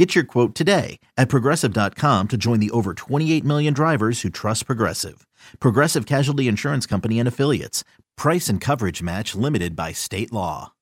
Get 0.00 0.14
your 0.14 0.24
quote 0.24 0.54
today 0.54 0.98
at 1.18 1.28
progressive.com 1.28 2.28
to 2.28 2.38
join 2.38 2.58
the 2.58 2.70
over 2.70 2.94
28 2.94 3.44
million 3.44 3.74
drivers 3.74 4.22
who 4.22 4.30
trust 4.30 4.64
Progressive. 4.64 5.26
Progressive 5.58 6.06
Casualty 6.06 6.48
Insurance 6.48 6.86
Company 6.86 7.18
and 7.18 7.28
Affiliates. 7.28 7.84
Price 8.16 8.48
and 8.48 8.62
coverage 8.62 9.02
match 9.02 9.34
limited 9.34 9.76
by 9.76 9.92
state 9.92 10.32
law. 10.32 10.72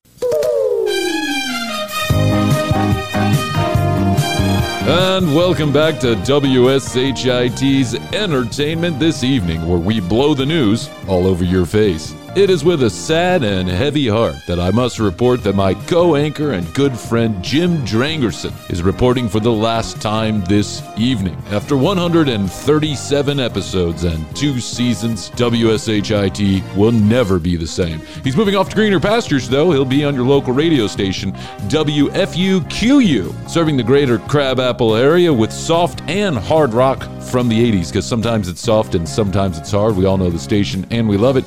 And 4.86 5.34
welcome 5.34 5.72
back 5.72 5.98
to 5.98 6.14
WSHIT's 6.14 7.94
Entertainment 8.14 9.00
This 9.00 9.24
Evening, 9.24 9.68
where 9.68 9.80
we 9.80 9.98
blow 9.98 10.32
the 10.32 10.46
news 10.46 10.88
all 11.08 11.26
over 11.26 11.42
your 11.42 11.66
face. 11.66 12.14
It 12.36 12.50
is 12.50 12.62
with 12.62 12.82
a 12.82 12.90
sad 12.90 13.42
and 13.42 13.68
heavy 13.68 14.06
heart 14.06 14.36
that 14.46 14.60
I 14.60 14.70
must 14.70 14.98
report 14.98 15.42
that 15.44 15.54
my 15.54 15.72
co 15.72 16.14
anchor 16.14 16.52
and 16.52 16.72
good 16.74 16.96
friend 16.96 17.42
Jim 17.42 17.78
Drangerson 17.78 18.52
is 18.70 18.82
reporting 18.82 19.30
for 19.30 19.40
the 19.40 19.50
last 19.50 20.00
time 20.02 20.44
this 20.44 20.82
evening. 20.98 21.36
After 21.50 21.74
137 21.74 23.40
episodes 23.40 24.04
and 24.04 24.36
two 24.36 24.60
seasons, 24.60 25.30
WSHIT 25.30 26.76
will 26.76 26.92
never 26.92 27.38
be 27.38 27.56
the 27.56 27.66
same. 27.66 28.00
He's 28.22 28.36
moving 28.36 28.56
off 28.56 28.68
to 28.68 28.76
greener 28.76 29.00
pastures, 29.00 29.48
though. 29.48 29.72
He'll 29.72 29.86
be 29.86 30.04
on 30.04 30.14
your 30.14 30.26
local 30.26 30.52
radio 30.52 30.86
station, 30.86 31.32
WFUQU, 31.68 33.48
serving 33.48 33.78
the 33.78 33.82
greater 33.82 34.18
Crabapple 34.18 34.96
area 34.96 35.32
with 35.32 35.50
soft 35.50 36.02
and 36.02 36.36
hard 36.36 36.74
rock 36.74 37.02
from 37.22 37.48
the 37.48 37.58
80s, 37.72 37.88
because 37.88 38.06
sometimes 38.06 38.48
it's 38.48 38.60
soft 38.60 38.94
and 38.94 39.08
sometimes 39.08 39.58
it's 39.58 39.70
hard. 39.70 39.96
We 39.96 40.04
all 40.04 40.18
know 40.18 40.30
the 40.30 40.38
station 40.38 40.86
and 40.90 41.08
we 41.08 41.16
love 41.16 41.38
it. 41.38 41.46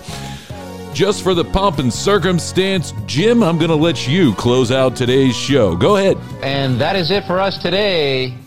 Just 0.93 1.23
for 1.23 1.33
the 1.33 1.45
pomp 1.45 1.79
and 1.79 1.91
circumstance, 1.91 2.93
Jim, 3.05 3.43
I'm 3.43 3.57
going 3.57 3.69
to 3.69 3.75
let 3.75 4.07
you 4.07 4.33
close 4.35 4.71
out 4.71 4.95
today's 4.95 5.35
show. 5.35 5.75
Go 5.75 5.95
ahead. 5.95 6.17
And 6.43 6.79
that 6.81 6.97
is 6.97 7.11
it 7.11 7.23
for 7.23 7.39
us 7.39 7.57
today. 7.61 8.37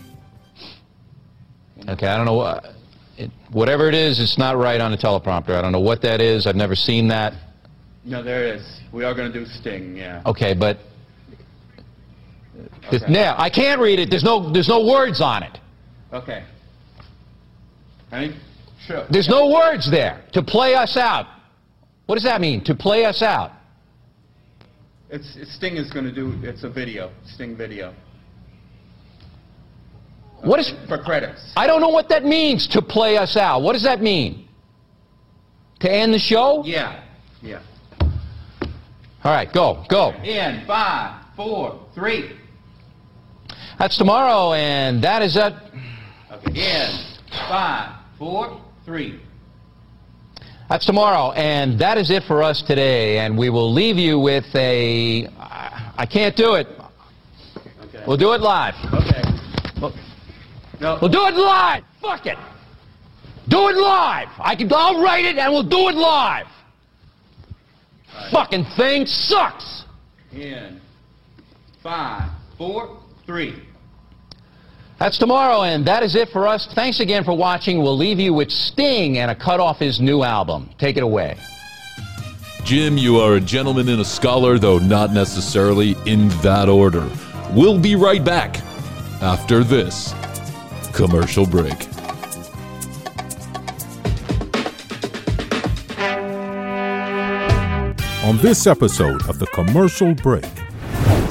Okay, 1.89 2.07
I 2.07 2.15
don't 2.15 2.25
know 2.25 2.35
what. 2.35 2.65
It, 3.17 3.31
whatever 3.51 3.89
it 3.89 3.95
is, 3.95 4.19
it's 4.19 4.37
not 4.37 4.57
right 4.57 4.79
on 4.79 4.91
the 4.91 4.97
teleprompter. 4.97 5.49
I 5.49 5.61
don't 5.61 5.71
know 5.71 5.79
what 5.79 6.01
that 6.03 6.21
is. 6.21 6.45
I've 6.45 6.55
never 6.55 6.75
seen 6.75 7.07
that. 7.07 7.33
No, 8.03 8.21
there 8.21 8.55
is. 8.55 8.81
We 8.91 9.03
are 9.03 9.15
going 9.15 9.31
to 9.31 9.39
do 9.39 9.45
Sting, 9.45 9.97
yeah. 9.97 10.21
Okay, 10.25 10.53
but 10.53 10.77
okay. 12.93 13.11
now 13.11 13.35
I 13.37 13.49
can't 13.49 13.81
read 13.81 13.99
it. 13.99 14.09
There's 14.11 14.23
no 14.23 14.51
there's 14.51 14.69
no 14.69 14.85
words 14.85 15.19
on 15.19 15.41
it. 15.43 15.59
Okay. 16.13 16.43
Any? 18.11 18.35
Sure. 18.85 19.05
There's 19.09 19.27
no 19.27 19.49
words 19.49 19.89
there 19.89 20.23
to 20.33 20.43
play 20.43 20.75
us 20.75 20.95
out. 20.95 21.25
What 22.05 22.15
does 22.15 22.23
that 22.23 22.41
mean? 22.41 22.63
To 22.65 22.75
play 22.75 23.05
us 23.05 23.21
out? 23.21 23.51
It's, 25.09 25.37
Sting 25.55 25.77
is 25.77 25.91
going 25.91 26.05
to 26.05 26.11
do. 26.11 26.37
It's 26.43 26.63
a 26.63 26.69
video. 26.69 27.11
Sting 27.25 27.55
video. 27.55 27.93
What 30.41 30.59
is 30.59 30.73
for 30.87 30.97
credits? 30.97 31.53
I 31.55 31.65
don't 31.65 31.81
know 31.81 31.89
what 31.89 32.09
that 32.09 32.23
means. 32.23 32.67
To 32.69 32.81
play 32.81 33.17
us 33.17 33.35
out. 33.37 33.61
What 33.61 33.73
does 33.73 33.83
that 33.83 34.01
mean? 34.01 34.47
To 35.79 35.91
end 35.91 36.13
the 36.13 36.19
show? 36.19 36.63
Yeah. 36.65 37.03
Yeah. 37.41 37.61
All 39.23 39.31
right, 39.31 39.51
go, 39.51 39.83
go. 39.89 40.11
In 40.23 40.63
five, 40.67 41.25
four, 41.35 41.87
three. 41.95 42.37
That's 43.79 43.97
tomorrow, 43.97 44.53
and 44.53 45.03
that 45.03 45.23
is 45.23 45.35
it. 45.35 45.53
Okay. 46.31 46.83
In 46.83 46.99
five, 47.49 47.95
four, 48.19 48.61
three. 48.85 49.19
That's 50.67 50.85
tomorrow, 50.85 51.31
and 51.33 51.77
that 51.79 51.97
is 51.99 52.09
it 52.09 52.23
for 52.23 52.41
us 52.41 52.63
today. 52.63 53.19
And 53.19 53.37
we 53.37 53.49
will 53.51 53.71
leave 53.71 53.97
you 53.97 54.19
with 54.19 54.45
a. 54.55 55.27
I 55.97 56.07
can't 56.11 56.35
do 56.35 56.55
it. 56.55 56.67
Okay. 57.83 58.03
We'll 58.07 58.17
do 58.17 58.33
it 58.33 58.41
live. 58.41 58.73
Okay. 58.91 59.23
We'll, 59.79 59.93
no. 60.81 60.97
We'll 61.01 61.11
do 61.11 61.27
it 61.27 61.35
live. 61.35 61.83
Fuck 62.01 62.25
it. 62.25 62.37
Do 63.47 63.69
it 63.69 63.75
live. 63.75 64.27
I 64.39 64.55
can. 64.55 64.71
I'll 64.73 65.03
write 65.03 65.25
it, 65.25 65.37
and 65.37 65.53
we'll 65.53 65.61
do 65.61 65.87
it 65.89 65.95
live. 65.95 66.47
Right. 68.13 68.31
Fucking 68.31 68.65
thing 68.75 69.05
sucks. 69.05 69.83
In 70.31 70.81
five, 71.83 72.31
four, 72.57 72.99
three. 73.27 73.61
That's 74.97 75.17
tomorrow, 75.17 75.63
and 75.63 75.85
that 75.85 76.03
is 76.03 76.15
it 76.15 76.29
for 76.29 76.47
us. 76.47 76.67
Thanks 76.73 77.01
again 77.01 77.23
for 77.25 77.33
watching. 77.33 77.81
We'll 77.81 77.97
leave 77.97 78.19
you 78.19 78.33
with 78.33 78.49
Sting 78.49 79.17
and 79.17 79.29
a 79.29 79.35
cut 79.35 79.59
off 79.59 79.77
his 79.77 79.99
new 79.99 80.23
album. 80.23 80.69
Take 80.77 80.95
it 80.95 81.03
away. 81.03 81.37
Jim, 82.63 82.97
you 82.97 83.17
are 83.17 83.35
a 83.35 83.41
gentleman 83.41 83.89
and 83.89 84.01
a 84.01 84.05
scholar, 84.05 84.57
though 84.57 84.79
not 84.79 85.11
necessarily 85.11 85.95
in 86.05 86.29
that 86.41 86.69
order. 86.69 87.07
We'll 87.51 87.77
be 87.77 87.95
right 87.95 88.23
back 88.23 88.57
after 89.21 89.63
this 89.63 90.13
commercial 90.93 91.45
break. 91.45 91.87
On 98.23 98.37
this 98.37 98.65
episode 98.65 99.29
of 99.29 99.37
The 99.37 99.45
Commercial 99.53 100.15
Break, 100.15 100.45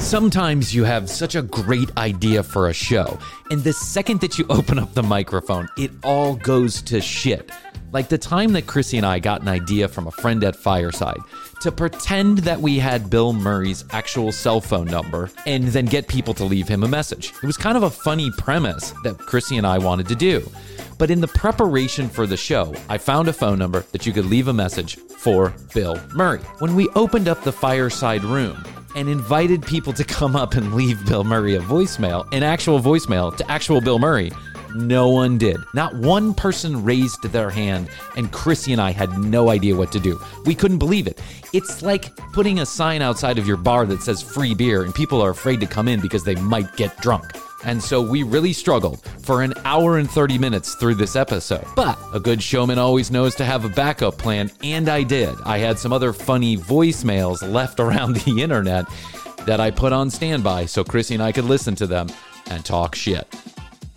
Sometimes 0.05 0.73
you 0.73 0.83
have 0.83 1.09
such 1.09 1.33
a 1.33 1.41
great 1.41 1.89
idea 1.97 2.43
for 2.43 2.69
a 2.69 2.73
show, 2.73 3.17
and 3.49 3.63
the 3.63 3.73
second 3.73 4.21
that 4.21 4.37
you 4.37 4.45
open 4.51 4.77
up 4.77 4.93
the 4.93 5.01
microphone, 5.01 5.67
it 5.79 5.89
all 6.03 6.35
goes 6.35 6.83
to 6.83 7.01
shit. 7.01 7.49
Like 7.91 8.09
the 8.09 8.17
time 8.19 8.53
that 8.53 8.67
Krissy 8.67 8.97
and 8.97 9.05
I 9.05 9.17
got 9.17 9.41
an 9.41 9.47
idea 9.47 9.87
from 9.87 10.05
a 10.05 10.11
friend 10.11 10.43
at 10.43 10.55
Fireside 10.55 11.17
to 11.61 11.71
pretend 11.71 12.39
that 12.39 12.61
we 12.61 12.77
had 12.77 13.09
Bill 13.09 13.33
Murray's 13.33 13.83
actual 13.89 14.31
cell 14.31 14.61
phone 14.61 14.85
number 14.85 15.31
and 15.47 15.69
then 15.69 15.87
get 15.87 16.07
people 16.07 16.35
to 16.35 16.43
leave 16.43 16.67
him 16.67 16.83
a 16.83 16.87
message. 16.87 17.33
It 17.41 17.47
was 17.47 17.57
kind 17.57 17.75
of 17.75 17.81
a 17.81 17.89
funny 17.89 18.29
premise 18.37 18.91
that 19.03 19.17
Krissy 19.17 19.57
and 19.57 19.65
I 19.65 19.79
wanted 19.79 20.07
to 20.09 20.15
do. 20.15 20.47
But 20.99 21.09
in 21.09 21.19
the 21.19 21.27
preparation 21.29 22.09
for 22.09 22.27
the 22.27 22.37
show, 22.37 22.75
I 22.89 22.99
found 22.99 23.27
a 23.27 23.33
phone 23.33 23.57
number 23.57 23.81
that 23.91 24.05
you 24.05 24.13
could 24.13 24.25
leave 24.25 24.49
a 24.49 24.53
message 24.53 24.97
for 24.97 25.51
Bill 25.73 25.99
Murray. 26.13 26.41
When 26.59 26.75
we 26.75 26.89
opened 26.89 27.27
up 27.27 27.43
the 27.43 27.51
fireside 27.51 28.23
room, 28.23 28.63
and 28.95 29.07
invited 29.07 29.61
people 29.61 29.93
to 29.93 30.03
come 30.03 30.35
up 30.35 30.55
and 30.55 30.73
leave 30.73 31.05
Bill 31.05 31.23
Murray 31.23 31.55
a 31.55 31.61
voicemail, 31.61 32.27
an 32.33 32.41
actual 32.41 32.79
voicemail 32.79 33.35
to 33.37 33.51
actual 33.51 33.81
Bill 33.81 33.99
Murray. 33.99 34.31
No 34.75 35.07
one 35.07 35.37
did. 35.37 35.55
Not 35.73 35.95
one 35.95 36.33
person 36.33 36.83
raised 36.83 37.23
their 37.23 37.49
hand, 37.49 37.87
and 38.17 38.29
Krissy 38.33 38.73
and 38.73 38.81
I 38.81 38.91
had 38.91 39.17
no 39.17 39.49
idea 39.49 39.73
what 39.73 39.89
to 39.93 40.01
do. 40.01 40.19
We 40.45 40.53
couldn't 40.53 40.79
believe 40.79 41.07
it. 41.07 41.21
It's 41.53 41.81
like 41.81 42.13
putting 42.33 42.59
a 42.59 42.65
sign 42.65 43.01
outside 43.01 43.37
of 43.37 43.47
your 43.47 43.55
bar 43.55 43.85
that 43.85 44.01
says 44.01 44.21
free 44.21 44.53
beer, 44.53 44.83
and 44.83 44.93
people 44.93 45.21
are 45.21 45.29
afraid 45.29 45.61
to 45.61 45.65
come 45.65 45.87
in 45.87 46.01
because 46.01 46.25
they 46.25 46.35
might 46.35 46.75
get 46.75 46.97
drunk. 47.01 47.25
And 47.63 47.81
so 47.81 48.01
we 48.01 48.23
really 48.23 48.51
struggled 48.51 49.01
for 49.23 49.43
an 49.43 49.53
hour 49.63 49.97
and 49.97 50.11
30 50.11 50.37
minutes 50.37 50.75
through 50.75 50.95
this 50.95 51.15
episode. 51.15 51.65
But 51.73 51.97
a 52.13 52.19
good 52.19 52.43
showman 52.43 52.77
always 52.77 53.09
knows 53.09 53.33
to 53.35 53.45
have 53.45 53.63
a 53.63 53.69
backup 53.69 54.17
plan, 54.17 54.51
and 54.61 54.89
I 54.89 55.03
did. 55.03 55.35
I 55.45 55.57
had 55.57 55.79
some 55.79 55.93
other 55.93 56.11
funny 56.11 56.57
voicemails 56.57 57.49
left 57.49 57.79
around 57.79 58.17
the 58.17 58.41
internet 58.41 58.87
that 59.45 59.61
I 59.61 59.71
put 59.71 59.93
on 59.93 60.09
standby 60.09 60.65
so 60.65 60.83
Krissy 60.83 61.13
and 61.13 61.23
I 61.23 61.31
could 61.31 61.45
listen 61.45 61.75
to 61.75 61.87
them 61.87 62.09
and 62.47 62.65
talk 62.65 62.93
shit. 62.93 63.25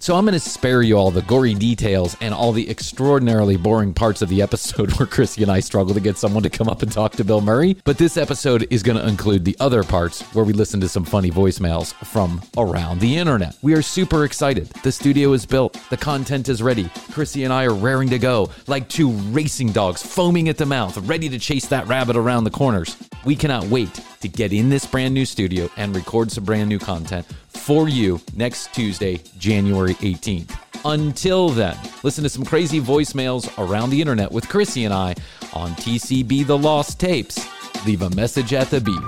So 0.01 0.15
I'm 0.15 0.25
going 0.25 0.35
to 0.35 0.41
spare 0.41 0.81
you 0.81 0.97
all 0.97 1.11
the 1.11 1.23
gory 1.23 1.55
details 1.55 2.17
and 2.21 2.33
all 2.33 2.53
the 2.53 2.71
extraordinarily 2.71 3.57
boring 3.57 3.93
parts 3.93 4.23
of 4.23 4.29
the 4.29 4.41
episode 4.41 4.93
where 4.99 5.09
Krissy 5.09 5.43
and 5.43 5.51
I 5.51 5.59
struggle 5.59 5.93
to 5.93 6.01
get 6.01 6.17
someone 6.17 6.45
to 6.45 6.51
come 6.51 6.69
up 6.69 6.83
and 6.83 6.93
talk 6.93 7.13
to 7.13 7.25
Bill 7.25 7.41
Murray. 7.41 7.77
But 7.83 7.99
this 7.99 8.17
episode 8.17 8.69
is 8.71 8.85
going 8.85 8.97
to 8.97 9.07
include 9.09 9.45
the 9.45 9.57
other 9.59 9.83
parts 9.83 10.23
where 10.35 10.45
we 10.45 10.53
listen 10.53 10.81
to 10.83 10.89
some 10.89 11.05
funny 11.05 11.33
voicemails 11.33 11.93
from 12.07 12.41
around 12.57 13.01
the 13.01 13.17
internet. 13.17 13.57
We 13.61 13.75
are 13.75 13.83
super 13.83 14.25
excited. 14.25 14.69
The 14.85 14.93
studio 14.93 15.33
is 15.33 15.45
built, 15.45 15.77
the 15.91 15.97
content 15.97 16.49
is 16.49 16.63
ready. 16.63 16.85
Krissy 17.11 17.43
and 17.43 17.53
I 17.53 17.65
are 17.65 17.75
raring 17.75 18.09
to 18.11 18.21
go, 18.21 18.51
like 18.69 18.89
two 18.89 19.11
racing 19.11 19.73
dogs 19.73 20.01
foaming 20.01 20.49
at 20.49 20.59
the 20.59 20.67
mouth, 20.67 20.97
ready 21.09 21.29
to 21.29 21.41
chase 21.41 21.67
that 21.67 21.89
rabbit 21.89 22.17
around 22.17 22.45
the 22.45 22.51
corners. 22.51 22.97
We 23.25 23.35
cannot 23.35 23.65
wait 23.65 24.01
to 24.21 24.29
get 24.29 24.53
in 24.53 24.69
this 24.69 24.87
brand 24.87 25.13
new 25.13 25.27
studio 25.27 25.69
and 25.77 25.95
record 25.95 26.31
some 26.31 26.45
brand 26.45 26.69
new 26.69 26.79
content 26.79 27.27
for 27.59 27.89
you 27.89 28.21
next 28.35 28.73
Tuesday, 28.73 29.21
January 29.39 29.95
18th. 29.95 30.57
Until 30.85 31.49
then, 31.49 31.77
listen 32.03 32.23
to 32.25 32.31
some 32.31 32.45
crazy 32.45 32.81
voicemails 32.81 33.51
around 33.59 33.91
the 33.91 34.01
internet 34.01 34.31
with 34.31 34.45
Krissy 34.47 34.85
and 34.85 34.95
I 34.95 35.15
on 35.53 35.73
TCB 35.73 36.47
The 36.47 36.57
Lost 36.57 37.01
Tapes. 37.01 37.47
Leave 37.87 38.03
a 38.03 38.11
message 38.11 38.53
at 38.53 38.71
the 38.71 38.81
beep. 38.81 39.03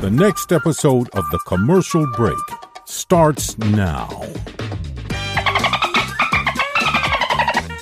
The 0.00 0.10
next 0.10 0.52
episode 0.52 1.08
of 1.10 1.24
The 1.30 1.38
Commercial 1.46 2.06
Break 2.12 2.36
starts 2.86 3.56
now. 3.58 4.08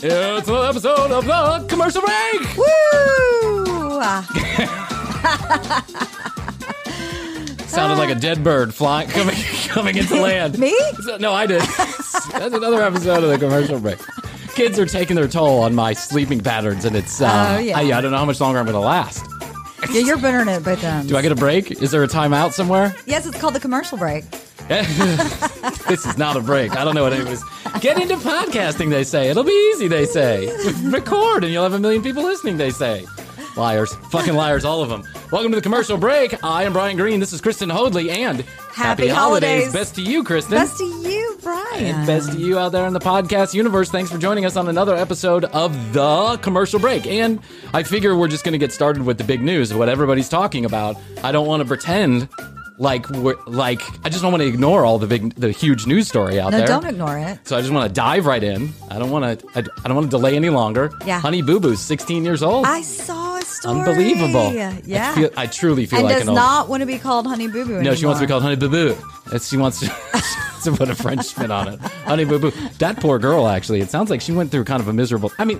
It's 0.02 0.48
another 0.48 0.68
episode 0.68 1.12
of 1.12 1.24
The 1.26 1.66
Commercial 1.68 2.02
Break! 2.02 2.56
Woo! 2.56 2.66
Sounded 7.70 7.98
like 7.98 8.10
a 8.10 8.18
dead 8.20 8.42
bird 8.44 8.74
flying 8.74 9.08
coming 9.10 9.36
coming 9.68 9.96
into 9.96 10.20
land. 10.20 10.58
Me? 10.58 10.76
So- 11.02 11.16
no, 11.18 11.32
I 11.32 11.46
did. 11.46 11.62
That's 11.62 12.54
another 12.54 12.82
episode 12.82 13.22
of 13.24 13.30
the 13.30 13.38
commercial 13.38 13.78
break. 13.80 13.98
Kids 14.54 14.78
are 14.78 14.86
taking 14.86 15.16
their 15.16 15.28
toll 15.28 15.60
on 15.60 15.74
my 15.74 15.92
sleeping 15.92 16.40
patterns, 16.40 16.84
and 16.84 16.96
it's. 16.96 17.20
Uh, 17.20 17.56
Oh, 17.56 17.60
yeah. 17.60 17.78
I, 17.78 17.82
I 17.98 18.00
don't 18.00 18.10
know 18.10 18.18
how 18.18 18.24
much 18.24 18.40
longer 18.40 18.58
I'm 18.58 18.66
going 18.66 18.74
to 18.74 18.80
last. 18.80 19.24
yeah, 19.92 20.00
you're 20.00 20.18
burning 20.18 20.54
it 20.54 20.64
by 20.64 20.74
then. 20.74 21.06
Do 21.06 21.16
I 21.16 21.22
get 21.22 21.32
a 21.32 21.36
break? 21.36 21.70
Is 21.70 21.90
there 21.92 22.02
a 22.02 22.08
timeout 22.08 22.52
somewhere? 22.52 22.94
Yes, 23.06 23.24
it's 23.26 23.38
called 23.40 23.54
the 23.54 23.60
commercial 23.60 23.96
break. 23.96 24.24
this 24.68 26.04
is 26.06 26.16
not 26.18 26.36
a 26.36 26.40
break. 26.40 26.76
I 26.76 26.84
don't 26.84 26.94
know 26.94 27.02
what 27.04 27.12
anybody's. 27.12 27.42
Get 27.80 28.00
into 28.00 28.16
podcasting, 28.16 28.90
they 28.90 29.04
say. 29.04 29.28
It'll 29.28 29.42
be 29.44 29.72
easy, 29.74 29.88
they 29.88 30.04
say. 30.06 30.48
Record, 30.84 31.44
and 31.44 31.52
you'll 31.52 31.62
have 31.62 31.72
a 31.72 31.78
million 31.78 32.02
people 32.02 32.22
listening, 32.22 32.56
they 32.56 32.70
say. 32.70 33.06
Liars. 33.56 33.94
Fucking 34.10 34.34
liars, 34.34 34.64
all 34.64 34.82
of 34.82 34.88
them. 34.88 35.02
Welcome 35.32 35.52
to 35.52 35.56
the 35.56 35.62
commercial 35.62 35.96
break. 35.96 36.42
I 36.44 36.64
am 36.64 36.72
Bryan 36.72 36.96
Green. 36.96 37.20
This 37.20 37.32
is 37.32 37.40
Kristen 37.40 37.68
Hoadley, 37.68 38.10
and 38.10 38.40
Happy 38.74 39.08
holidays. 39.08 39.72
Best 39.72 39.96
to 39.96 40.02
you, 40.02 40.22
Kristen. 40.24 40.52
Best 40.52 40.78
to 40.78 40.84
you, 40.84 41.38
Bryan. 41.42 41.84
And 41.96 42.06
best 42.06 42.32
to 42.32 42.38
you 42.38 42.58
out 42.58 42.72
there 42.72 42.86
in 42.86 42.92
the 42.92 43.00
podcast 43.00 43.52
universe. 43.52 43.90
Thanks 43.90 44.10
for 44.10 44.18
joining 44.18 44.44
us 44.44 44.56
on 44.56 44.68
another 44.68 44.94
episode 44.94 45.44
of 45.46 45.92
The 45.92 46.38
Commercial 46.42 46.78
Break. 46.78 47.06
And 47.06 47.40
I 47.74 47.82
figure 47.82 48.16
we're 48.16 48.28
just 48.28 48.44
going 48.44 48.52
to 48.52 48.58
get 48.58 48.72
started 48.72 49.02
with 49.02 49.18
the 49.18 49.24
big 49.24 49.42
news, 49.42 49.74
what 49.74 49.88
everybody's 49.88 50.28
talking 50.28 50.64
about. 50.64 50.96
I 51.22 51.32
don't 51.32 51.46
want 51.46 51.60
to 51.62 51.66
pretend 51.66 52.28
like 52.78 53.06
we're 53.10 53.36
like 53.46 53.82
I 54.06 54.08
just 54.08 54.22
don't 54.22 54.32
want 54.32 54.40
to 54.40 54.48
ignore 54.48 54.86
all 54.86 54.98
the 54.98 55.06
big 55.06 55.34
the 55.34 55.50
huge 55.50 55.86
news 55.86 56.08
story 56.08 56.40
out 56.40 56.50
No, 56.52 56.58
there. 56.58 56.66
don't 56.66 56.86
ignore 56.86 57.18
it. 57.18 57.46
So 57.46 57.54
I 57.58 57.60
just 57.60 57.70
want 57.74 57.86
to 57.86 57.92
dive 57.92 58.24
right 58.24 58.42
in. 58.42 58.72
I 58.90 58.98
don't 58.98 59.10
want 59.10 59.38
to. 59.40 59.46
I, 59.54 59.58
I 59.58 59.88
don't 59.88 59.96
want 59.96 60.06
to 60.06 60.10
delay 60.16 60.34
any 60.34 60.48
longer. 60.48 60.90
Yeah. 61.04 61.20
Honey 61.20 61.42
Boo 61.42 61.60
Boo's 61.60 61.80
16 61.80 62.24
years 62.24 62.42
old. 62.42 62.64
I 62.64 62.80
saw 62.80 63.19
story. 63.60 63.78
Unbelievable. 63.78 64.52
Yeah. 64.52 65.10
I, 65.10 65.14
feel, 65.14 65.30
I 65.36 65.46
truly 65.46 65.86
feel 65.86 66.00
and 66.00 66.06
like 66.06 66.14
does 66.16 66.22
an 66.24 66.30
old. 66.30 66.36
not 66.36 66.68
want 66.68 66.80
to 66.80 66.86
be 66.86 66.98
called 66.98 67.26
Honey 67.26 67.48
Boo 67.48 67.64
Boo. 67.64 67.82
No, 67.82 67.94
she 67.94 68.06
wants 68.06 68.20
to 68.20 68.26
be 68.26 68.30
called 68.30 68.42
Honey 68.42 68.56
Boo 68.56 68.68
Boo. 68.68 68.94
That's- 69.26 69.48
She 69.48 69.56
wants 69.56 69.80
to, 69.80 69.86
to 70.64 70.76
put 70.76 70.88
a 70.90 70.94
French 70.94 71.24
spin 71.26 71.50
on 71.50 71.68
it. 71.68 71.80
Honey 71.80 72.24
Boo 72.24 72.38
Boo. 72.38 72.50
That 72.78 72.98
poor 72.98 73.18
girl, 73.18 73.46
actually. 73.48 73.80
It 73.80 73.90
sounds 73.90 74.10
like 74.10 74.20
she 74.20 74.32
went 74.32 74.50
through 74.50 74.64
kind 74.64 74.80
of 74.80 74.88
a 74.88 74.92
miserable. 74.92 75.30
I 75.38 75.44
mean, 75.44 75.58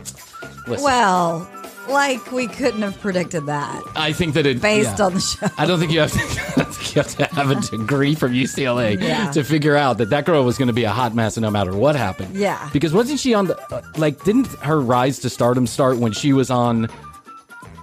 listen. 0.66 0.84
Well, 0.84 1.48
like 1.88 2.30
we 2.30 2.46
couldn't 2.46 2.82
have 2.82 3.00
predicted 3.00 3.46
that 3.46 3.82
I 3.96 4.12
think 4.12 4.34
that 4.34 4.46
it. 4.46 4.60
based 4.62 4.98
yeah. 4.98 5.04
on 5.06 5.14
the 5.14 5.20
show. 5.20 5.48
I 5.58 5.66
don't 5.66 5.80
think 5.80 5.90
you 5.92 6.00
have 6.00 6.12
to. 6.12 6.66
You 6.90 7.02
have 7.02 7.16
to 7.18 7.24
have 7.36 7.50
a 7.52 7.54
degree 7.54 8.16
from 8.16 8.32
UCLA 8.32 9.00
Yeah. 9.00 9.30
to 9.30 9.44
figure 9.44 9.76
out 9.76 9.98
that 9.98 10.10
that 10.10 10.24
girl 10.24 10.42
was 10.44 10.58
going 10.58 10.66
to 10.66 10.74
be 10.74 10.82
a 10.82 10.90
hot 10.90 11.14
mess 11.14 11.36
no 11.38 11.48
matter 11.48 11.72
what 11.72 11.94
happened. 11.94 12.34
Yeah. 12.34 12.68
Because 12.72 12.92
wasn't 12.92 13.20
she 13.20 13.32
on 13.32 13.46
the 13.46 13.56
uh, 13.72 13.80
like? 13.96 14.24
Didn't 14.24 14.48
her 14.56 14.80
rise 14.80 15.20
to 15.20 15.30
stardom 15.30 15.68
start 15.68 15.98
when 15.98 16.10
she 16.10 16.32
was 16.32 16.50
on? 16.50 16.88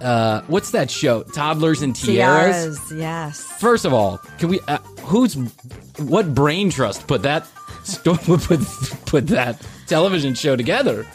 Uh, 0.00 0.42
what's 0.46 0.70
that 0.72 0.90
show? 0.90 1.22
Toddlers 1.24 1.82
and 1.82 1.94
Tiaras. 1.94 2.78
Tiaras, 2.78 2.92
yes. 2.98 3.40
First 3.42 3.84
of 3.84 3.92
all, 3.92 4.18
can 4.38 4.48
we? 4.48 4.60
Uh, 4.68 4.78
who's 5.02 5.34
what 5.98 6.34
brain 6.34 6.70
trust 6.70 7.06
put 7.06 7.22
that 7.22 7.44
put 8.04 8.60
put 9.06 9.26
that 9.28 9.60
television 9.86 10.34
show 10.34 10.54
together? 10.56 11.06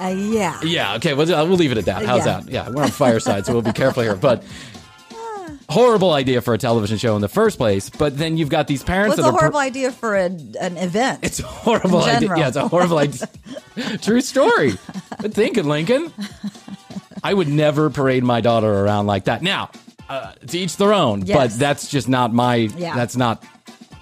Uh, 0.00 0.08
yeah. 0.08 0.58
Yeah, 0.64 0.94
okay, 0.96 1.14
we'll, 1.14 1.26
we'll 1.26 1.56
leave 1.56 1.70
it 1.70 1.78
at 1.78 1.84
that. 1.84 2.04
How's 2.04 2.26
Yeah. 2.26 2.40
that? 2.40 2.50
Yeah, 2.50 2.68
we're 2.70 2.82
on 2.82 2.90
fireside, 2.90 3.46
so 3.46 3.52
we'll 3.52 3.62
be 3.62 3.72
careful 3.72 4.02
here. 4.02 4.16
But 4.16 4.42
horrible 5.68 6.10
idea 6.12 6.40
for 6.40 6.52
a 6.52 6.58
television 6.58 6.98
show 6.98 7.14
in 7.14 7.20
the 7.22 7.28
first 7.28 7.58
place. 7.58 7.90
But 7.90 8.18
then 8.18 8.36
you've 8.36 8.48
got 8.48 8.66
these 8.66 8.82
parents 8.82 9.16
What's 9.16 9.28
a 9.28 9.30
horrible 9.30 9.60
idea 9.60 9.92
for 9.92 10.16
a, 10.16 10.24
an 10.24 10.76
event? 10.78 11.20
it's 11.22 11.38
a 11.38 11.44
horrible 11.46 12.02
idea. 12.02 12.36
Yeah, 12.36 12.48
it's 12.48 12.56
a 12.56 12.66
horrible 12.66 12.98
idea. 12.98 13.28
True 14.02 14.20
story. 14.20 14.72
Good 15.20 15.32
thinking, 15.34 15.66
Lincoln. 15.66 16.12
I 17.24 17.34
would 17.34 17.48
never 17.48 17.90
parade 17.90 18.22
my 18.22 18.40
daughter 18.40 18.72
around 18.72 19.06
like 19.06 19.24
that. 19.24 19.42
Now, 19.42 19.70
uh, 20.08 20.32
to 20.46 20.58
each 20.58 20.76
their 20.76 20.92
own. 20.92 21.22
But 21.24 21.50
that's 21.52 21.88
just 21.88 22.08
not 22.08 22.32
my. 22.32 22.56
Yeah. 22.56 22.94
That's 22.94 23.16
not. 23.16 23.42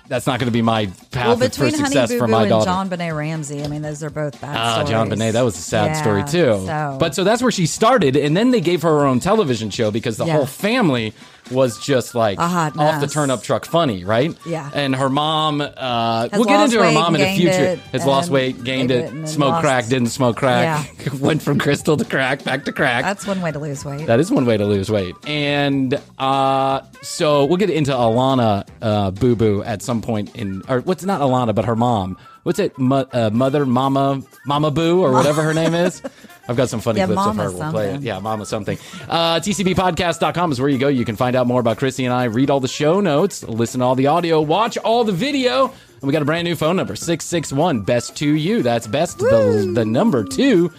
That's 0.08 0.26
not 0.26 0.38
going 0.40 0.48
to 0.48 0.52
be 0.52 0.60
my 0.60 0.86
path 1.10 1.14
well, 1.14 1.36
for 1.36 1.48
between 1.48 1.70
Honey 1.72 1.84
success 1.84 2.10
Boo 2.10 2.18
for 2.18 2.26
Boo 2.26 2.32
my 2.32 2.40
and 2.42 2.50
daughter. 2.50 2.66
John 2.66 2.88
Benet 2.90 3.12
Ramsey, 3.12 3.62
I 3.64 3.68
mean, 3.68 3.80
those 3.80 4.02
are 4.02 4.10
both 4.10 4.38
bad 4.42 4.54
Ah, 4.54 4.72
stories. 4.74 4.90
John 4.90 5.08
Bonet. 5.08 5.32
That 5.32 5.40
was 5.42 5.56
a 5.56 5.60
sad 5.62 5.86
Yeah, 5.86 6.02
story 6.02 6.24
too. 6.24 6.66
So. 6.66 6.96
But 7.00 7.14
so 7.14 7.24
that's 7.24 7.40
where 7.40 7.52
she 7.52 7.64
started, 7.64 8.14
and 8.16 8.36
then 8.36 8.50
they 8.50 8.60
gave 8.60 8.82
her 8.82 8.90
her 8.90 9.06
own 9.06 9.20
television 9.20 9.70
show 9.70 9.90
because 9.90 10.18
the 10.18 10.26
Yeah. 10.26 10.34
whole 10.34 10.44
family 10.46 11.14
was 11.52 11.78
just 11.78 12.14
like 12.14 12.38
off 12.38 12.74
the 12.74 12.78
mess. 13.00 13.12
turnip 13.12 13.42
truck 13.42 13.64
funny, 13.64 14.04
right? 14.04 14.36
Yeah. 14.46 14.70
And 14.74 14.94
her 14.96 15.08
mom, 15.08 15.60
uh, 15.60 16.28
we'll 16.32 16.44
get 16.44 16.64
into 16.64 16.82
her 16.82 16.92
mom 16.92 17.14
in 17.14 17.20
the 17.20 17.36
future. 17.36 17.50
it, 17.52 17.78
Has 17.92 18.04
lost 18.06 18.30
weight, 18.30 18.64
gained 18.64 18.90
it, 18.90 19.12
it, 19.14 19.28
smoked 19.28 19.50
lost- 19.52 19.62
crack, 19.62 19.86
didn't 19.86 20.08
smoke 20.08 20.36
crack, 20.36 20.90
yeah. 21.04 21.14
went 21.20 21.42
from 21.42 21.58
crystal 21.58 21.96
to 21.96 22.04
crack, 22.04 22.44
back 22.44 22.64
to 22.64 22.72
crack. 22.72 23.04
that's 23.04 23.26
one 23.26 23.40
way 23.42 23.52
to 23.52 23.58
lose 23.58 23.84
weight. 23.84 24.06
That 24.06 24.20
is 24.20 24.30
one 24.30 24.46
way 24.46 24.56
to 24.56 24.64
lose 24.66 24.90
weight. 24.90 25.14
And 25.26 26.00
uh, 26.18 26.82
so 27.02 27.44
we'll 27.44 27.56
get 27.58 27.70
into 27.70 27.92
Alana 27.92 28.66
uh, 28.80 29.10
Boo 29.10 29.36
Boo 29.36 29.62
at 29.62 29.82
some 29.82 30.02
point 30.02 30.34
in, 30.36 30.62
or 30.68 30.80
what's 30.80 31.04
not 31.04 31.20
Alana, 31.20 31.54
but 31.54 31.64
her 31.64 31.76
mom. 31.76 32.16
What's 32.42 32.58
it? 32.58 32.76
Mo- 32.78 33.06
uh, 33.12 33.30
Mother, 33.32 33.64
Mama, 33.64 34.22
Mama 34.46 34.70
Boo, 34.70 35.00
or 35.00 35.12
whatever 35.12 35.42
her 35.42 35.54
name 35.54 35.74
is. 35.74 36.02
I've 36.48 36.56
got 36.56 36.68
some 36.68 36.80
funny 36.80 36.98
Yeah, 36.98 37.06
clips 37.06 37.24
of 37.24 37.36
her. 37.36 37.52
We'll 37.52 37.70
play 37.70 37.94
it. 37.94 38.02
Yeah, 38.02 38.18
Mama 38.18 38.44
something. 38.46 38.76
Uh, 39.08 39.36
TCBpodcast.com 39.38 40.50
is 40.50 40.60
where 40.60 40.68
you 40.68 40.78
go. 40.78 40.88
You 40.88 41.04
can 41.04 41.14
find 41.14 41.36
out 41.36 41.46
more 41.46 41.60
about 41.60 41.78
Krissy 41.78 42.04
and 42.04 42.12
I, 42.12 42.24
read 42.24 42.50
all 42.50 42.58
the 42.58 42.66
show 42.66 43.00
notes, 43.00 43.44
listen 43.44 43.78
to 43.80 43.86
all 43.86 43.94
the 43.94 44.08
audio, 44.08 44.40
watch 44.40 44.76
all 44.78 45.04
the 45.04 45.12
video. 45.12 45.66
And 45.66 46.08
we 46.08 46.12
got 46.12 46.22
a 46.22 46.24
brand 46.24 46.44
new 46.44 46.56
phone 46.56 46.74
number, 46.74 46.96
661 46.96 47.82
best 47.82 48.16
to 48.16 48.28
you. 48.28 48.62
That's 48.62 48.88
best, 48.88 49.18
the, 49.20 49.70
the 49.72 49.84
number 49.84 50.24
two 50.24 50.72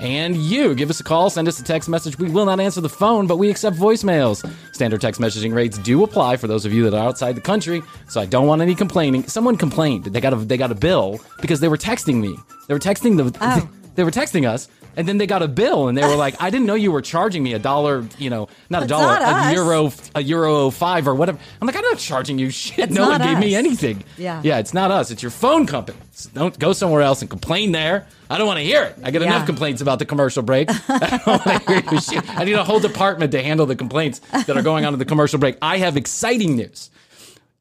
and 0.00 0.36
you. 0.36 0.74
Give 0.74 0.90
us 0.90 0.98
a 0.98 1.04
call, 1.04 1.30
send 1.30 1.46
us 1.46 1.60
a 1.60 1.64
text 1.64 1.88
message. 1.88 2.18
We 2.18 2.30
will 2.30 2.46
not 2.46 2.58
answer 2.58 2.80
the 2.80 2.88
phone, 2.88 3.26
but 3.26 3.36
we 3.36 3.50
accept 3.50 3.76
voicemails. 3.76 4.44
Standard 4.74 5.00
text 5.00 5.20
messaging 5.20 5.54
rates 5.54 5.78
do 5.78 6.02
apply 6.02 6.36
for 6.36 6.46
those 6.48 6.64
of 6.64 6.72
you 6.72 6.82
that 6.84 6.94
are 6.96 7.06
outside 7.06 7.36
the 7.36 7.40
country, 7.40 7.82
so 8.08 8.20
I 8.20 8.26
don't 8.26 8.46
want 8.46 8.62
any 8.62 8.74
complaining. 8.74 9.22
Someone 9.24 9.56
complained. 9.56 10.04
They 10.04 10.20
got 10.20 10.32
a 10.32 10.36
they 10.36 10.56
got 10.56 10.72
a 10.72 10.74
bill 10.74 11.20
because 11.40 11.60
they 11.60 11.68
were 11.68 11.76
texting 11.76 12.20
me. 12.20 12.36
They 12.66 12.74
were 12.74 12.80
texting 12.80 13.16
the 13.16 13.36
Oh. 13.40 13.68
they 13.94 14.04
were 14.04 14.10
texting 14.10 14.48
us. 14.48 14.68
And 15.00 15.08
then 15.08 15.16
they 15.16 15.26
got 15.26 15.42
a 15.42 15.48
bill, 15.48 15.88
and 15.88 15.96
they 15.96 16.02
were 16.02 16.14
like, 16.14 16.34
"I 16.42 16.50
didn't 16.50 16.66
know 16.66 16.74
you 16.74 16.92
were 16.92 17.00
charging 17.00 17.42
me 17.42 17.54
a 17.54 17.58
dollar, 17.58 18.04
you 18.18 18.28
know, 18.28 18.48
not 18.68 18.82
a 18.82 18.84
It's 18.84 18.90
dollar, 18.90 19.18
not 19.18 19.50
a 19.50 19.54
euro, 19.54 19.90
a 20.14 20.22
euro 20.22 20.68
five 20.68 21.08
or 21.08 21.14
whatever." 21.14 21.38
I'm 21.60 21.66
like, 21.66 21.74
"I'm 21.74 21.82
not 21.84 21.96
charging 21.96 22.38
you 22.38 22.50
shit. 22.50 22.90
It's 22.90 22.92
no 22.92 23.08
one 23.08 23.18
not 23.18 23.26
gave 23.26 23.38
me 23.38 23.54
anything." 23.54 24.04
Yeah. 24.18 24.42
yeah, 24.44 24.58
it's 24.58 24.74
not 24.74 24.90
us. 24.90 25.10
It's 25.10 25.22
your 25.22 25.30
phone 25.30 25.64
company. 25.66 25.96
Don't 26.34 26.58
go 26.58 26.74
somewhere 26.74 27.00
else 27.00 27.22
and 27.22 27.30
complain 27.30 27.72
there. 27.72 28.06
I 28.28 28.36
don't 28.36 28.46
want 28.46 28.58
to 28.58 28.64
hear 28.64 28.82
it. 28.82 28.96
I 29.02 29.10
get 29.10 29.22
Yeah. 29.22 29.28
enough 29.28 29.46
complaints 29.46 29.80
about 29.80 29.98
the 30.00 30.04
commercial 30.04 30.42
break. 30.42 30.68
I 30.88 31.20
don't 31.24 31.66
hear 31.68 31.82
your 31.92 32.00
shit. 32.02 32.38
I 32.38 32.44
need 32.44 32.52
a 32.52 32.62
whole 32.64 32.78
department 32.80 33.32
to 33.32 33.42
handle 33.42 33.64
the 33.64 33.76
complaints 33.76 34.20
that 34.32 34.50
are 34.56 34.62
going 34.62 34.84
on 34.84 34.92
in 34.92 34.98
the 34.98 35.06
commercial 35.06 35.38
break. 35.38 35.56
I 35.62 35.78
have 35.78 35.96
exciting 35.96 36.56
news. 36.56 36.90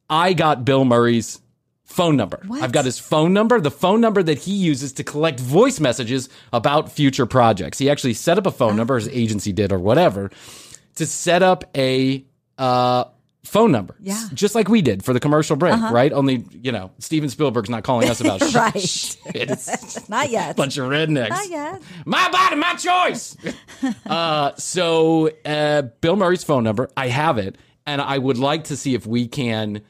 I 0.09 0.33
got 0.33 0.65
Bill 0.65 0.83
Murray's 0.83 1.39
phone 1.89 2.15
number. 2.15 2.39
What? 2.47 2.61
I've 2.61 2.71
got 2.71 2.85
his 2.85 2.99
phone 2.99 3.33
number, 3.33 3.59
the 3.59 3.71
phone 3.71 3.99
number 3.99 4.21
that 4.23 4.37
he 4.37 4.53
uses 4.53 4.93
to 4.93 5.03
collect 5.03 5.39
voice 5.39 5.79
messages 5.79 6.29
about 6.53 6.91
future 6.91 7.25
projects. 7.25 7.77
He 7.79 7.89
actually 7.89 8.13
set 8.13 8.37
up 8.37 8.45
a 8.45 8.51
phone 8.51 8.75
number, 8.75 8.95
his 8.95 9.09
agency 9.09 9.51
did 9.51 9.71
or 9.71 9.79
whatever, 9.79 10.29
to 10.95 11.05
set 11.05 11.41
up 11.41 11.63
a 11.75 12.23
uh, 12.59 13.05
phone 13.43 13.71
number. 13.71 13.95
Yeah. 13.99 14.13
Uh-huh. 14.13 14.29
Just 14.33 14.53
like 14.53 14.69
we 14.69 14.81
did 14.83 15.03
for 15.03 15.13
the 15.13 15.19
commercial 15.19 15.55
break, 15.55 15.73
right? 15.91 16.13
Only, 16.13 16.45
you 16.51 16.71
know, 16.71 16.91
Steven 16.99 17.27
Spielberg's 17.27 17.69
not 17.71 17.83
calling 17.83 18.07
us 18.07 18.21
about 18.21 18.41
Right. 18.53 18.79
shit. 19.33 19.49
Not 20.09 20.29
yet. 20.29 20.51
a 20.51 20.53
bunch 20.53 20.77
of 20.77 20.87
rednecks. 20.89 21.29
Not 21.29 21.49
yet. 21.49 21.81
My 22.05 22.29
body, 22.29 22.55
my 22.55 22.75
choice. 22.75 23.35
uh, 24.05 24.51
so, 24.57 25.29
uh, 25.43 25.81
Bill 26.01 26.15
Murray's 26.15 26.43
phone 26.43 26.63
number, 26.63 26.89
I 26.95 27.07
have 27.07 27.37
it, 27.39 27.57
and 27.87 27.99
I 27.99 28.17
would 28.17 28.37
like 28.37 28.65
to 28.65 28.77
see 28.77 28.93
if 28.93 29.07
we 29.07 29.27
can. 29.27 29.81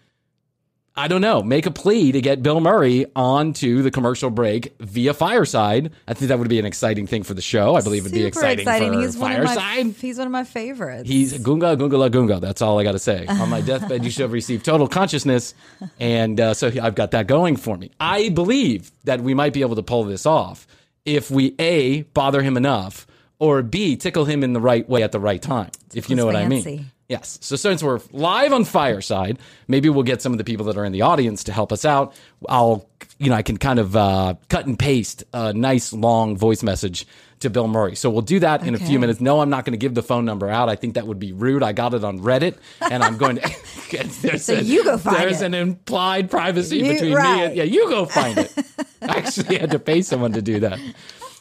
I 0.99 1.07
don't 1.07 1.21
know, 1.21 1.41
make 1.41 1.65
a 1.65 1.71
plea 1.71 2.11
to 2.11 2.19
get 2.19 2.43
Bill 2.43 2.59
Murray 2.59 3.05
onto 3.15 3.81
the 3.83 3.89
commercial 3.89 4.29
break 4.29 4.75
via 4.81 5.13
Fireside. 5.13 5.93
I 6.05 6.13
think 6.13 6.27
that 6.27 6.39
would 6.39 6.49
be 6.49 6.59
an 6.59 6.65
exciting 6.65 7.07
thing 7.07 7.23
for 7.23 7.33
the 7.33 7.41
show. 7.41 7.75
I 7.75 7.81
believe 7.81 8.01
it'd 8.01 8.11
be 8.11 8.29
Super 8.29 8.45
exciting, 8.57 8.91
for 8.91 8.99
He's 8.99 9.15
one, 9.15 9.31
of 9.31 9.45
my, 9.45 9.55
Fireside. 9.55 9.95
he's 9.95 10.17
one 10.17 10.27
of 10.27 10.33
my 10.33 10.43
favorites. 10.43 11.07
He's 11.07 11.37
Gunga 11.37 11.77
Gunga 11.77 11.97
La 11.97 12.09
Gunga. 12.09 12.41
That's 12.41 12.61
all 12.61 12.77
I 12.81 12.83
got 12.83 12.91
to 12.91 12.99
say. 12.99 13.25
On 13.29 13.49
my 13.49 13.61
deathbed, 13.61 14.03
you 14.03 14.11
shall 14.11 14.27
receive 14.27 14.61
total 14.61 14.89
consciousness, 14.89 15.53
and 16.01 16.37
uh, 16.37 16.53
so 16.53 16.67
I've 16.67 16.95
got 16.95 17.11
that 17.11 17.27
going 17.27 17.55
for 17.55 17.77
me. 17.77 17.91
I 18.01 18.27
believe 18.27 18.91
that 19.05 19.21
we 19.21 19.33
might 19.33 19.53
be 19.53 19.61
able 19.61 19.77
to 19.77 19.83
pull 19.83 20.03
this 20.03 20.25
off 20.25 20.67
if 21.05 21.31
we 21.31 21.55
a 21.59 22.01
bother 22.01 22.41
him 22.41 22.57
enough, 22.57 23.07
or 23.39 23.61
b 23.61 23.95
tickle 23.95 24.25
him 24.25 24.43
in 24.43 24.51
the 24.51 24.59
right 24.59 24.87
way 24.89 25.01
at 25.01 25.13
the 25.13 25.19
right 25.21 25.41
time. 25.41 25.71
If 25.93 26.09
you 26.09 26.17
know 26.17 26.25
what 26.25 26.35
I 26.35 26.45
mean. 26.45 26.91
Yes. 27.09 27.39
So 27.41 27.55
since 27.55 27.81
we're 27.81 27.99
live 28.11 28.53
on 28.53 28.63
Fireside, 28.65 29.39
maybe 29.67 29.89
we'll 29.89 30.03
get 30.03 30.21
some 30.21 30.31
of 30.31 30.37
the 30.37 30.43
people 30.43 30.67
that 30.67 30.77
are 30.77 30.85
in 30.85 30.91
the 30.91 31.01
audience 31.01 31.43
to 31.45 31.51
help 31.51 31.71
us 31.73 31.83
out. 31.83 32.13
I'll, 32.47 32.87
you 33.17 33.31
know, 33.31 33.35
I 33.35 33.41
can 33.41 33.57
kind 33.57 33.79
of 33.79 33.95
uh, 33.95 34.35
cut 34.47 34.67
and 34.67 34.77
paste 34.77 35.23
a 35.33 35.51
nice 35.51 35.91
long 35.91 36.37
voice 36.37 36.61
message 36.61 37.07
to 37.39 37.49
Bill 37.49 37.67
Murray. 37.67 37.95
So 37.95 38.11
we'll 38.11 38.21
do 38.21 38.39
that 38.41 38.63
in 38.67 38.75
a 38.75 38.77
few 38.77 38.99
minutes. 38.99 39.19
No, 39.19 39.41
I'm 39.41 39.49
not 39.49 39.65
going 39.65 39.71
to 39.71 39.77
give 39.77 39.95
the 39.95 40.03
phone 40.03 40.23
number 40.23 40.49
out. 40.49 40.69
I 40.69 40.75
think 40.75 40.93
that 40.93 41.07
would 41.07 41.19
be 41.19 41.31
rude. 41.31 41.63
I 41.63 41.71
got 41.71 41.95
it 41.95 42.03
on 42.03 42.19
Reddit, 42.19 42.57
and 42.79 43.01
I'm 43.03 43.17
going 43.17 43.37
to. 43.37 43.41
there's 44.21 44.45
So 44.45 44.53
you 44.53 44.83
go 44.83 44.97
find 44.99 45.17
There's 45.17 45.41
it. 45.41 45.45
an 45.47 45.53
implied 45.55 46.29
privacy 46.29 46.77
You- 46.77 46.93
between 46.93 47.15
me 47.15 47.43
and 47.43 47.55
yeah. 47.55 47.63
You 47.63 47.89
go 47.89 48.05
find 48.05 48.37
it. 48.37 48.53
I 49.01 49.17
actually 49.17 49.57
had 49.57 49.71
to 49.71 49.79
pay 49.79 50.03
someone 50.03 50.33
to 50.33 50.41
do 50.43 50.59
that 50.59 50.79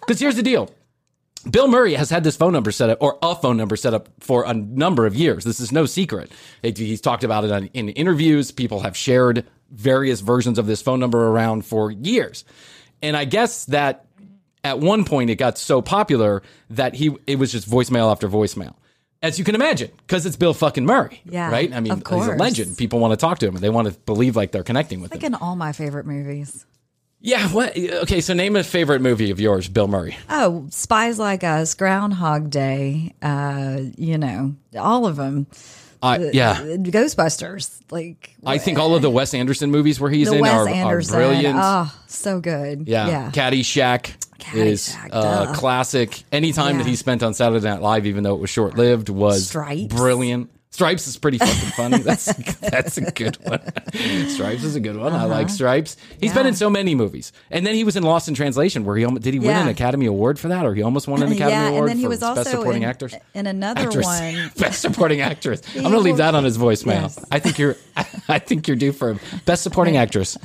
because 0.01 0.19
here's 0.19 0.37
the 0.37 0.43
deal. 0.43 0.71
Bill 1.49 1.68
Murray 1.68 1.95
has 1.95 2.11
had 2.11 2.25
this 2.25 2.37
phone 2.37 2.52
number 2.52 2.73
set 2.73 2.90
up, 2.90 2.99
or 3.00 3.18
a 3.23 3.35
phone 3.35 3.57
number 3.57 3.76
set 3.76 3.95
up 3.95 4.09
for 4.21 4.45
a 4.45 4.52
number 4.52 5.07
of 5.07 5.14
years. 5.14 5.45
This 5.45 5.61
is 5.61 5.71
no 5.73 5.87
secret. 5.87 6.33
He's 6.62 7.00
talked 7.00 7.25
about 7.25 7.45
it 7.45 7.52
on, 7.52 7.66
in 7.75 7.90
interviews. 7.90 8.50
People 8.50 8.80
have 8.80 8.97
shared 8.97 9.47
various 9.71 10.21
versions 10.21 10.59
of 10.59 10.66
this 10.66 10.83
phone 10.83 10.99
number 11.00 11.28
around 11.28 11.64
for 11.64 11.90
years. 11.90 12.45
And 13.02 13.16
I 13.16 13.25
guess 13.25 13.66
that 13.66 14.07
at 14.64 14.80
one 14.80 15.04
point 15.04 15.30
it 15.30 15.37
got 15.37 15.59
so 15.59 15.80
popular 15.80 16.42
that 16.71 16.95
he 16.95 17.16
it 17.26 17.38
was 17.38 17.52
just 17.52 17.71
voicemail 17.71 18.11
after 18.11 18.28
voicemail. 18.28 18.75
As 19.23 19.38
you 19.38 19.45
can 19.45 19.54
imagine, 19.57 19.90
because 20.07 20.26
it's 20.26 20.37
Bill 20.37 20.54
fucking 20.54 20.87
Murray, 20.87 21.21
Yeah, 21.25 21.50
right? 21.50 21.73
I 21.73 21.80
mean, 21.80 21.97
he's 22.09 22.26
a 22.26 22.35
legend. 22.37 22.78
People 22.78 23.00
want 23.00 23.12
to 23.12 23.16
talk 23.16 23.40
to 23.40 23.49
him, 23.49 23.57
and 23.57 23.64
they 23.64 23.71
want 23.71 23.88
to 23.88 23.99
believe 24.00 24.37
like 24.37 24.52
they're 24.52 24.62
connecting 24.62 25.00
with 25.00 25.11
Like 25.11 25.23
him. 25.23 25.33
Like 25.33 25.40
in 25.40 25.47
all 25.47 25.57
my 25.57 25.73
favorite 25.73 26.07
movies. 26.07 26.64
Yeah. 27.21 27.49
What? 27.49 27.77
Okay. 27.77 28.21
So 28.21 28.35
name 28.35 28.57
a 28.57 28.63
favorite 28.65 29.01
movie 29.01 29.31
of 29.31 29.41
yours, 29.41 29.69
Bill 29.69 29.89
Murray. 29.89 30.17
Oh, 30.31 30.67
Spies 30.71 31.19
Like 31.19 31.45
Us, 31.45 31.75
Groundhog 31.75 32.51
Day, 32.51 33.15
uh, 33.23 33.81
you 33.97 34.19
know, 34.19 34.55
all 34.77 35.07
of 35.07 35.17
them. 35.17 35.47
Uh, 36.01 36.31
yeah. 36.33 36.55
Ghostbusters, 36.61 37.81
like 37.91 38.37
I 38.47 38.59
think 38.59 38.79
all 38.79 38.95
of 38.95 39.03
the 39.03 39.11
Wes 39.11 39.35
Anderson 39.35 39.71
movies 39.73 39.99
where 39.99 40.11
he's 40.11 40.31
in 40.31 40.41
Wes 40.41 40.53
are, 40.53 40.69
are 40.69 41.03
brilliant. 41.03 41.59
Oh, 41.61 41.93
so 42.07 42.41
good. 42.41 42.87
yeah. 42.87 43.09
yeah. 43.09 43.31
Caddyshack, 43.33 44.15
is 44.55 44.91
Caddyshack, 44.91 45.09
uh, 45.11 45.55
classic. 45.55 46.23
Any 46.31 46.53
time 46.53 46.79
that 46.79 46.87
he 46.87 46.95
spent 46.95 47.25
on 47.25 47.35
Saturday 47.35 47.67
Night 47.67 47.83
Live, 47.83 48.07
even 48.07 48.23
though 48.23 48.37
it 48.37 48.41
was 48.41 48.51
short 48.51 48.77
lived, 48.77 49.09
was 49.09 49.49
Stripes. 49.49 49.93
brilliant. 49.93 50.51
Stripes 50.71 51.07
is 51.09 51.17
pretty 51.17 51.39
fucking 51.39 51.71
funny. 51.71 51.99
That's 52.03 52.27
that's 52.61 52.99
a 52.99 53.11
good 53.11 53.37
one. 53.37 53.61
Stripes 54.29 54.65
is 54.65 54.77
a 54.77 54.81
good 54.81 54.97
one. 54.97 55.13
I 55.13 55.17
Uh-huh. 55.17 55.29
like 55.29 55.49
Stripes. 55.49 55.97
He's 56.21 56.33
been 56.35 56.47
in 56.47 56.55
so 56.55 56.69
many 56.69 56.95
movies, 56.95 57.33
and 57.51 57.67
then 57.67 57.75
he 57.75 57.85
was 57.85 57.97
in 57.97 58.03
Lost 58.03 58.29
in 58.29 58.35
Translation, 58.35 58.85
where 58.85 58.95
he 58.97 59.05
did 59.07 59.33
he 59.33 59.41
win 59.41 59.49
Yeah. 59.49 59.63
an 59.63 59.69
Academy 59.69 60.07
Award 60.07 60.39
for 60.39 60.49
that, 60.49 60.67
or 60.67 60.75
he 60.75 60.83
almost 60.83 61.09
won 61.09 61.23
an 61.23 61.33
Academy 61.33 61.51
yeah, 61.53 61.69
Award 61.69 61.81
and 61.85 61.89
then 61.91 61.97
he 61.97 62.03
for 62.05 62.09
was 62.11 62.21
Best 62.21 62.39
also 62.39 62.51
Supporting 62.51 62.83
in, 62.83 62.89
Actors. 62.89 63.15
in 63.35 63.47
another 63.47 63.81
Actress. 63.81 64.05
one. 64.07 64.53
Best 64.59 64.81
Supporting 64.83 65.21
Actress. 65.23 65.63
I'm 65.75 65.83
going 65.83 65.95
to 65.95 66.01
leave 66.01 66.19
that 66.19 66.35
on 66.35 66.45
his 66.45 66.59
voicemail. 66.59 67.03
Yes. 67.03 67.25
I 67.33 67.39
think 67.39 67.59
you're. 67.59 67.77
I 68.29 68.39
think 68.39 68.69
you're 68.69 68.77
due 68.77 68.93
for 68.93 69.19
Best 69.47 69.63
Supporting 69.63 69.97
Actress. 69.97 70.37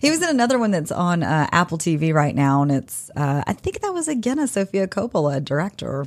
He 0.00 0.10
was 0.10 0.20
in 0.22 0.28
another 0.28 0.58
one 0.58 0.70
that's 0.72 0.92
on 0.92 1.22
uh, 1.22 1.48
Apple 1.52 1.78
TV 1.78 2.12
right 2.12 2.34
now, 2.34 2.60
and 2.62 2.70
it's 2.72 3.10
uh, 3.16 3.42
I 3.46 3.52
think 3.54 3.80
that 3.80 3.94
was 3.94 4.08
again 4.08 4.38
a 4.38 4.46
Sofia 4.46 4.86
Coppola 4.88 5.42
director 5.42 6.04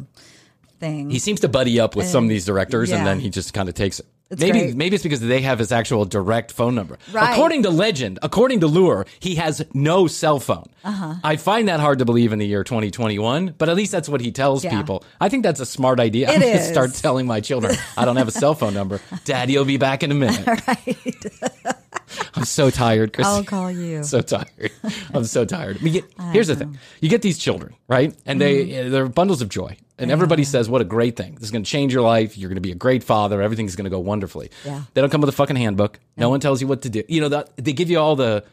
thing. 0.79 1.09
He 1.09 1.19
seems 1.19 1.39
to 1.41 1.47
buddy 1.49 1.79
up 1.79 1.95
with 1.95 2.07
some 2.07 2.23
of 2.23 2.29
these 2.29 2.45
directors, 2.45 2.91
and 2.91 3.05
then 3.05 3.19
he 3.19 3.29
just 3.29 3.53
kind 3.53 3.69
of 3.69 3.75
takes 3.75 3.99
it. 3.99 4.05
It's 4.29 4.41
maybe 4.41 4.59
great. 4.59 4.75
maybe 4.75 4.95
it's 4.95 5.03
because 5.03 5.21
they 5.21 5.39
have 5.39 5.57
his 5.57 5.71
actual 5.71 6.03
direct 6.03 6.51
phone 6.51 6.75
number. 6.75 6.97
Right. 7.13 7.31
According 7.31 7.63
to 7.63 7.69
legend, 7.69 8.19
according 8.21 8.59
to 8.59 8.67
lure, 8.67 9.05
he 9.21 9.35
has 9.35 9.65
no 9.73 10.07
cell 10.07 10.41
phone. 10.41 10.65
Uh-huh. 10.83 11.13
I 11.23 11.37
find 11.37 11.69
that 11.69 11.79
hard 11.79 11.99
to 11.99 12.05
believe 12.05 12.33
in 12.33 12.39
the 12.39 12.45
year 12.45 12.65
2021, 12.65 13.55
but 13.57 13.69
at 13.69 13.77
least 13.77 13.93
that's 13.93 14.09
what 14.09 14.19
he 14.19 14.33
tells 14.33 14.65
Yeah. 14.65 14.75
people. 14.75 15.05
I 15.21 15.29
think 15.29 15.43
that's 15.43 15.61
a 15.61 15.65
smart 15.65 16.01
idea. 16.01 16.29
It 16.29 16.33
I'm 16.35 16.41
gonna 16.41 16.61
start 16.61 16.93
telling 16.95 17.25
my 17.25 17.39
children 17.39 17.77
I 17.95 18.03
don't 18.03 18.17
have 18.17 18.27
a 18.27 18.31
cell 18.31 18.53
phone 18.53 18.73
number. 18.73 18.99
Daddy 19.23 19.57
will 19.57 19.63
be 19.63 19.77
back 19.77 20.03
in 20.03 20.11
a 20.11 20.15
minute. 20.15 20.45
I'm 22.35 22.45
so 22.45 22.69
tired, 22.69 23.13
Chris. 23.13 23.27
I'll 23.27 23.43
call 23.45 23.71
you. 23.71 24.03
so 24.03 24.19
tired. 24.21 24.71
I'm 25.13 25.23
so 25.23 25.45
tired. 25.45 25.79
Get, 25.79 26.03
here's 26.31 26.47
the 26.47 26.55
thing: 26.57 26.77
you 27.01 27.09
get 27.09 27.21
these 27.21 27.37
children, 27.37 27.75
right? 27.87 28.13
And 28.25 28.39
they 28.41 28.57
Mm-hmm. 28.67 28.91
they're 28.91 29.07
bundles 29.07 29.41
of 29.41 29.49
joy, 29.49 29.77
and 29.97 30.11
everybody 30.11 30.43
says, 30.43 30.69
"What 30.69 30.81
a 30.81 30.85
great 30.85 31.15
thing! 31.15 31.35
This 31.35 31.43
is 31.43 31.51
going 31.51 31.63
to 31.63 31.69
change 31.69 31.93
your 31.93 32.03
life. 32.03 32.37
You're 32.37 32.49
going 32.49 32.55
to 32.55 32.61
be 32.61 32.71
a 32.71 32.75
great 32.75 33.03
father. 33.03 33.41
Everything's 33.41 33.75
going 33.75 33.85
to 33.85 33.89
go 33.89 33.99
wonderfully." 33.99 34.51
Yeah. 34.65 34.83
They 34.93 35.01
don't 35.01 35.09
come 35.09 35.21
with 35.21 35.29
a 35.29 35.33
fucking 35.33 35.55
handbook. 35.55 35.99
No 36.15 36.29
one 36.29 36.39
tells 36.39 36.61
you 36.61 36.67
what 36.67 36.83
to 36.83 36.89
do. 36.89 37.03
You 37.07 37.21
know 37.21 37.29
that 37.29 37.49
they 37.57 37.73
give 37.73 37.89
you 37.89 37.99
all 37.99 38.15
the. 38.15 38.43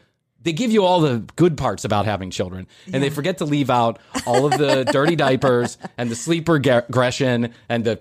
They 0.41 0.53
give 0.53 0.69
you 0.71 0.83
all 0.83 1.01
the 1.01 1.23
good 1.37 1.57
parts 1.57 1.85
about 1.85 2.05
having 2.05 2.29
children, 2.29 2.67
and 2.93 3.01
they 3.01 3.09
forget 3.09 3.39
to 3.39 3.45
leave 3.45 3.71
out 3.71 3.97
all 4.27 4.45
of 4.45 4.59
the 4.59 4.83
dirty 4.91 5.15
diapers 5.15 5.79
and 5.97 6.07
the 6.07 6.15
sleep 6.15 6.47
regression 6.47 7.51
and 7.67 7.83
the 7.83 7.99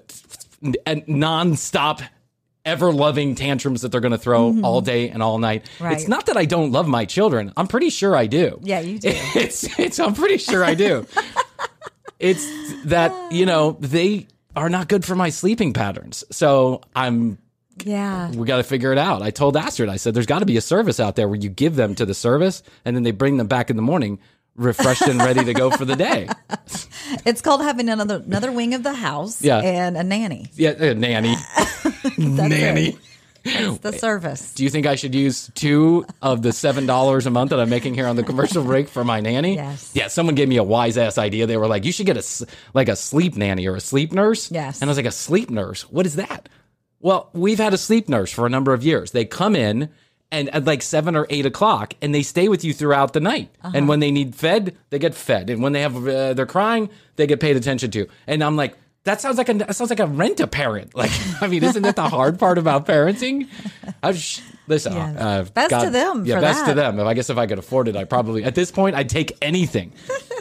and 0.84 1.06
nonstop 1.06 2.02
ever 2.64 2.92
loving 2.92 3.34
tantrums 3.34 3.82
that 3.82 3.92
they're 3.92 4.00
going 4.00 4.12
to 4.12 4.18
throw 4.18 4.58
all 4.62 4.80
day 4.80 5.10
and 5.10 5.22
all 5.22 5.38
night. 5.38 5.64
Mm-hmm. 5.64 5.84
Right. 5.84 5.96
It's 5.96 6.08
not 6.08 6.26
that 6.26 6.36
I 6.36 6.44
don't 6.44 6.72
love 6.72 6.88
my 6.88 7.04
children. 7.04 7.52
I'm 7.56 7.66
pretty 7.66 7.90
sure 7.90 8.16
I 8.16 8.26
do. 8.26 8.58
Yeah, 8.62 8.80
you 8.80 8.98
do. 8.98 9.08
It's 9.34 9.78
it's 9.78 10.00
I'm 10.00 10.14
pretty 10.14 10.38
sure 10.38 10.64
I 10.64 10.74
do. 10.74 11.06
it's 12.18 12.44
that, 12.85 13.12
you 13.33 13.47
know, 13.47 13.76
they 13.80 14.28
are 14.56 14.68
not 14.68 14.88
good 14.88 15.04
for 15.04 15.14
my 15.14 15.30
sleeping 15.30 15.73
patterns. 15.73 16.25
So 16.30 16.80
I'm 16.94 17.38
yeah, 17.83 18.30
we 18.30 18.47
got 18.47 18.59
to 18.59 18.62
figure 18.62 18.92
it 18.92 18.99
out. 18.99 19.21
I 19.23 19.30
told 19.30 19.56
Astrid, 19.56 19.88
I 19.88 19.97
said, 19.97 20.14
there's 20.14 20.26
got 20.26 20.38
to 20.38 20.47
be 20.47 20.56
a 20.56 20.61
service 20.61 21.00
out 21.00 21.16
there 21.16 21.26
where 21.26 21.38
you 21.38 21.49
give 21.49 21.75
them 21.75 21.97
to 21.97 22.06
the 22.06 22.14
service 22.14 22.62
and 22.85 22.94
then 22.94 23.02
they 23.02 23.11
bring 23.11 23.37
them 23.37 23.49
back 23.49 23.68
in 23.68 23.76
the 23.76 23.83
morning 23.83 24.21
refreshed 24.56 25.02
and 25.02 25.18
ready 25.18 25.44
to 25.44 25.52
go 25.52 25.71
for 25.71 25.85
the 25.85 25.97
day. 25.97 26.28
it's 27.26 27.40
called 27.40 27.62
having 27.62 27.88
another 27.88 28.23
another 28.25 28.52
wing 28.52 28.75
of 28.75 28.83
the 28.83 28.92
house. 28.92 29.42
Yeah. 29.42 29.59
and 29.59 29.97
a 29.97 30.04
nanny. 30.04 30.47
Yeah, 30.54 30.71
uh, 30.71 30.94
nanny. 30.94 31.37
nanny. 32.18 32.99
It's 33.44 33.78
the 33.78 33.92
service. 33.92 34.54
Do 34.54 34.64
you 34.64 34.70
think 34.70 34.86
I 34.86 34.94
should 34.94 35.14
use 35.14 35.50
two 35.54 36.06
of 36.22 36.42
the 36.42 36.52
seven 36.52 36.86
dollars 36.86 37.26
a 37.26 37.30
month 37.30 37.50
that 37.50 37.60
I'm 37.60 37.68
making 37.68 37.94
here 37.94 38.06
on 38.06 38.16
the 38.16 38.22
commercial 38.22 38.64
break 38.64 38.88
for 38.88 39.04
my 39.04 39.20
nanny? 39.20 39.56
Yes. 39.56 39.90
Yeah. 39.94 40.08
Someone 40.08 40.34
gave 40.34 40.48
me 40.48 40.56
a 40.56 40.64
wise 40.64 40.96
ass 40.96 41.18
idea. 41.18 41.46
They 41.46 41.56
were 41.56 41.66
like, 41.66 41.84
"You 41.84 41.92
should 41.92 42.06
get 42.06 42.16
a 42.16 42.46
like 42.72 42.88
a 42.88 42.96
sleep 42.96 43.36
nanny 43.36 43.66
or 43.66 43.76
a 43.76 43.80
sleep 43.80 44.12
nurse." 44.12 44.50
Yes. 44.50 44.80
And 44.80 44.88
I 44.88 44.90
was 44.90 44.96
like, 44.96 45.06
"A 45.06 45.12
sleep 45.12 45.50
nurse? 45.50 45.82
What 45.90 46.06
is 46.06 46.16
that?" 46.16 46.48
Well, 47.00 47.28
we've 47.34 47.58
had 47.58 47.74
a 47.74 47.78
sleep 47.78 48.08
nurse 48.08 48.32
for 48.32 48.46
a 48.46 48.48
number 48.50 48.72
of 48.72 48.82
years. 48.82 49.10
They 49.10 49.26
come 49.26 49.54
in 49.54 49.90
and 50.32 50.48
at 50.54 50.64
like 50.64 50.80
seven 50.80 51.14
or 51.14 51.26
eight 51.28 51.44
o'clock, 51.44 51.92
and 52.00 52.14
they 52.14 52.22
stay 52.22 52.48
with 52.48 52.64
you 52.64 52.72
throughout 52.72 53.12
the 53.12 53.20
night. 53.20 53.50
Uh-huh. 53.62 53.72
And 53.76 53.88
when 53.88 54.00
they 54.00 54.10
need 54.10 54.34
fed, 54.34 54.74
they 54.88 54.98
get 54.98 55.14
fed. 55.14 55.50
And 55.50 55.62
when 55.62 55.72
they 55.72 55.82
have 55.82 55.96
uh, 55.96 56.32
they're 56.32 56.46
crying, 56.46 56.88
they 57.16 57.26
get 57.26 57.40
paid 57.40 57.56
attention 57.56 57.90
to. 57.90 58.06
And 58.26 58.42
I'm 58.42 58.56
like. 58.56 58.74
That 59.04 59.20
sounds 59.20 59.37
like 59.38 59.49
a 59.50 59.54
that 59.54 59.76
sounds 59.76 59.90
like 59.90 60.00
a 60.00 60.06
rent 60.06 60.40
a 60.40 60.46
parent. 60.46 60.94
Like, 60.96 61.11
I 61.42 61.46
mean, 61.46 61.62
isn't 61.62 61.82
that 61.82 61.96
the 61.96 62.08
hard 62.08 62.38
part 62.38 62.56
about 62.58 62.87
parenting? 62.87 63.49
I 64.02 64.12
sh- 64.12 64.40
listen, 64.66 64.94
Yes. 64.94 65.16
uh, 65.18 65.44
Best 65.52 65.84
to 65.84 65.90
them 65.90 66.25
Yeah, 66.25 66.40
best 66.40 66.64
to 66.66 66.75
them. 66.75 66.99
If 66.99 67.06
I 67.06 67.12
guess 67.14 67.28
if 67.30 67.37
I 67.37 67.46
could 67.46 67.58
afford 67.58 67.88
it, 67.88 67.96
I 67.96 68.04
probably 68.04 68.44
at 68.44 68.54
this 68.54 68.70
point 68.70 68.96
I'd 68.96 69.08
take 69.11 69.37
anything. 69.42 69.92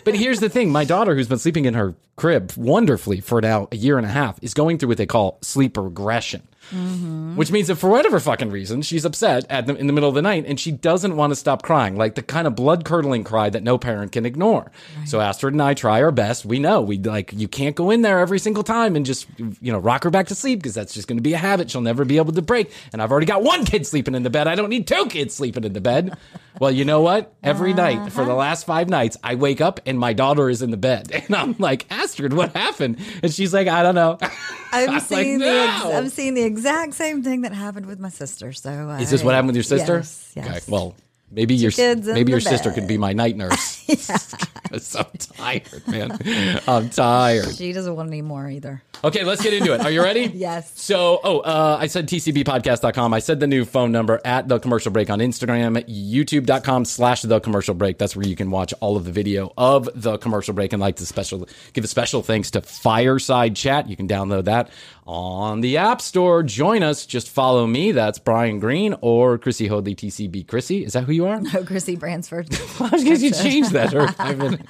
but 0.05 0.15
here's 0.15 0.39
the 0.39 0.49
thing: 0.49 0.71
my 0.71 0.85
daughter, 0.85 1.13
who's 1.15 1.27
been 1.27 1.39
sleeping 1.39 1.65
in 1.65 1.73
her 1.73 1.93
crib 2.15 2.53
wonderfully 2.55 3.19
for 3.19 3.41
now 3.41 3.67
a 3.71 3.75
year 3.75 3.97
and 3.97 4.05
a 4.05 4.09
half, 4.09 4.39
is 4.41 4.53
going 4.53 4.77
through 4.77 4.89
what 4.89 4.97
they 4.97 5.05
call 5.07 5.39
sleep 5.41 5.75
regression. 5.77 6.47
Mm-hmm. 6.71 7.35
Which 7.35 7.51
means 7.51 7.67
that 7.67 7.75
for 7.75 7.89
whatever 7.89 8.19
fucking 8.19 8.49
reason, 8.49 8.81
she's 8.81 9.05
upset 9.05 9.45
at 9.49 9.67
the, 9.67 9.75
in 9.75 9.87
the 9.87 9.93
middle 9.93 10.09
of 10.09 10.15
the 10.15 10.21
night 10.21 10.45
and 10.47 10.59
she 10.59 10.71
doesn't 10.71 11.15
want 11.15 11.31
to 11.31 11.35
stop 11.35 11.61
crying, 11.61 11.95
like 11.97 12.15
the 12.15 12.23
kind 12.23 12.47
of 12.47 12.55
blood 12.55 12.85
curdling 12.85 13.23
cry 13.23 13.49
that 13.49 13.63
no 13.63 13.77
parent 13.77 14.11
can 14.11 14.25
ignore. 14.25 14.71
So 15.05 15.19
Astrid 15.19 15.53
and 15.53 15.61
I 15.61 15.73
try 15.73 16.01
our 16.01 16.11
best. 16.11 16.45
We 16.45 16.59
know 16.59 16.81
we 16.81 16.97
like 16.97 17.33
you 17.33 17.47
can't 17.47 17.75
go 17.75 17.91
in 17.91 18.01
there 18.01 18.19
every 18.19 18.39
single 18.39 18.63
time 18.63 18.95
and 18.95 19.05
just 19.05 19.27
you 19.37 19.71
know 19.71 19.79
rock 19.79 20.03
her 20.03 20.09
back 20.09 20.27
to 20.27 20.35
sleep 20.35 20.59
because 20.59 20.73
that's 20.73 20.93
just 20.93 21.07
going 21.07 21.17
to 21.17 21.23
be 21.23 21.33
a 21.33 21.37
habit 21.37 21.69
she'll 21.69 21.81
never 21.81 22.05
be 22.05 22.17
able 22.17 22.33
to 22.33 22.41
break. 22.41 22.71
And 22.91 23.01
I've 23.01 23.11
already 23.11 23.25
got 23.25 23.43
one 23.43 23.65
kid 23.65 23.85
sleeping 23.85 24.15
in 24.15 24.23
the 24.23 24.29
bed. 24.29 24.47
I 24.47 24.55
don't 24.55 24.69
need 24.69 24.87
two 24.87 25.05
kids 25.07 25.35
sleeping 25.35 25.63
in 25.63 25.73
the 25.73 25.81
bed. 25.81 26.17
well, 26.59 26.71
you 26.71 26.85
know 26.85 27.01
what? 27.01 27.33
Every 27.43 27.73
night 27.73 28.11
for 28.11 28.25
the 28.25 28.33
last 28.33 28.65
five 28.65 28.89
nights, 28.89 29.17
I 29.23 29.35
wake 29.35 29.61
up 29.61 29.81
and 29.85 29.99
my 29.99 30.13
daughter 30.13 30.49
is 30.49 30.61
in 30.61 30.71
the 30.71 30.77
bed, 30.77 31.11
and 31.13 31.35
I'm 31.35 31.55
like, 31.59 31.85
Astrid, 31.91 32.33
what 32.33 32.55
happened? 32.55 32.99
And 33.21 33.33
she's 33.33 33.53
like, 33.53 33.67
I 33.67 33.83
don't 33.83 33.95
know. 33.95 34.17
I'm 34.21 34.31
I'm 34.71 34.87
like, 34.95 35.03
seeing 35.03 35.39
the 35.39 35.47
ex- 35.47 35.83
"No." 35.83 35.91
I'm 35.93 36.09
seeing 36.09 36.33
the 36.33 36.43
exact 36.53 36.93
same 36.93 37.23
thing 37.23 37.41
that 37.41 37.53
happened 37.53 37.85
with 37.85 37.99
my 37.99 38.09
sister. 38.09 38.53
So 38.53 38.69
uh, 38.69 38.99
Is 38.99 39.09
this 39.09 39.23
what 39.23 39.33
happened 39.33 39.49
with 39.49 39.55
your 39.55 39.63
sister? 39.63 39.97
Yes. 39.97 40.33
yes. 40.35 40.47
Okay. 40.47 40.59
Well, 40.71 40.95
maybe 41.31 41.55
your 41.55 41.71
maybe 41.77 42.31
your 42.31 42.39
sister 42.39 42.69
bed. 42.69 42.75
could 42.75 42.87
be 42.87 42.97
my 42.97 43.13
night 43.13 43.35
nurse. 43.35 43.83
So 44.79 44.99
I'm 45.13 45.17
tired, 45.17 45.87
man. 45.87 46.19
I'm 46.67 46.89
tired. 46.89 47.55
she 47.55 47.73
doesn't 47.73 47.95
want 47.95 48.07
any 48.07 48.21
more 48.21 48.49
either. 48.49 48.81
Okay, 49.03 49.23
let's 49.23 49.43
get 49.43 49.53
into 49.53 49.73
it. 49.73 49.81
Are 49.81 49.91
you 49.91 50.01
ready? 50.01 50.23
Yes. 50.43 50.71
So, 50.79 51.19
oh, 51.23 51.39
uh, 51.39 51.77
I 51.79 51.87
said 51.87 52.07
tcbpodcast.com. 52.07 53.13
I 53.13 53.19
said 53.19 53.39
the 53.39 53.47
new 53.47 53.65
phone 53.65 53.91
number 53.91 54.19
at 54.25 54.47
the 54.47 54.59
commercial 54.59 54.91
break 54.91 55.09
on 55.09 55.19
Instagram, 55.19 55.77
youtube.com 55.87 56.85
slash 56.85 57.21
the 57.21 57.39
commercial 57.39 57.73
break. 57.75 57.97
That's 57.97 58.15
where 58.15 58.27
you 58.27 58.35
can 58.35 58.51
watch 58.51 58.73
all 58.81 58.97
of 58.97 59.05
the 59.05 59.11
video 59.11 59.53
of 59.57 59.89
the 59.93 60.17
commercial 60.17 60.53
break 60.53 60.73
and 60.73 60.81
like 60.81 60.95
to 60.97 61.05
special, 61.05 61.47
give 61.73 61.83
a 61.83 61.87
special 61.87 62.23
thanks 62.23 62.51
to 62.51 62.61
Fireside 62.61 63.55
Chat. 63.55 63.87
You 63.89 63.95
can 63.95 64.07
download 64.07 64.45
that 64.45 64.69
on 65.05 65.61
the 65.61 65.77
App 65.77 66.01
Store. 66.01 66.43
Join 66.43 66.83
us. 66.83 67.05
Just 67.05 67.29
follow 67.29 67.67
me. 67.67 67.91
That's 67.91 68.19
Bryan 68.19 68.59
Green 68.59 68.95
or 69.01 69.37
Krissy 69.37 69.67
Hoadley, 69.67 69.95
TCB 69.95 70.45
Krissy. 70.45 70.85
Is 70.85 70.93
that 70.93 71.03
who 71.03 71.11
you 71.11 71.25
are? 71.25 71.41
No, 71.41 71.63
Krissy 71.63 71.97
Bransford. 71.99 72.49
Because 72.49 73.23
you 73.23 73.31
changed 73.31 73.71
that. 73.71 73.93
Or, 73.93 74.07
I 74.19 74.35
mean, 74.35 74.63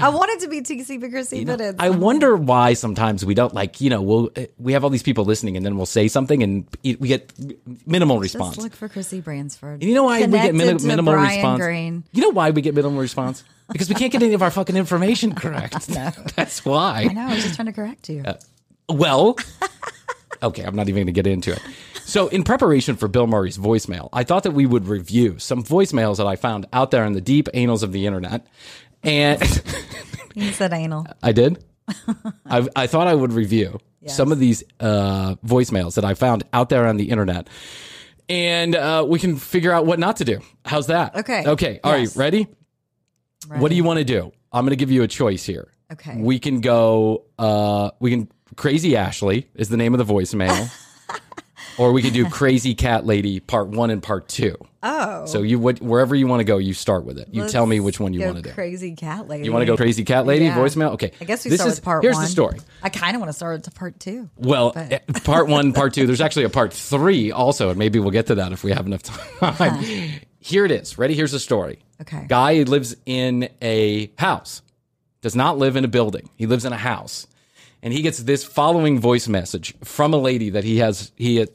I 0.00 0.08
wanted 0.08 0.40
to 0.40 0.48
be 0.48 0.62
TC 0.62 1.00
Krissy, 1.02 1.46
but 1.46 1.60
it's 1.60 1.80
I 1.80 1.90
wonder 1.90 2.36
why 2.36 2.74
sometimes 2.74 3.24
we 3.24 3.34
don't 3.34 3.54
like, 3.54 3.80
you 3.80 3.90
know, 3.90 4.02
we'll, 4.02 4.30
eh, 4.36 4.46
we 4.58 4.72
have 4.72 4.84
all 4.84 4.90
these 4.90 5.02
people 5.02 5.24
listening 5.24 5.56
and 5.56 5.64
then 5.64 5.76
we'll 5.76 5.86
say 5.86 6.08
something 6.08 6.42
and 6.42 6.66
we 6.82 7.08
get 7.08 7.32
minimal 7.86 8.18
response. 8.18 8.56
Just 8.56 8.64
look 8.64 8.74
for 8.74 8.88
Krissy 8.88 9.22
Bransford. 9.22 9.80
And 9.80 9.84
you 9.84 9.94
know 9.94 10.04
why 10.04 10.20
we 10.20 10.32
get 10.32 10.50
Connected 10.52 10.78
to 10.80 10.86
minimal 10.86 11.14
Bryan 11.14 11.36
response? 11.36 11.60
Green. 11.60 12.04
You 12.12 12.22
know 12.22 12.30
why 12.30 12.50
we 12.50 12.62
get 12.62 12.74
minimal 12.74 13.00
response? 13.00 13.44
Because 13.70 13.88
we 13.88 13.94
can't 13.94 14.12
get 14.12 14.22
any 14.22 14.34
of 14.34 14.42
our 14.42 14.50
fucking 14.50 14.76
information 14.76 15.34
correct. 15.34 15.86
That's 16.36 16.64
why. 16.64 17.06
I 17.08 17.12
know. 17.12 17.22
I 17.22 17.34
was 17.34 17.42
just 17.42 17.54
trying 17.54 17.66
to 17.66 17.72
correct 17.72 18.08
you. 18.08 18.22
Uh, 18.24 18.34
Well, 18.88 19.36
okay, 20.42 20.62
I'm 20.62 20.74
not 20.74 20.88
even 20.88 20.96
going 21.04 21.06
to 21.06 21.12
get 21.12 21.26
into 21.26 21.52
it. 21.52 21.60
So, 22.04 22.28
in 22.28 22.42
preparation 22.42 22.96
for 22.96 23.08
Bill 23.08 23.26
Murray's 23.26 23.56
voicemail, 23.56 24.08
I 24.12 24.24
thought 24.24 24.42
that 24.42 24.50
we 24.50 24.66
would 24.66 24.88
review 24.88 25.38
some 25.38 25.62
voicemails 25.62 26.16
that 26.16 26.26
I 26.26 26.36
found 26.36 26.66
out 26.72 26.90
there 26.90 27.04
in 27.04 27.12
the 27.12 27.20
deep 27.20 27.48
annals 27.54 27.82
of 27.82 27.92
the 27.92 28.06
internet. 28.06 28.46
And 29.02 29.40
You 30.34 30.50
said 30.52 30.72
anal. 30.72 31.06
I 31.22 31.32
did. 31.32 31.62
I, 32.46 32.68
I 32.74 32.86
thought 32.86 33.06
I 33.06 33.14
would 33.14 33.32
review 33.32 33.78
some 34.06 34.32
of 34.32 34.38
these 34.40 34.64
uh, 34.80 35.36
voicemails 35.46 35.94
that 35.94 36.04
I 36.04 36.14
found 36.14 36.42
out 36.52 36.68
there 36.70 36.86
on 36.88 36.96
the 36.96 37.10
internet, 37.10 37.48
and 38.28 38.74
uh, 38.74 39.04
we 39.06 39.18
can 39.18 39.36
figure 39.36 39.72
out 39.72 39.86
what 39.86 39.98
not 39.98 40.16
to 40.16 40.24
do. 40.24 40.40
How's 40.64 40.88
that? 40.88 41.14
Okay. 41.16 41.44
Okay. 41.46 41.80
All 41.84 41.92
right. 41.92 42.00
Yes. 42.00 42.16
Ready? 42.16 42.48
What 43.48 43.68
do 43.68 43.76
you 43.76 43.84
want 43.84 43.98
to 43.98 44.04
do? 44.04 44.32
I'm 44.52 44.64
going 44.64 44.70
to 44.70 44.76
give 44.76 44.90
you 44.90 45.02
a 45.02 45.08
choice 45.08 45.44
here. 45.44 45.68
Okay. 45.92 46.14
We 46.16 46.38
can 46.38 46.60
go. 46.60 47.24
Uh, 47.38 47.90
we 48.00 48.10
can. 48.10 48.28
Crazy 48.56 48.96
Ashley 48.96 49.48
is 49.54 49.68
the 49.68 49.76
name 49.76 49.94
of 49.94 50.06
the 50.06 50.12
voicemail, 50.12 50.70
or 51.78 51.92
we 51.92 52.02
could 52.02 52.12
do 52.12 52.28
Crazy 52.28 52.74
Cat 52.74 53.06
Lady 53.06 53.40
Part 53.40 53.68
One 53.68 53.88
and 53.90 54.02
Part 54.02 54.28
Two. 54.28 54.56
Oh. 54.82 55.24
So 55.26 55.42
you 55.42 55.58
what 55.58 55.80
wherever 55.80 56.14
you 56.14 56.26
want 56.26 56.40
to 56.40 56.44
go, 56.44 56.58
you 56.58 56.74
start 56.74 57.04
with 57.04 57.18
it. 57.18 57.28
You 57.30 57.48
tell 57.48 57.66
me 57.66 57.78
which 57.80 58.00
one 58.00 58.12
you 58.12 58.24
want 58.26 58.36
to 58.36 58.42
do. 58.42 58.50
Crazy 58.50 58.94
cat 58.94 59.28
lady. 59.28 59.44
You 59.44 59.52
want 59.52 59.62
to 59.62 59.66
go 59.66 59.76
Crazy 59.76 60.04
Cat 60.04 60.26
Lady 60.26 60.46
Yeah. 60.46 60.56
voicemail? 60.56 60.90
Okay. 60.94 61.12
I 61.20 61.24
guess 61.24 61.44
we 61.44 61.50
this 61.50 61.60
start 61.60 61.70
is, 61.72 61.76
with 61.78 61.84
part 61.84 62.02
Here's 62.02 62.16
one. 62.16 62.24
the 62.24 62.30
story. 62.30 62.58
I 62.82 62.88
kind 62.88 63.14
of 63.14 63.20
want 63.20 63.28
to 63.30 63.32
start 63.34 63.64
with 63.64 63.74
part 63.74 64.00
two. 64.00 64.28
Well, 64.36 64.72
eh, 64.76 64.98
part 65.24 65.46
one, 65.48 65.72
part 65.72 65.94
two. 65.94 66.06
There's 66.06 66.20
actually 66.20 66.44
a 66.44 66.50
part 66.50 66.72
three 66.72 67.30
also, 67.30 67.70
and 67.70 67.78
maybe 67.78 67.98
we'll 68.00 68.10
get 68.10 68.26
to 68.26 68.34
that 68.36 68.50
if 68.52 68.64
we 68.64 68.72
have 68.72 68.86
enough 68.86 69.02
time. 69.04 69.78
Here 70.40 70.64
it 70.64 70.72
is. 70.72 70.98
Ready? 70.98 71.14
Here's 71.14 71.30
the 71.32 71.38
story. 71.38 71.78
Okay. 72.00 72.26
Guy 72.28 72.64
lives 72.64 72.96
in 73.06 73.48
a 73.62 74.10
house, 74.18 74.62
does 75.22 75.34
not 75.34 75.56
live 75.56 75.76
in 75.76 75.84
a 75.84 75.88
building. 75.88 76.28
He 76.36 76.46
lives 76.46 76.66
in 76.66 76.72
a 76.72 76.78
house. 76.78 77.26
And 77.82 77.92
he 77.92 78.02
gets 78.02 78.18
this 78.18 78.44
following 78.44 79.00
voice 79.00 79.26
message 79.26 79.74
from 79.82 80.12
a 80.12 80.18
lady 80.18 80.50
that 80.50 80.64
he 80.64 80.78
has 80.78 81.10
he 81.16 81.36
had 81.36 81.48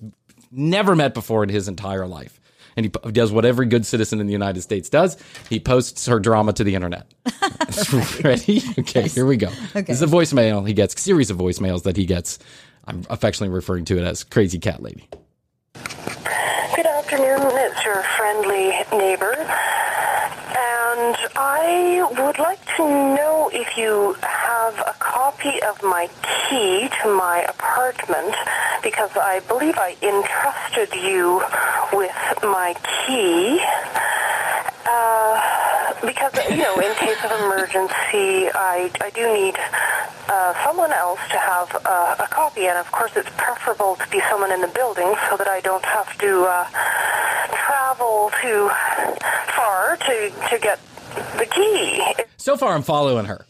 never 0.52 0.96
met 0.96 1.14
before 1.14 1.44
in 1.44 1.50
his 1.50 1.68
entire 1.68 2.08
life. 2.08 2.40
And 2.76 2.86
he 2.86 3.12
does 3.12 3.32
what 3.32 3.44
every 3.44 3.66
good 3.66 3.86
citizen 3.86 4.20
in 4.20 4.28
the 4.28 4.34
United 4.34 4.62
States 4.62 4.90
does. 4.90 5.18
He 5.50 5.60
posts 5.60 6.06
her 6.06 6.20
drama 6.20 6.54
to 6.54 6.64
the 6.64 6.76
internet. 6.76 7.12
Ready? 8.24 8.62
Okay, 8.78 9.08
here 9.08 9.26
we 9.26 9.38
go. 9.38 9.50
This 9.74 9.90
is 9.90 10.02
a 10.02 10.08
voicemail 10.08 10.68
he 10.68 10.74
gets, 10.74 11.00
series 11.02 11.32
of 11.32 11.38
voicemails 11.38 11.84
that 11.84 11.98
he 11.98 12.06
gets. 12.06 12.40
I'm 12.86 13.04
affectionately 13.10 13.54
referring 13.54 13.86
to 13.86 13.98
it 13.98 14.04
as 14.04 14.24
Crazy 14.24 14.60
Cat 14.60 14.82
Lady. 14.84 15.10
Good 15.74 16.86
afternoon. 16.86 17.40
It's 17.42 17.84
your 17.84 18.04
friendly 18.04 18.74
neighbor. 18.92 19.77
And 21.08 21.16
I 21.38 22.04
would 22.20 22.38
like 22.38 22.60
to 22.76 22.84
know 22.84 23.50
if 23.54 23.78
you 23.78 24.18
have 24.24 24.78
a 24.80 24.94
copy 25.00 25.56
of 25.64 25.82
my 25.82 26.10
key 26.20 26.90
to 27.02 27.16
my 27.16 27.46
apartment 27.48 28.36
because 28.84 29.16
I 29.16 29.40
believe 29.48 29.76
I 29.78 29.96
entrusted 30.04 30.92
you 31.00 31.40
with 31.96 32.12
my 32.44 32.76
key. 33.08 33.64
Uh, 34.84 35.96
because, 36.04 36.36
you 36.52 36.64
know, 36.68 36.76
in 36.76 36.94
case 36.96 37.24
of 37.24 37.32
emergency, 37.40 38.52
I, 38.52 38.92
I 39.00 39.10
do 39.16 39.32
need 39.32 39.56
uh, 40.28 40.62
someone 40.66 40.92
else 40.92 41.22
to 41.32 41.38
have 41.38 41.72
uh, 41.86 42.16
a 42.20 42.28
copy. 42.28 42.68
And 42.68 42.78
of 42.78 42.92
course, 42.92 43.16
it's 43.16 43.32
preferable 43.38 43.96
to 43.96 44.08
be 44.10 44.20
someone 44.30 44.52
in 44.52 44.60
the 44.60 44.74
building 44.76 45.16
so 45.30 45.38
that 45.38 45.48
I 45.48 45.62
don't 45.62 45.86
have 45.86 46.18
to 46.18 46.44
uh, 46.44 46.68
travel 47.56 48.30
too 48.42 48.68
far 49.56 49.96
to, 49.96 50.32
to 50.50 50.60
get 50.60 50.80
the 51.38 51.46
key. 51.46 52.24
So 52.38 52.58
far, 52.58 52.74
I'm 52.74 52.84
following 52.84 53.26
her. 53.26 53.46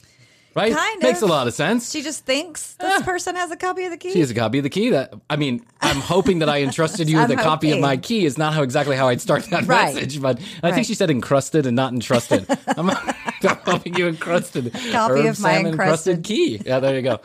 Right? 0.56 0.74
Kind 0.74 1.04
Makes 1.04 1.22
of. 1.22 1.30
a 1.30 1.32
lot 1.32 1.48
of 1.48 1.54
sense. 1.54 1.92
She 1.92 2.02
just 2.02 2.26
thinks 2.26 2.74
this 2.80 3.02
ah. 3.02 3.06
person 3.06 3.36
has 3.36 3.52
a 3.52 3.56
copy 3.56 3.84
of 3.86 3.92
the 3.92 3.98
key. 3.98 4.12
She 4.12 4.22
has 4.22 4.32
a 4.32 4.34
copy 4.34 4.58
of 4.58 4.64
the 4.64 4.72
key. 4.72 4.90
That 4.90 5.14
I 5.30 5.36
mean, 5.36 5.64
I'm 5.82 5.98
hoping 5.98 6.40
that 6.40 6.50
I 6.50 6.64
entrusted 6.64 7.08
you 7.08 7.18
with 7.22 7.30
I'm 7.30 7.38
a 7.38 7.44
copy 7.44 7.68
of 7.68 7.74
hoping. 7.74 7.82
my 7.84 7.98
key. 7.98 8.26
Is 8.26 8.40
not 8.40 8.56
how 8.56 8.64
exactly 8.64 8.96
how 8.96 9.08
I'd 9.08 9.22
start 9.22 9.44
that 9.52 9.68
Right. 9.68 9.94
message, 9.94 10.20
but 10.20 10.40
I 10.64 10.68
Right. 10.70 10.74
think 10.74 10.88
she 10.88 10.96
said 10.96 11.12
encrusted 11.12 11.68
and 11.68 11.76
not 11.76 11.94
entrusted. 11.94 12.48
I'm, 12.76 12.90
I'm 13.44 13.58
hoping 13.66 13.94
you 13.98 14.08
encrusted 14.08 14.74
Copy 14.74 15.20
Herb 15.20 15.26
of 15.28 15.40
my 15.40 15.54
Sam 15.58 15.66
encrusted- 15.68 16.24
key. 16.24 16.60
Yeah, 16.66 16.80
there 16.80 16.96
you 16.96 17.04
go. 17.04 17.20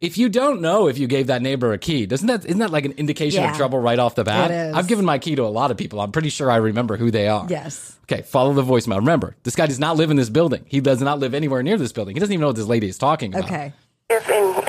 But 0.00 0.06
if 0.06 0.18
you 0.18 0.28
don't 0.28 0.60
know 0.60 0.88
if 0.88 0.98
you 0.98 1.06
gave 1.06 1.26
that 1.28 1.42
neighbor 1.42 1.72
a 1.72 1.78
key, 1.78 2.06
doesn't 2.06 2.26
that 2.26 2.44
isn't 2.44 2.58
that 2.58 2.70
like 2.70 2.84
an 2.84 2.92
indication 2.92 3.42
Yeah. 3.42 3.50
of 3.50 3.56
trouble 3.56 3.78
right 3.78 3.98
off 3.98 4.14
the 4.14 4.24
bat? 4.24 4.50
It 4.50 4.54
is. 4.54 4.74
I've 4.74 4.88
given 4.88 5.04
my 5.04 5.18
key 5.18 5.34
to 5.36 5.42
a 5.44 5.48
lot 5.48 5.70
of 5.70 5.76
people. 5.76 6.00
I'm 6.00 6.12
pretty 6.12 6.30
sure 6.30 6.50
I 6.50 6.56
remember 6.56 6.96
who 6.96 7.10
they 7.10 7.28
are. 7.28 7.46
Yes. 7.48 7.96
Okay, 8.10 8.22
follow 8.22 8.52
the 8.54 8.62
voicemail. 8.64 8.96
Remember, 8.96 9.36
this 9.44 9.54
guy 9.54 9.66
does 9.66 9.78
not 9.78 9.96
live 9.96 10.10
in 10.10 10.16
this 10.16 10.30
building. 10.30 10.64
He 10.66 10.80
does 10.80 11.00
not 11.00 11.18
live 11.20 11.34
anywhere 11.34 11.62
near 11.62 11.76
this 11.76 11.92
building. 11.92 12.16
He 12.16 12.20
doesn't 12.20 12.32
even 12.32 12.40
know 12.40 12.48
what 12.48 12.56
this 12.56 12.66
lady 12.66 12.88
is 12.88 12.98
talking 12.98 13.34
about. 13.34 13.44
Okay. 13.44 13.72
If 14.08 14.28
in, 14.28 14.34
in 14.56 14.59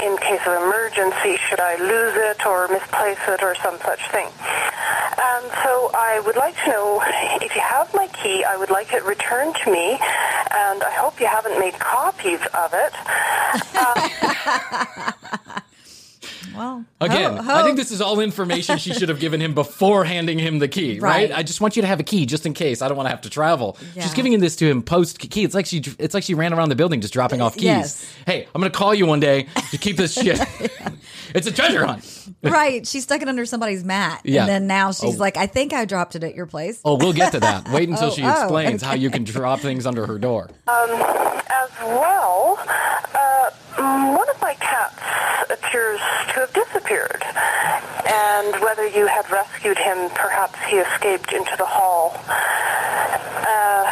case 0.42 0.48
of 0.48 0.62
emergency, 0.62 1.38
should 1.50 1.60
I 1.60 1.76
lose 1.78 2.16
it 2.16 2.46
or 2.46 2.68
misplace 2.68 3.20
it 3.28 3.44
or 3.44 3.56
some 3.56 3.78
such 3.80 4.00
thing? 4.12 4.28
And 4.28 5.46
so 5.64 5.92
I 5.94 6.22
would 6.26 6.36
like 6.36 6.56
to 6.64 6.70
know 6.70 7.02
if 7.42 7.56
you 7.56 7.62
have 7.62 7.94
my 7.94 8.08
key, 8.08 8.44
I 8.44 8.58
would 8.58 8.70
like 8.70 8.94
it 8.94 9.04
returned 9.04 9.56
to 9.64 9.72
me, 9.72 9.92
and 9.92 10.84
I 10.84 10.92
hope 10.92 11.20
you 11.20 11.28
haven't 11.28 11.60
made 11.60 11.78
copies 11.80 12.42
of 12.54 12.74
it. 12.74 12.94
Um, 13.82 15.41
Well, 16.56 16.86
Again, 17.00 17.38
ho- 17.38 17.56
I 17.56 17.64
think 17.64 17.78
this 17.78 17.92
is 17.92 18.02
all 18.02 18.20
information 18.20 18.78
she 18.78 18.94
should 18.94 19.10
have 19.10 19.20
given 19.26 19.40
him 19.42 19.54
before 19.54 20.04
handing 20.06 20.40
him 20.40 20.60
the 20.60 20.68
key, 20.68 21.00
right? 21.00 21.30
Right. 21.30 21.38
I 21.38 21.44
just 21.44 21.62
want 21.62 21.76
you 21.76 21.82
to 21.82 21.88
have 21.88 22.00
a 22.00 22.04
key 22.04 22.26
just 22.26 22.46
in 22.46 22.54
case. 22.54 22.82
I 22.82 22.88
don't 22.88 22.98
want 22.98 23.08
to 23.08 23.12
have 23.12 23.22
to 23.22 23.30
travel. 23.30 23.78
Yeah. 23.96 24.04
She's 24.04 24.14
giving 24.14 24.40
this 24.40 24.56
to 24.58 24.70
him 24.70 24.82
post 24.84 25.20
key. 25.20 25.44
It's 25.44 25.56
like 25.56 25.66
she 25.66 25.84
it's 26.00 26.14
like 26.14 26.24
she 26.24 26.34
ran 26.34 26.54
around 26.54 26.70
the 26.70 26.76
building 26.76 27.02
just 27.02 27.14
dropping 27.14 27.42
off 27.42 27.54
keys. 27.56 27.64
Yes. 27.64 28.14
Hey, 28.26 28.48
I'm 28.54 28.62
going 28.62 28.72
to 28.72 28.78
call 28.78 28.94
you 28.94 29.06
one 29.06 29.20
day 29.20 29.48
to 29.72 29.78
keep 29.78 29.98
this 29.98 30.14
shit. 30.14 30.40
it's 31.36 31.48
a 31.48 31.52
treasure 31.52 31.86
hunt. 31.86 32.28
right. 32.44 32.86
She 32.88 33.00
stuck 33.02 33.22
it 33.22 33.28
under 33.30 33.46
somebody's 33.46 33.84
mat. 33.84 34.22
Yeah. 34.24 34.42
And 34.42 34.50
then 34.50 34.68
now 34.68 34.92
she's 34.92 35.16
Oh. 35.16 35.20
like, 35.20 35.38
I 35.38 35.48
think 35.48 35.74
I 35.74 35.86
dropped 35.86 36.16
it 36.16 36.24
at 36.24 36.36
your 36.36 36.46
place. 36.46 36.82
Oh, 36.86 36.96
we'll 36.98 37.14
get 37.14 37.32
to 37.34 37.40
that. 37.40 37.70
Wait 37.70 37.90
until 37.90 38.08
Oh, 38.10 38.12
she 38.12 38.24
oh, 38.24 38.30
explains 38.32 38.82
how 38.82 38.94
you 38.94 39.10
can 39.10 39.24
drop 39.24 39.60
things 39.60 39.86
under 39.86 40.06
her 40.06 40.18
door. 40.18 40.50
Um, 40.68 40.90
As 40.90 41.70
well, 41.82 42.58
uh, 42.64 43.50
one 44.16 44.30
of 44.30 44.42
my 44.42 44.54
cats 44.56 44.96
appears 45.52 46.00
to 46.00 46.34
have 46.46 46.54
disappeared. 46.54 47.24
And 48.06 48.62
whether 48.64 48.88
you 48.88 49.08
had 49.08 49.30
rescued 49.32 49.78
him, 49.78 50.10
perhaps 50.16 50.60
he 50.70 50.78
escaped 50.78 51.32
into 51.34 51.56
the 51.58 51.66
hall. 51.66 52.14
Uh, 52.28 53.90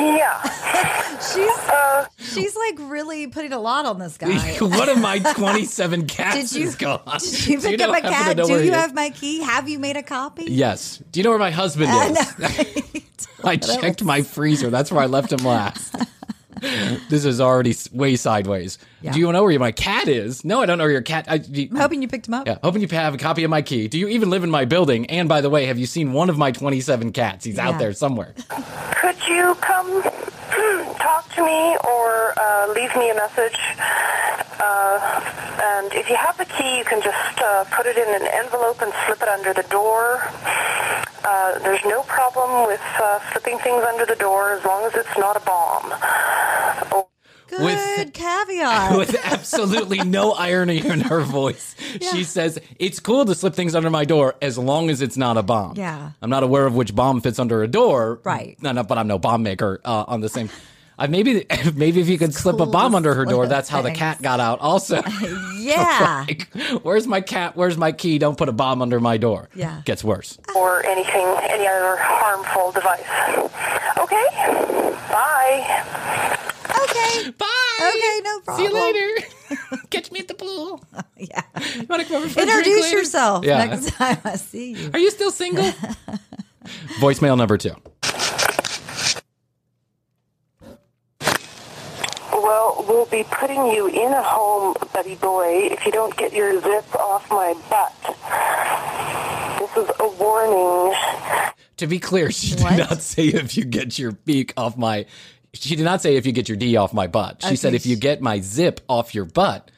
yeah. 0.00 0.42
She's 1.16 2.34
she's 2.34 2.54
like 2.56 2.90
really 2.90 3.26
putting 3.26 3.52
a 3.52 3.58
lot 3.58 3.86
on 3.86 3.98
this 3.98 4.18
guy. 4.18 4.36
One 4.60 4.88
of 4.88 5.00
my 5.00 5.18
27 5.18 6.06
cats 6.08 6.50
Did 6.52 6.60
you, 6.60 6.68
is 6.68 6.76
gone. 6.76 7.00
did 7.18 7.46
you 7.46 7.58
pick 7.60 7.78
know- 7.80 7.90
up 7.90 7.96
a 7.98 8.00
cat? 8.02 8.36
Do 8.36 8.42
you 8.52 8.58
he 8.58 8.68
is? 8.68 8.74
have 8.74 8.94
my 8.94 9.10
key? 9.10 9.40
Have 9.40 9.68
you 9.68 9.78
made 9.78 9.96
a 9.96 10.02
copy? 10.02 10.44
Yes. 10.46 11.02
Do 11.12 11.18
you 11.20 11.24
know 11.24 11.30
where 11.30 11.38
my 11.38 11.50
husband 11.50 11.90
I 11.90 12.08
is? 12.08 12.38
know, 12.38 12.46
right? 12.46 13.06
I 13.44 13.56
checked 13.56 14.04
my 14.04 14.22
freezer. 14.22 14.68
That's 14.70 14.92
where 14.92 15.02
I 15.02 15.06
left 15.06 15.32
him 15.32 15.44
last. 15.44 15.94
this 17.08 17.24
is 17.24 17.40
already 17.40 17.74
way 17.92 18.16
sideways. 18.16 18.78
Yeah. 19.02 19.12
Do 19.12 19.18
you 19.20 19.30
know 19.32 19.44
where 19.44 19.58
my 19.58 19.72
cat 19.72 20.08
is? 20.08 20.44
No, 20.44 20.60
I 20.62 20.66
don't 20.66 20.78
know 20.78 20.84
where 20.84 20.92
your 20.92 21.02
cat. 21.02 21.26
I, 21.28 21.34
you, 21.34 21.68
I'm 21.70 21.76
hoping 21.76 22.02
you 22.02 22.08
picked 22.08 22.28
him 22.28 22.34
up. 22.34 22.46
yeah, 22.46 22.58
hoping 22.62 22.82
you 22.82 22.88
have 22.88 23.14
a 23.14 23.18
copy 23.18 23.44
of 23.44 23.50
my 23.50 23.62
key. 23.62 23.88
Do 23.88 23.98
you 23.98 24.08
even 24.08 24.30
live 24.30 24.42
in 24.44 24.50
my 24.50 24.64
building? 24.64 25.06
And 25.06 25.28
by 25.28 25.40
the 25.40 25.50
way, 25.50 25.66
have 25.66 25.78
you 25.78 25.86
seen 25.86 26.12
one 26.12 26.30
of 26.30 26.38
my 26.38 26.50
27 26.52 27.12
cats? 27.12 27.44
He's 27.44 27.56
Yeah. 27.56 27.68
out 27.68 27.78
there 27.78 27.92
somewhere. 27.92 28.34
Could 29.00 29.16
you 29.28 29.54
come 29.60 30.02
talk 30.98 31.28
to 31.34 31.44
me 31.44 31.76
or 31.86 32.32
uh, 32.38 32.72
leave 32.74 32.94
me 32.96 33.10
a 33.10 33.14
message? 33.14 33.58
Uh, 34.58 35.20
and 35.62 35.92
if 35.92 36.08
you 36.08 36.16
have 36.16 36.36
the 36.38 36.46
key, 36.46 36.78
you 36.78 36.84
can 36.84 37.02
just 37.02 37.38
uh, 37.42 37.64
put 37.70 37.84
it 37.86 37.96
in 37.98 38.08
an 38.22 38.26
envelope 38.32 38.80
and 38.80 38.92
slip 39.04 39.20
it 39.22 39.28
under 39.28 39.52
the 39.52 39.62
door. 39.68 40.22
Uh, 41.26 41.58
there's 41.60 41.84
no 41.84 42.02
problem 42.02 42.66
with 42.68 42.80
uh, 43.02 43.18
slipping 43.32 43.58
things 43.58 43.82
under 43.84 44.06
the 44.06 44.14
door 44.16 44.52
as 44.52 44.64
long 44.64 44.84
as 44.84 44.94
it's 44.94 45.18
not 45.18 45.36
a 45.36 45.40
bomb. 45.40 45.92
Oh, 46.92 47.08
Good 47.48 47.60
With- 47.60 48.12
caveat. 48.12 48.96
With 48.98 49.16
absolutely 49.24 49.98
no 49.98 50.32
irony 50.32 50.78
in 50.84 51.00
her 51.00 51.20
voice. 51.20 51.76
She 52.12 52.24
says, 52.24 52.58
It's 52.78 52.98
cool 52.98 53.24
to 53.24 53.34
slip 53.36 53.54
things 53.54 53.74
under 53.74 53.88
my 53.90 54.04
door 54.04 54.34
as 54.42 54.58
long 54.58 54.90
as 54.90 55.00
it's 55.00 55.16
not 55.16 55.36
a 55.36 55.42
bomb. 55.42 55.76
Yeah. 55.76 56.10
I'm 56.20 56.30
not 56.30 56.42
aware 56.42 56.66
of 56.66 56.74
which 56.74 56.94
bomb 56.94 57.20
fits 57.20 57.38
under 57.38 57.62
a 57.62 57.68
door. 57.68 58.20
Right. 58.24 58.56
No, 58.60 58.72
no, 58.72 58.82
but 58.82 58.98
I'm 58.98 59.06
no 59.06 59.18
bomb 59.18 59.42
maker 59.44 59.80
uh, 59.84 60.04
on 60.08 60.20
the 60.20 60.28
same. 60.28 60.50
Uh, 60.98 61.06
maybe 61.08 61.44
maybe 61.74 62.00
if 62.00 62.08
you 62.08 62.16
could 62.18 62.32
slip 62.34 62.58
a 62.60 62.66
bomb 62.66 62.94
under 62.94 63.14
her 63.14 63.24
door, 63.26 63.46
that's 63.46 63.68
how 63.68 63.82
the 63.82 63.90
cat 63.90 64.20
got 64.22 64.40
out. 64.40 64.60
Also, 64.60 65.02
yeah. 65.58 66.24
like, 66.26 66.48
where's 66.82 67.06
my 67.06 67.20
cat? 67.20 67.54
Where's 67.56 67.76
my 67.76 67.92
key? 67.92 68.18
Don't 68.18 68.38
put 68.38 68.48
a 68.48 68.52
bomb 68.52 68.80
under 68.82 68.98
my 69.00 69.16
door. 69.18 69.48
Yeah. 69.54 69.82
gets 69.84 70.02
worse. 70.02 70.38
or 70.54 70.84
anything, 70.86 71.26
any 71.50 71.66
other 71.66 71.96
harmful 71.98 72.72
device. 72.72 73.04
Okay. 73.98 74.26
Bye. 75.10 75.84
Okay. 76.82 77.30
Bye. 77.30 77.46
Okay, 77.78 78.20
no 78.24 78.40
problem. 78.40 78.56
See 78.56 78.62
you 78.64 78.72
later. 78.72 79.26
Catch 79.90 80.10
me 80.12 80.20
at 80.20 80.28
the 80.28 80.34
pool. 80.34 80.82
Yeah. 81.18 81.42
You 81.74 81.84
want 81.88 82.02
to 82.02 82.08
come 82.08 82.22
over 82.22 82.28
for 82.28 82.40
a 82.40 82.44
drink 82.44 82.58
Introduce 82.58 82.84
later? 82.84 82.96
yourself 82.98 83.44
Yeah. 83.44 83.64
next 83.64 83.90
time 83.90 84.18
I 84.24 84.36
see 84.36 84.72
you. 84.72 84.90
Are 84.92 84.98
you 84.98 85.10
still 85.10 85.30
single? 85.30 85.70
Voicemail 87.00 87.36
number 87.36 87.56
two. 87.58 87.74
Well, 92.46 92.84
we'll 92.88 93.06
be 93.06 93.24
putting 93.24 93.66
you 93.66 93.88
in 93.88 94.12
a 94.12 94.22
home, 94.22 94.76
buddy 94.94 95.16
boy, 95.16 95.68
if 95.72 95.84
you 95.84 95.90
don't 95.90 96.16
get 96.16 96.32
your 96.32 96.60
zip 96.60 96.94
off 96.94 97.28
my 97.28 97.54
butt. 97.68 97.92
This 99.58 99.76
is 99.84 99.90
a 99.98 100.08
warning. 100.22 100.94
To 101.78 101.88
be 101.88 101.98
clear, 101.98 102.30
she 102.30 102.54
did 102.54 102.62
What? 102.62 102.76
not 102.78 103.02
say 103.02 103.24
if 103.26 103.56
you 103.56 103.64
get 103.64 103.98
your 103.98 104.12
beak 104.12 104.52
off 104.56 104.76
my. 104.76 105.06
She 105.54 105.74
did 105.74 105.82
not 105.82 106.02
say 106.02 106.14
if 106.14 106.24
you 106.24 106.30
get 106.30 106.48
your 106.48 106.56
D 106.56 106.76
off 106.76 106.94
my 106.94 107.08
butt. 107.08 107.42
She 107.42 107.56
said 107.56 107.74
if 107.74 107.84
you 107.84 107.96
get 107.96 108.20
my 108.22 108.38
zip 108.40 108.80
off 108.88 109.12
your 109.12 109.24
butt. 109.24 109.68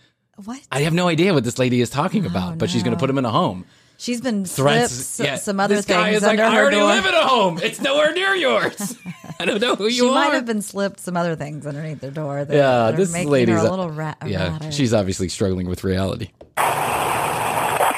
What? 0.44 0.60
I 0.70 0.80
have 0.80 0.92
no 0.92 1.08
idea 1.08 1.32
what 1.32 1.44
this 1.44 1.58
lady 1.58 1.80
is 1.80 1.88
talking 1.88 2.24
oh, 2.24 2.28
about, 2.28 2.58
but 2.58 2.68
she's 2.68 2.82
going 2.82 2.94
to 2.94 3.00
put 3.00 3.08
him 3.08 3.16
in 3.16 3.24
a 3.24 3.30
home. 3.30 3.64
She's 3.96 4.20
been 4.20 4.44
Threats. 4.44 4.92
slipped 4.92 5.30
yeah. 5.30 5.36
some 5.36 5.58
other 5.58 5.76
this 5.76 5.86
things 5.86 5.96
guy 5.96 6.10
is 6.10 6.22
like, 6.22 6.38
under 6.38 6.44
I 6.44 6.50
her 6.54 6.60
already 6.60 6.76
door. 6.76 6.88
live 6.88 7.06
in 7.06 7.14
a 7.14 7.26
home. 7.26 7.58
It's 7.62 7.80
nowhere 7.80 8.12
near 8.12 8.34
yours. 8.34 8.96
I 9.40 9.44
don't 9.44 9.60
know 9.60 9.76
who 9.76 9.84
you 9.84 9.90
she 9.90 10.08
are. 10.08 10.12
might 10.12 10.34
have 10.34 10.46
been 10.46 10.62
slipped 10.62 10.98
some 10.98 11.16
other 11.16 11.36
things 11.36 11.64
underneath 11.64 12.00
their 12.00 12.10
door. 12.10 12.44
That, 12.44 12.54
yeah, 12.54 12.90
that 12.90 12.96
this 12.96 13.12
lady's 13.24 13.54
her 13.54 13.66
a 13.66 13.70
little 13.70 13.90
ra- 13.90 14.14
yeah. 14.26 14.48
erratic. 14.48 14.72
She's 14.72 14.92
obviously 14.92 15.28
struggling 15.28 15.68
with 15.68 15.84
reality. 15.84 16.30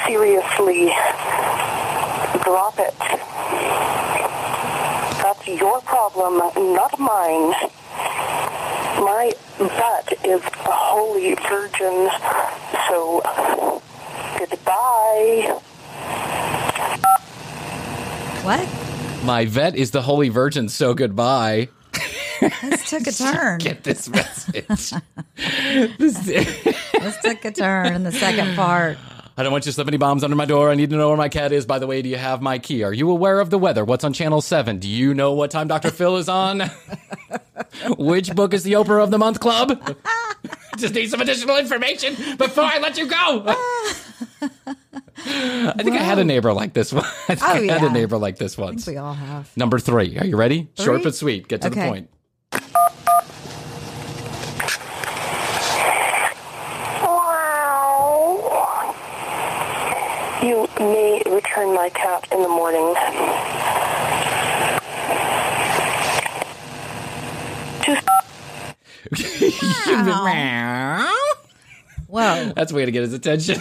Seriously, 0.07 0.87
drop 2.45 2.79
it. 2.79 2.95
That's 5.23 5.47
your 5.49 5.81
problem, 5.83 6.39
not 6.75 6.99
mine. 6.99 7.55
My 9.01 9.33
butt 9.59 10.13
is 10.27 10.43
a 10.43 10.71
holy 10.71 11.35
virgin, 11.37 12.11
so 12.87 13.23
goodbye. 14.39 15.59
what? 18.43 18.80
My 19.25 19.45
vet 19.45 19.77
is 19.77 19.91
the 19.91 20.03
Holy 20.03 20.29
Virgin. 20.31 20.69
So 20.69 20.95
goodbye. 20.95 21.69
This 22.63 22.89
took 22.89 23.07
a 23.07 23.13
turn. 23.35 23.59
Get 23.59 23.85
this 23.85 24.09
message. 24.09 24.67
this, 25.99 26.21
this 26.25 27.17
took 27.23 27.45
a 27.45 27.51
turn 27.51 27.95
in 27.95 28.03
the 28.03 28.13
second 28.13 28.57
part. 28.57 28.97
I 29.37 29.43
don't 29.43 29.53
want 29.53 29.65
you 29.65 29.71
to 29.71 29.75
slip 29.75 29.89
any 29.89 29.97
bombs 29.99 30.25
under 30.25 30.37
my 30.37 30.45
door. 30.47 30.71
I 30.71 30.75
need 30.75 30.91
to 30.91 30.97
know 30.97 31.09
where 31.09 31.17
my 31.17 31.29
cat 31.29 31.53
is. 31.53 31.65
By 31.67 31.79
the 31.79 31.87
way, 31.87 32.03
do 32.03 32.09
you 32.09 32.17
have 32.17 32.43
my 32.43 32.59
key? 32.59 32.83
Are 32.83 32.93
you 32.93 33.11
aware 33.11 33.41
of 33.41 33.51
the 33.51 33.59
weather? 33.59 33.85
What's 33.85 34.05
on 34.05 34.13
channel 34.13 34.41
seven? 34.41 34.79
Do 34.79 34.89
you 34.89 35.15
know 35.15 35.33
what 35.33 35.51
time 35.51 35.69
Dr. 35.69 35.91
Phil 35.91 36.17
is 36.17 36.29
on? 36.29 36.63
Which 37.99 38.35
book 38.35 38.53
is 38.53 38.65
the 38.65 38.73
Oprah 38.73 39.03
of 39.03 39.11
the 39.11 39.19
Month 39.19 39.41
Club? 39.41 39.97
Just 40.77 40.95
need 40.95 41.11
some 41.11 41.21
additional 41.21 41.57
information 41.57 42.17
before 42.37 42.65
I 42.65 42.79
let 42.79 42.99
you 42.99 43.07
go. 43.07 43.55
I 45.27 45.83
think 45.83 45.97
I 45.97 46.03
had 46.03 46.19
a 46.19 46.25
neighbor 46.25 46.53
like 46.53 46.73
this 46.73 46.93
one. 46.95 47.05
I 47.29 47.35
think 47.35 47.43
Oh, 47.43 47.47
I 47.47 47.53
had 47.67 47.83
yeah. 47.83 47.87
a 47.89 47.93
neighbor 47.93 48.17
like 48.19 48.39
this 48.39 48.59
I 48.59 48.63
once. 48.63 48.85
think 48.85 48.95
we 48.97 48.99
all 48.99 49.15
have. 49.15 49.55
Number 49.57 49.79
three. 49.79 50.19
Are 50.19 50.27
you 50.27 50.37
ready? 50.37 50.69
Short 50.79 51.03
but 51.03 51.15
sweet. 51.15 51.49
Get 51.49 51.63
to 51.63 51.71
the 51.71 51.77
point. 51.77 52.09
Wow. 57.61 58.95
You 60.43 60.69
may 60.79 61.23
return 61.27 61.75
my 61.75 61.91
cat 61.91 62.27
in 62.33 62.43
the 62.43 62.49
morning. 62.49 62.95
Wow! 69.87 71.13
Whoa. 72.07 72.53
That's 72.57 72.73
a 72.73 72.75
way 72.75 72.85
to 72.85 72.91
get 72.91 73.03
his 73.03 73.13
attention. 73.13 73.61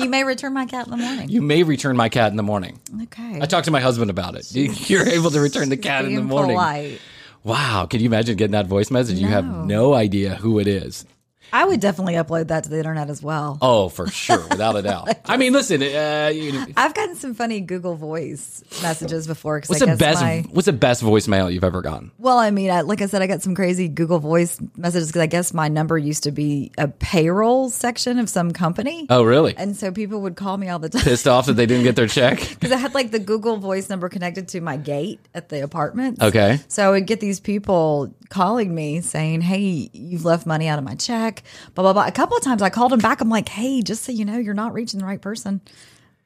You 0.00 0.08
may 0.08 0.24
return 0.24 0.52
my 0.54 0.66
cat 0.66 0.86
in 0.86 0.90
the 0.90 0.96
morning. 0.96 1.28
you 1.28 1.42
may 1.42 1.62
return 1.62 1.96
my 1.96 2.08
cat 2.08 2.30
in 2.30 2.36
the 2.36 2.42
morning. 2.42 2.78
okay. 3.04 3.38
I 3.40 3.46
talked 3.46 3.66
to 3.66 3.70
my 3.70 3.80
husband 3.80 4.10
about 4.10 4.34
it. 4.34 4.50
You're 4.90 5.06
able 5.06 5.30
to 5.30 5.40
return 5.40 5.68
the 5.68 5.76
cat 5.88 6.04
in 6.04 6.14
the 6.14 6.22
morning. 6.22 6.56
polite. 6.56 7.00
Wow. 7.44 7.86
Can 7.88 8.00
you 8.00 8.06
imagine 8.06 8.36
getting 8.36 8.52
that 8.52 8.66
voice 8.66 8.90
message? 8.90 9.18
You 9.18 9.28
have 9.28 9.44
No. 9.46 9.64
no 9.64 9.94
idea 9.94 10.34
who 10.36 10.58
it 10.58 10.66
is. 10.68 11.04
I 11.52 11.64
would 11.64 11.80
definitely 11.80 12.14
upload 12.14 12.48
that 12.48 12.64
to 12.64 12.70
the 12.70 12.78
internet 12.78 13.10
as 13.10 13.22
well. 13.22 13.58
Oh, 13.60 13.88
for 13.88 14.08
sure. 14.08 14.46
Without 14.50 14.76
a 14.76 14.82
doubt. 14.90 15.08
I 15.24 15.36
mean, 15.36 15.52
listen, 15.52 15.82
uh, 15.82 16.30
you- 16.32 16.66
I've 16.76 16.94
gotten 16.94 17.16
some 17.16 17.34
funny 17.34 17.60
Google 17.60 17.96
Voice 17.96 18.62
messages 18.82 19.26
before. 19.26 19.60
What's 19.66 19.82
I 19.82 19.86
the 19.86 19.96
best, 19.96 20.20
my- 20.22 20.44
what's 20.50 20.66
the 20.66 20.72
best 20.72 21.02
voicemail 21.02 21.52
you've 21.52 21.64
ever 21.64 21.82
gotten? 21.82 22.10
Well, 22.18 22.38
I 22.38 22.50
mean, 22.50 22.70
I, 22.70 22.82
like 22.82 23.02
I 23.02 23.06
said, 23.06 23.22
I 23.22 23.26
got 23.26 23.42
some 23.42 23.54
crazy 23.54 23.88
Google 23.88 24.18
Voice 24.18 24.58
messages 24.76 25.08
because 25.08 25.22
I 25.22 25.26
guess 25.26 25.52
my 25.52 25.68
number 25.68 25.96
used 25.98 26.24
to 26.24 26.32
be 26.32 26.72
a 26.78 26.88
payroll 26.88 27.70
section 27.70 28.18
of 28.18 28.28
some 28.28 28.52
company. 28.52 29.06
Oh, 29.10 29.22
really? 29.22 29.56
And 29.56 29.76
so 29.76 29.90
people 29.92 30.20
would 30.22 30.36
call 30.36 30.56
me 30.56 30.68
all 30.68 30.78
the 30.78 30.88
time 30.88 31.02
Pissed 31.02 31.26
off 31.28 31.46
that 31.46 31.54
they 31.54 31.66
didn't 31.66 31.84
get 31.84 31.96
their 31.96 32.06
check? 32.08 32.38
because 32.38 32.72
I 32.72 32.76
had 32.76 32.94
like 32.94 33.10
the 33.10 33.18
Google 33.18 33.56
Voice 33.56 33.88
number 33.90 34.08
connected 34.08 34.48
to 34.48 34.60
my 34.60 34.76
gate 34.76 35.20
at 35.34 35.48
the 35.48 35.62
apartment. 35.62 36.22
Okay. 36.22 36.58
So 36.68 36.86
I 36.86 36.90
would 36.90 37.06
get 37.06 37.20
these 37.20 37.40
people 37.40 38.14
calling 38.28 38.74
me 38.74 39.00
saying, 39.00 39.40
Hey, 39.40 39.90
you've 39.92 40.24
left 40.24 40.46
money 40.46 40.68
out 40.68 40.78
of 40.78 40.84
my 40.84 40.94
check, 40.94 41.39
blah, 41.74 41.82
blah, 41.82 41.92
blah. 41.92 42.06
A 42.06 42.12
couple 42.12 42.36
of 42.36 42.42
times 42.42 42.62
I 42.62 42.70
called 42.70 42.92
them 42.92 43.00
back. 43.00 43.20
I'm 43.20 43.28
like, 43.28 43.48
Hey, 43.48 43.82
just 43.82 44.04
so 44.04 44.12
you 44.12 44.24
know, 44.24 44.38
you're 44.38 44.54
not 44.54 44.72
reaching 44.72 45.00
the 45.00 45.06
right 45.06 45.20
person. 45.20 45.60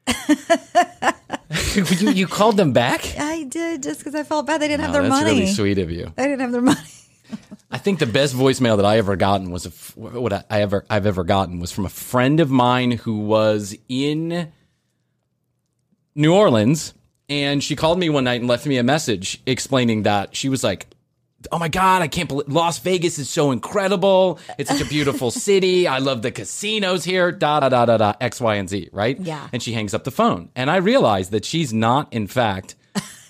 you, 1.75 2.11
you 2.11 2.27
called 2.27 2.57
them 2.57 2.73
back? 2.73 3.19
I 3.19 3.45
did 3.45 3.83
just 3.83 4.01
because 4.01 4.15
I 4.15 4.23
felt 4.23 4.47
bad. 4.47 4.61
They 4.61 4.69
didn't 4.69 4.83
have 4.83 4.93
their 4.93 5.03
that's 5.03 5.13
money. 5.13 5.41
That's 5.41 5.59
really 5.59 5.75
sweet 5.75 5.79
of 5.79 5.91
you. 5.91 6.13
They 6.17 6.25
didn't 6.25 6.41
have 6.41 6.53
their 6.53 6.61
money. 6.61 6.81
I 7.71 7.79
think 7.79 7.99
the 7.99 8.07
best 8.07 8.35
voicemail 8.35 8.77
that 8.77 8.87
I 8.87 8.99
ever 8.99 9.17
gotten 9.17 9.51
was 9.51 9.67
a 9.67 9.71
what 9.99 10.33
I 10.33 10.45
I 10.51 10.63
ever 10.63 10.85
I've 10.89 11.07
ever 11.07 11.25
gotten 11.25 11.59
was 11.59 11.73
from 11.73 11.87
a 11.87 11.91
friend 11.91 12.39
of 12.41 12.51
mine 12.51 12.93
who 12.93 13.19
was 13.19 13.77
in 13.89 14.53
New 16.15 16.35
Orleans, 16.35 16.95
and 17.29 17.65
she 17.65 17.75
called 17.75 17.99
me 17.99 18.09
one 18.11 18.25
night 18.25 18.41
and 18.41 18.49
left 18.49 18.67
me 18.67 18.77
a 18.77 18.83
message 18.85 19.43
explaining 19.47 20.03
that 20.05 20.37
she 20.37 20.49
was 20.49 20.63
like. 20.63 20.87
Oh 21.53 21.59
my 21.59 21.69
God, 21.69 22.03
I 22.03 22.09
can't 22.09 22.29
believe 22.29 22.49
Las 22.49 22.79
Vegas 22.79 23.19
is 23.19 23.29
so 23.29 23.51
incredible. 23.51 24.39
It's 24.59 24.71
such 24.71 24.81
a 24.81 24.85
beautiful 24.87 25.31
city. 25.47 25.87
I 25.87 25.99
love 25.99 26.23
the 26.23 26.31
casinos 26.31 27.05
here, 27.05 27.33
da 27.33 27.61
da 27.61 27.69
da 27.69 27.85
da 27.87 27.97
da, 27.97 28.15
X, 28.21 28.41
Y, 28.41 28.55
and 28.55 28.69
Z, 28.69 28.89
right? 28.93 29.19
Yeah. 29.21 29.49
And 29.53 29.63
she 29.63 29.73
hangs 29.73 29.95
up 29.95 30.05
the 30.05 30.11
phone. 30.11 30.51
And 30.55 30.71
I 30.71 30.77
realize 30.77 31.31
that 31.31 31.45
she's 31.45 31.73
not, 31.73 32.13
in 32.13 32.27
fact, 32.27 32.75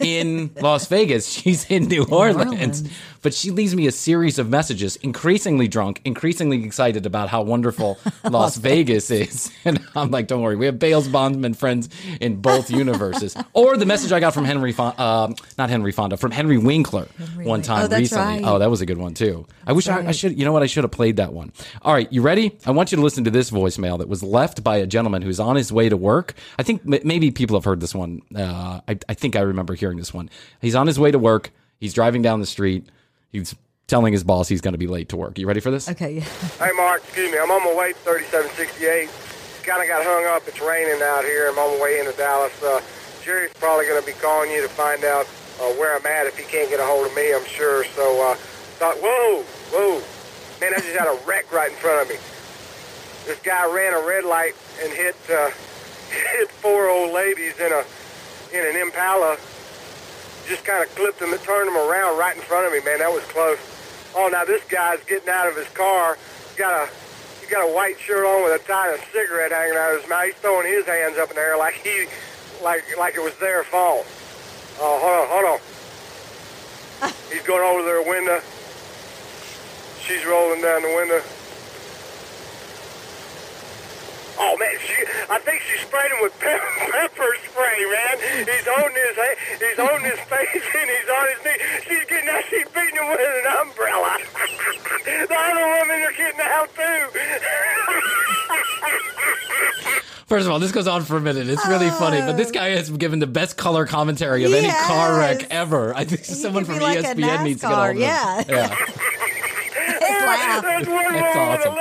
in 0.00 0.50
Las 0.60 0.86
Vegas. 0.88 1.28
She's 1.28 1.64
in 1.70 1.84
New 1.88 2.04
Orleans. 2.04 2.52
Orleans. 2.52 2.90
But 3.24 3.34
she 3.34 3.50
leaves 3.50 3.74
me 3.74 3.88
a 3.88 3.90
series 3.92 4.38
of 4.38 4.48
messages, 4.48 4.94
increasingly 4.96 5.66
drunk, 5.66 6.00
increasingly 6.04 6.62
excited 6.62 7.06
about 7.06 7.28
how 7.30 7.42
wonderful 7.42 7.98
Las 8.30 8.56
Vegas 8.58 9.10
is. 9.10 9.50
And 9.64 9.82
I'm 9.96 10.10
like, 10.10 10.26
don't 10.26 10.42
worry, 10.42 10.56
we 10.56 10.66
have 10.66 10.78
Bales 10.78 11.08
Bondman 11.08 11.54
friends 11.56 11.88
in 12.20 12.36
both 12.36 12.70
universes. 12.70 13.34
Or 13.54 13.76
the 13.78 13.86
message 13.86 14.12
I 14.12 14.20
got 14.20 14.34
from 14.34 14.44
Henry, 14.44 14.72
Fon- 14.72 14.94
um, 15.00 15.34
not 15.56 15.70
Henry 15.70 15.90
Fonda, 15.90 16.16
from 16.18 16.30
Henry 16.32 16.58
Winkler 16.58 17.06
one 17.42 17.62
time 17.62 17.88
Oh, 17.90 17.96
recently. 17.96 18.24
right. 18.24 18.42
Oh, 18.44 18.58
that 18.58 18.68
was 18.70 18.82
a 18.82 18.86
good 18.86 18.98
one 18.98 19.14
too. 19.14 19.46
I 19.66 19.72
wish 19.72 19.88
I, 19.88 20.06
I 20.08 20.12
should, 20.12 20.38
you 20.38 20.44
know 20.44 20.52
what, 20.52 20.62
I 20.62 20.66
should 20.66 20.84
have 20.84 20.90
played 20.90 21.16
that 21.16 21.32
one. 21.32 21.50
All 21.82 21.94
right, 21.94 22.12
you 22.12 22.20
ready? 22.20 22.58
I 22.66 22.72
want 22.72 22.92
you 22.92 22.96
to 22.96 23.02
listen 23.02 23.24
to 23.24 23.30
this 23.30 23.50
voicemail 23.50 23.96
that 23.98 24.08
was 24.08 24.22
left 24.22 24.62
by 24.62 24.76
a 24.76 24.86
gentleman 24.86 25.22
who's 25.22 25.40
on 25.40 25.56
his 25.56 25.72
way 25.72 25.88
to 25.88 25.96
work. 25.96 26.34
I 26.58 26.62
think 26.62 26.82
m- 26.86 27.00
maybe 27.04 27.30
people 27.30 27.56
have 27.56 27.64
heard 27.64 27.80
this 27.80 27.94
one. 27.94 28.20
Uh, 28.36 28.80
I, 28.86 28.98
I 29.08 29.14
think 29.14 29.34
I 29.34 29.40
remember 29.40 29.74
hearing 29.74 29.96
this 29.96 30.12
one. 30.12 30.28
He's 30.60 30.74
on 30.74 30.86
his 30.86 30.98
way 31.00 31.10
to 31.10 31.18
work. 31.18 31.52
He's 31.80 31.94
driving 31.94 32.20
down 32.20 32.40
the 32.40 32.46
street. 32.46 32.86
He's 33.34 33.52
telling 33.88 34.12
his 34.12 34.22
boss 34.22 34.46
he's 34.46 34.60
going 34.60 34.74
to 34.74 34.78
be 34.78 34.86
late 34.86 35.08
to 35.08 35.16
work. 35.16 35.40
You 35.40 35.48
ready 35.48 35.58
for 35.58 35.72
this? 35.72 35.90
Okay. 35.90 36.22
Yeah. 36.22 36.24
Hey, 36.62 36.70
Mark, 36.76 37.02
excuse 37.02 37.32
me. 37.32 37.36
I'm 37.36 37.50
on 37.50 37.64
my 37.64 37.74
way 37.74 37.92
to 37.92 37.98
3768. 37.98 39.10
Kind 39.66 39.82
of 39.82 39.88
got 39.88 40.06
hung 40.06 40.24
up. 40.30 40.46
It's 40.46 40.60
raining 40.60 41.02
out 41.02 41.24
here. 41.24 41.50
I'm 41.50 41.58
on 41.58 41.76
my 41.76 41.82
way 41.82 41.98
into 41.98 42.12
Dallas. 42.16 42.54
Uh, 42.62 42.80
Jerry's 43.24 43.52
probably 43.54 43.86
going 43.86 44.00
to 44.00 44.06
be 44.06 44.14
calling 44.22 44.52
you 44.52 44.62
to 44.62 44.68
find 44.68 45.02
out 45.02 45.26
uh, 45.58 45.66
where 45.74 45.98
I'm 45.98 46.06
at 46.06 46.30
if 46.30 46.38
he 46.38 46.44
can't 46.46 46.70
get 46.70 46.78
a 46.78 46.86
hold 46.86 47.10
of 47.10 47.14
me, 47.16 47.34
I'm 47.34 47.44
sure. 47.44 47.82
So, 47.98 48.06
uh, 48.22 48.38
thought, 48.78 49.02
whoa, 49.02 49.42
whoa. 49.74 49.98
Man, 50.62 50.70
I 50.70 50.78
just 50.78 50.94
had 50.94 51.10
a 51.10 51.18
wreck 51.26 51.50
right 51.50 51.74
in 51.74 51.76
front 51.76 52.06
of 52.06 52.08
me. 52.08 52.22
This 53.26 53.42
guy 53.42 53.66
ran 53.66 53.94
a 53.94 54.06
red 54.06 54.22
light 54.22 54.54
and 54.78 54.92
hit 54.92 55.16
uh, 55.26 55.50
hit 56.38 56.50
four 56.62 56.88
old 56.88 57.10
ladies 57.10 57.58
in 57.58 57.72
a 57.72 57.82
in 58.54 58.62
an 58.62 58.80
Impala. 58.80 59.38
Just 60.46 60.64
kind 60.64 60.84
of 60.84 60.94
clipped 60.94 61.20
him 61.20 61.32
and 61.32 61.40
turned 61.42 61.68
him 61.68 61.76
around 61.76 62.18
right 62.18 62.36
in 62.36 62.42
front 62.42 62.66
of 62.66 62.72
me, 62.72 62.80
man. 62.84 62.98
That 62.98 63.12
was 63.12 63.24
close. 63.24 63.58
Oh, 64.14 64.28
now 64.30 64.44
this 64.44 64.62
guy's 64.64 65.02
getting 65.04 65.28
out 65.28 65.48
of 65.48 65.56
his 65.56 65.68
car. 65.70 66.18
He's 66.48 66.58
got 66.58 66.72
a 66.72 66.90
he's 67.40 67.50
got 67.50 67.68
a 67.68 67.72
white 67.74 67.98
shirt 67.98 68.24
on 68.24 68.44
with 68.44 68.60
a 68.60 68.64
tiny 68.66 68.98
cigarette 69.12 69.52
hanging 69.52 69.76
out 69.76 69.94
of 69.94 70.02
his 70.02 70.10
mouth. 70.10 70.26
He's 70.26 70.34
throwing 70.36 70.66
his 70.66 70.86
hands 70.86 71.18
up 71.18 71.30
in 71.30 71.36
the 71.36 71.42
air 71.42 71.56
like 71.56 71.74
he 71.74 72.06
like 72.62 72.84
like 72.98 73.14
it 73.16 73.22
was 73.22 73.34
their 73.38 73.64
fault. 73.64 74.06
Oh, 74.80 74.98
hold 75.00 75.16
on, 75.22 75.28
hold 75.30 75.46
on. 75.54 75.60
He's 77.32 77.42
going 77.42 77.62
over 77.62 77.80
to 77.80 77.86
their 77.86 78.02
window. 78.02 78.40
She's 80.00 80.24
rolling 80.26 80.60
down 80.60 80.82
the 80.82 80.94
window. 80.94 81.22
Oh 84.38 84.56
man, 84.58 84.74
she, 84.82 84.94
I 85.30 85.38
think 85.38 85.62
she 85.62 85.78
sprayed 85.84 86.10
him 86.10 86.18
with 86.22 86.34
pepper, 86.40 86.90
pepper 86.90 87.30
spray, 87.46 87.78
man. 87.86 88.14
He's 88.46 88.66
holding 88.66 88.96
his 88.98 89.16
ha- 89.16 89.38
he's 89.62 89.78
holding 89.78 90.04
his 90.10 90.20
face 90.30 90.66
and 90.74 90.88
he's 90.90 91.08
on 91.10 91.26
his 91.30 91.40
knee. 91.44 91.60
She's 91.86 92.04
getting 92.10 92.28
out, 92.28 92.44
she's 92.50 92.68
beating 92.74 92.96
him 92.98 93.06
with 93.10 93.20
an 93.20 93.46
umbrella. 93.62 94.18
the 95.04 95.36
other 95.38 95.66
women 95.78 95.98
are 96.02 96.16
getting 96.18 96.40
out 96.42 96.68
too. 96.74 97.02
First 100.26 100.46
of 100.46 100.52
all, 100.52 100.58
this 100.58 100.72
goes 100.72 100.88
on 100.88 101.02
for 101.04 101.16
a 101.16 101.20
minute. 101.20 101.48
It's 101.48 101.66
really 101.68 101.90
funny, 101.90 102.18
but 102.20 102.36
this 102.36 102.50
guy 102.50 102.70
has 102.70 102.90
given 102.90 103.18
the 103.20 103.26
best 103.26 103.56
color 103.56 103.86
commentary 103.86 104.44
of 104.44 104.52
any 104.52 104.68
car 104.68 105.18
wreck 105.18 105.46
ever. 105.50 105.94
I 105.94 106.04
think 106.04 106.24
someone 106.24 106.64
from 106.64 106.80
like 106.80 106.98
ESPN 106.98 107.44
needs 107.44 107.60
to 107.60 107.68
get 107.68 107.76
NASCAR, 107.76 107.76
hold 107.76 107.90
of 107.90 107.96
him. 107.96 108.02
yeah. 108.02 108.42
yeah. 108.48 108.76
laugh. 110.26 110.62
There's 110.62 110.86
one 110.88 111.04
woman 111.04 111.20
That's 111.20 111.66
awesome. 111.66 111.74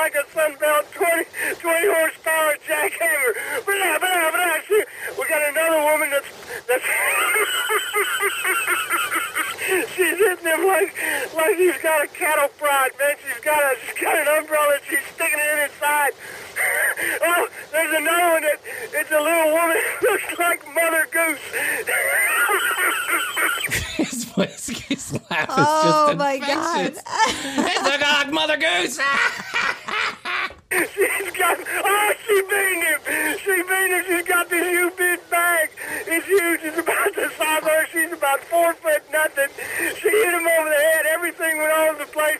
like 0.00 0.14
a 0.14 0.22
Sunbelt 0.32 0.88
20, 0.96 1.24
20 1.60 1.86
horsepower 1.92 2.56
jackhammer. 2.64 3.32
But 3.66 3.74
I, 3.76 3.98
but 4.00 4.08
I, 4.08 4.30
but 4.32 4.40
I, 4.40 4.60
see, 4.64 4.80
we 5.12 5.22
got 5.28 5.44
another 5.44 5.76
woman 5.92 6.08
that's, 6.08 6.24
that's 6.64 6.80
she's 9.92 10.16
hitting 10.16 10.48
him 10.48 10.64
like, 10.64 10.96
like 11.36 11.56
he's 11.60 11.76
got 11.84 12.00
a 12.02 12.08
cattle 12.16 12.48
prod, 12.56 12.96
man. 12.96 13.12
She's 13.20 13.44
got 13.44 13.60
a, 13.60 13.76
she's 13.84 14.00
got 14.00 14.16
an 14.16 14.24
umbrella. 14.40 14.72
and 14.72 14.80
She's 14.88 15.04
sticking 15.12 15.36
it 15.36 15.52
in 15.52 15.68
his 15.68 15.76
side. 15.76 16.16
oh, 17.20 17.44
there's 17.70 17.92
another 18.00 18.28
one 18.32 18.40
that, 18.48 18.56
it's 18.96 19.12
a 19.12 19.20
little 19.20 19.52
woman 19.52 19.76
that 19.76 20.00
looks 20.08 20.32
like 20.40 20.64
Mother 20.72 21.04
Goose. 21.12 21.44
his 24.90 25.12
laugh 25.30 25.48
is 25.48 25.54
oh 25.56 25.82
just 25.84 26.10
Oh 26.10 26.14
my 26.16 26.38
god! 26.38 26.92
it's 26.92 27.88
a 27.88 27.98
like 28.00 28.32
Mother 28.32 28.56
Goose. 28.56 28.98
Beat 34.40 34.40
him. 34.40 34.40
She's 34.40 34.40
got 34.40 34.48
this 34.48 34.64
huge 34.66 34.96
big 34.96 35.20
bag. 35.30 35.68
It's 36.06 36.26
huge. 36.26 36.60
It's 36.62 36.78
about 36.78 37.14
the 37.14 37.28
size 37.36 37.62
of 37.62 37.68
her. 37.68 37.86
She's 37.92 38.10
about 38.12 38.40
four 38.44 38.72
foot 38.74 39.02
nothing. 39.12 39.48
She 40.00 40.08
hit 40.08 40.34
him 40.34 40.46
over 40.46 40.68
the 40.68 40.74
head. 40.74 41.06
Everything 41.06 41.58
went 41.58 41.72
all 41.72 41.88
over 41.90 42.04
the 42.04 42.10
place. 42.10 42.38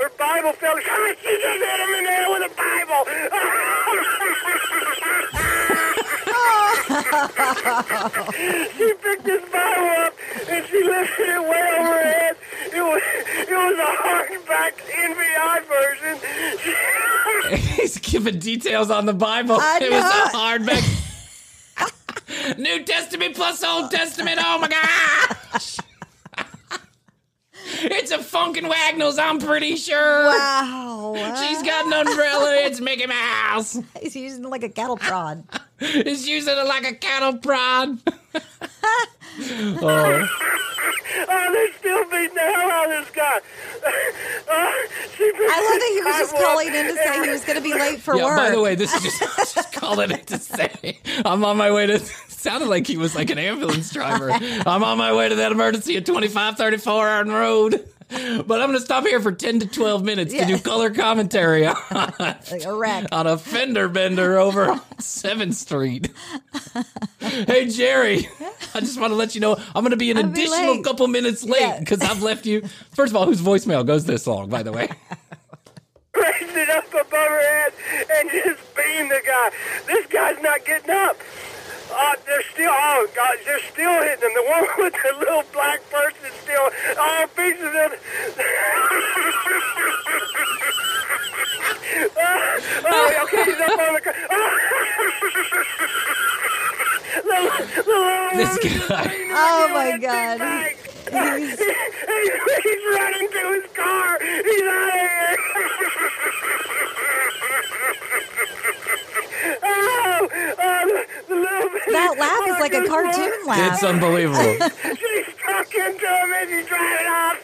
Her 0.00 0.08
Bible 0.18 0.52
fell. 0.52 0.76
She 0.78 0.84
just 0.84 1.20
hit 1.20 1.80
him 1.80 1.94
in 1.98 2.04
the 2.04 2.10
head 2.10 2.28
with 2.30 2.46
a 2.46 2.48
Bible. 2.56 3.04
she 8.76 8.92
picked 9.02 9.24
this 9.24 9.42
Bible 9.50 9.90
up 10.04 10.14
and 10.48 10.66
she 10.66 10.82
lifted 10.82 11.28
it 11.28 11.42
way 11.42 11.74
over 11.78 11.92
her 11.92 12.02
head. 12.02 12.36
It 12.72 12.82
was 12.82 13.02
it 13.36 13.50
was 13.50 13.78
a 13.78 13.96
hardback 14.02 14.72
NVI 14.92 15.64
version. 15.68 16.18
He's 17.76 17.98
giving 17.98 18.38
details 18.38 18.90
on 18.90 19.06
the 19.06 19.14
Bible. 19.14 19.56
I 19.60 19.78
it 19.82 19.90
was 19.90 20.04
a 20.04 20.28
hardback. 20.36 20.84
New 22.58 22.82
Testament 22.84 23.34
plus 23.34 23.62
Old 23.62 23.90
Testament. 23.90 24.38
Oh 24.42 24.58
my 24.58 24.68
gosh. 24.68 25.78
it's 27.84 28.10
a 28.10 28.18
Funk 28.18 28.58
& 28.62 28.62
Wagnalls, 28.62 29.18
I'm 29.18 29.38
pretty 29.38 29.76
sure. 29.76 30.26
Wow. 30.26 31.14
She's 31.40 31.62
got 31.62 31.86
an 31.86 32.06
umbrella. 32.06 32.54
It's 32.56 32.80
Mickey 32.80 33.06
Mouse. 33.06 33.78
He's 34.00 34.16
using 34.16 34.44
it 34.44 34.48
like 34.48 34.62
a 34.62 34.68
cattle 34.68 34.96
prod. 34.96 35.44
He's 35.78 36.28
using 36.28 36.56
it 36.56 36.66
like 36.66 36.86
a 36.86 36.94
cattle 36.94 37.38
prod. 37.38 37.98
oh. 39.82 40.28
Oh, 41.14 41.52
they're 41.52 41.72
still 41.78 42.04
beating 42.10 42.34
the 42.34 42.40
hell 42.40 42.70
out 42.70 42.90
of 42.90 43.04
this 43.04 43.14
guy. 43.14 43.40
Uh, 44.50 44.72
she 45.16 45.24
I 45.24 45.58
love 45.70 45.80
that 45.80 45.90
he 45.92 46.00
was 46.00 46.16
just 46.18 46.32
Bible 46.32 46.44
up 46.44 46.50
calling 46.50 46.74
in 46.74 46.86
to 46.86 46.94
say 46.94 47.24
he 47.24 47.30
was 47.30 47.44
going 47.44 47.56
to 47.56 47.62
be 47.62 47.74
late 47.74 48.00
for 48.00 48.16
yeah, 48.16 48.24
work. 48.24 48.36
by 48.36 48.50
the 48.50 48.60
way, 48.60 48.74
this 48.74 48.92
is 48.94 49.02
just, 49.02 49.54
just 49.54 49.72
calling 49.72 50.10
in 50.10 50.24
to 50.24 50.38
say 50.38 50.98
I'm 51.24 51.44
on 51.44 51.56
my 51.56 51.70
way 51.70 51.86
to. 51.86 51.98
Sounded 52.42 52.68
like 52.68 52.88
he 52.88 52.96
was 52.96 53.14
like 53.14 53.30
an 53.30 53.38
ambulance 53.38 53.92
driver. 53.92 54.30
I'm 54.32 54.82
on 54.82 54.98
my 54.98 55.12
way 55.12 55.28
to 55.28 55.36
that 55.36 55.52
emergency 55.52 55.96
at 55.96 56.04
2534 56.04 57.08
Arden 57.08 57.32
Road. 57.32 57.88
But 58.10 58.60
I'm 58.60 58.68
going 58.68 58.72
to 58.72 58.80
stop 58.80 59.06
here 59.06 59.20
for 59.20 59.32
10 59.32 59.60
to 59.60 59.66
12 59.66 60.04
minutes 60.04 60.34
to 60.34 60.44
do 60.44 60.58
color 60.58 60.90
commentary 60.90 61.66
on, 61.66 61.76
like 62.18 62.64
a 62.66 62.74
wreck. 62.74 63.06
on 63.10 63.26
a 63.26 63.38
fender 63.38 63.88
bender 63.88 64.38
over 64.38 64.66
7th 64.98 65.54
Street. 65.54 66.10
hey, 67.20 67.68
Jerry, 67.68 68.28
I 68.74 68.80
just 68.80 69.00
want 69.00 69.12
to 69.12 69.14
let 69.14 69.34
you 69.34 69.40
know 69.40 69.54
I'm 69.74 69.82
going 69.82 69.92
to 69.92 69.96
be 69.96 70.10
an 70.10 70.18
I'll 70.18 70.24
additional 70.28 70.74
late. 70.74 70.84
couple 70.84 71.06
minutes 71.08 71.42
late 71.44 71.60
Yeah. 71.62 71.78
because 71.78 72.02
I've 72.02 72.22
left 72.22 72.44
you. 72.44 72.62
First 72.90 73.12
of 73.12 73.16
all, 73.16 73.24
whose 73.24 73.40
voicemail 73.40 73.86
goes 73.86 74.04
this 74.04 74.26
long, 74.26 74.50
by 74.50 74.62
the 74.62 74.72
way? 74.72 74.90
raised 76.14 76.56
it 76.56 76.68
up 76.68 76.88
above 76.88 77.08
her 77.12 77.40
head 77.40 77.72
and 78.18 78.30
just 78.30 78.74
beamed 78.76 79.10
the 79.10 79.22
guy. 79.24 79.50
This 79.86 80.06
guy's 80.08 80.42
not 80.42 80.64
getting 80.66 80.90
up. 80.90 81.16
Uh, 81.94 82.14
they're 82.26 82.42
still, 82.52 82.72
oh 82.72 83.06
God, 83.14 83.36
they're 83.44 83.60
still 83.72 84.02
hitting 84.02 84.24
him. 84.24 84.32
The 84.34 84.42
one 84.48 84.66
with 84.78 84.94
the 84.94 85.12
little 85.18 85.44
black 85.52 85.80
person 85.90 86.30
still, 86.42 86.70
all 86.98 87.26
pieces 87.28 87.62
of 87.62 87.92
it. 87.92 88.00
oh, 92.16 92.60
oh, 92.86 93.22
okay, 93.24 93.44
he's 93.44 93.60
up 93.60 93.78
on 93.78 93.94
the 93.94 94.00
car. 94.00 94.12
the, 97.22 97.36
the 97.76 97.82
little 97.86 98.30
This 98.36 98.58
guy. 98.58 98.64
is 99.02 99.08
beating 99.08 99.28
him 99.28 99.36
Oh, 99.36 99.68
my 99.72 99.90
God. 99.98 100.38
bag. 100.38 100.76
He's, 101.12 101.58
he's 101.58 102.84
running 102.94 103.28
to 103.28 103.42
his 103.52 103.66
car. 103.76 104.18
He's 104.22 104.62
out 104.62 104.88
of 104.88 104.94
here. 104.94 105.36
That 111.92 112.14
laugh 112.18 112.48
is 112.48 112.60
like 112.60 112.74
a 112.74 112.86
cartoon 112.86 113.32
laugh. 113.46 113.74
It's 113.74 113.82
unbelievable. 113.82 114.38
She's 114.82 115.26
stuck 115.34 115.74
into 115.74 116.06
him 116.06 116.32
as 116.32 116.48
he's 116.48 116.66
driving 116.66 117.06
off. 117.08 117.38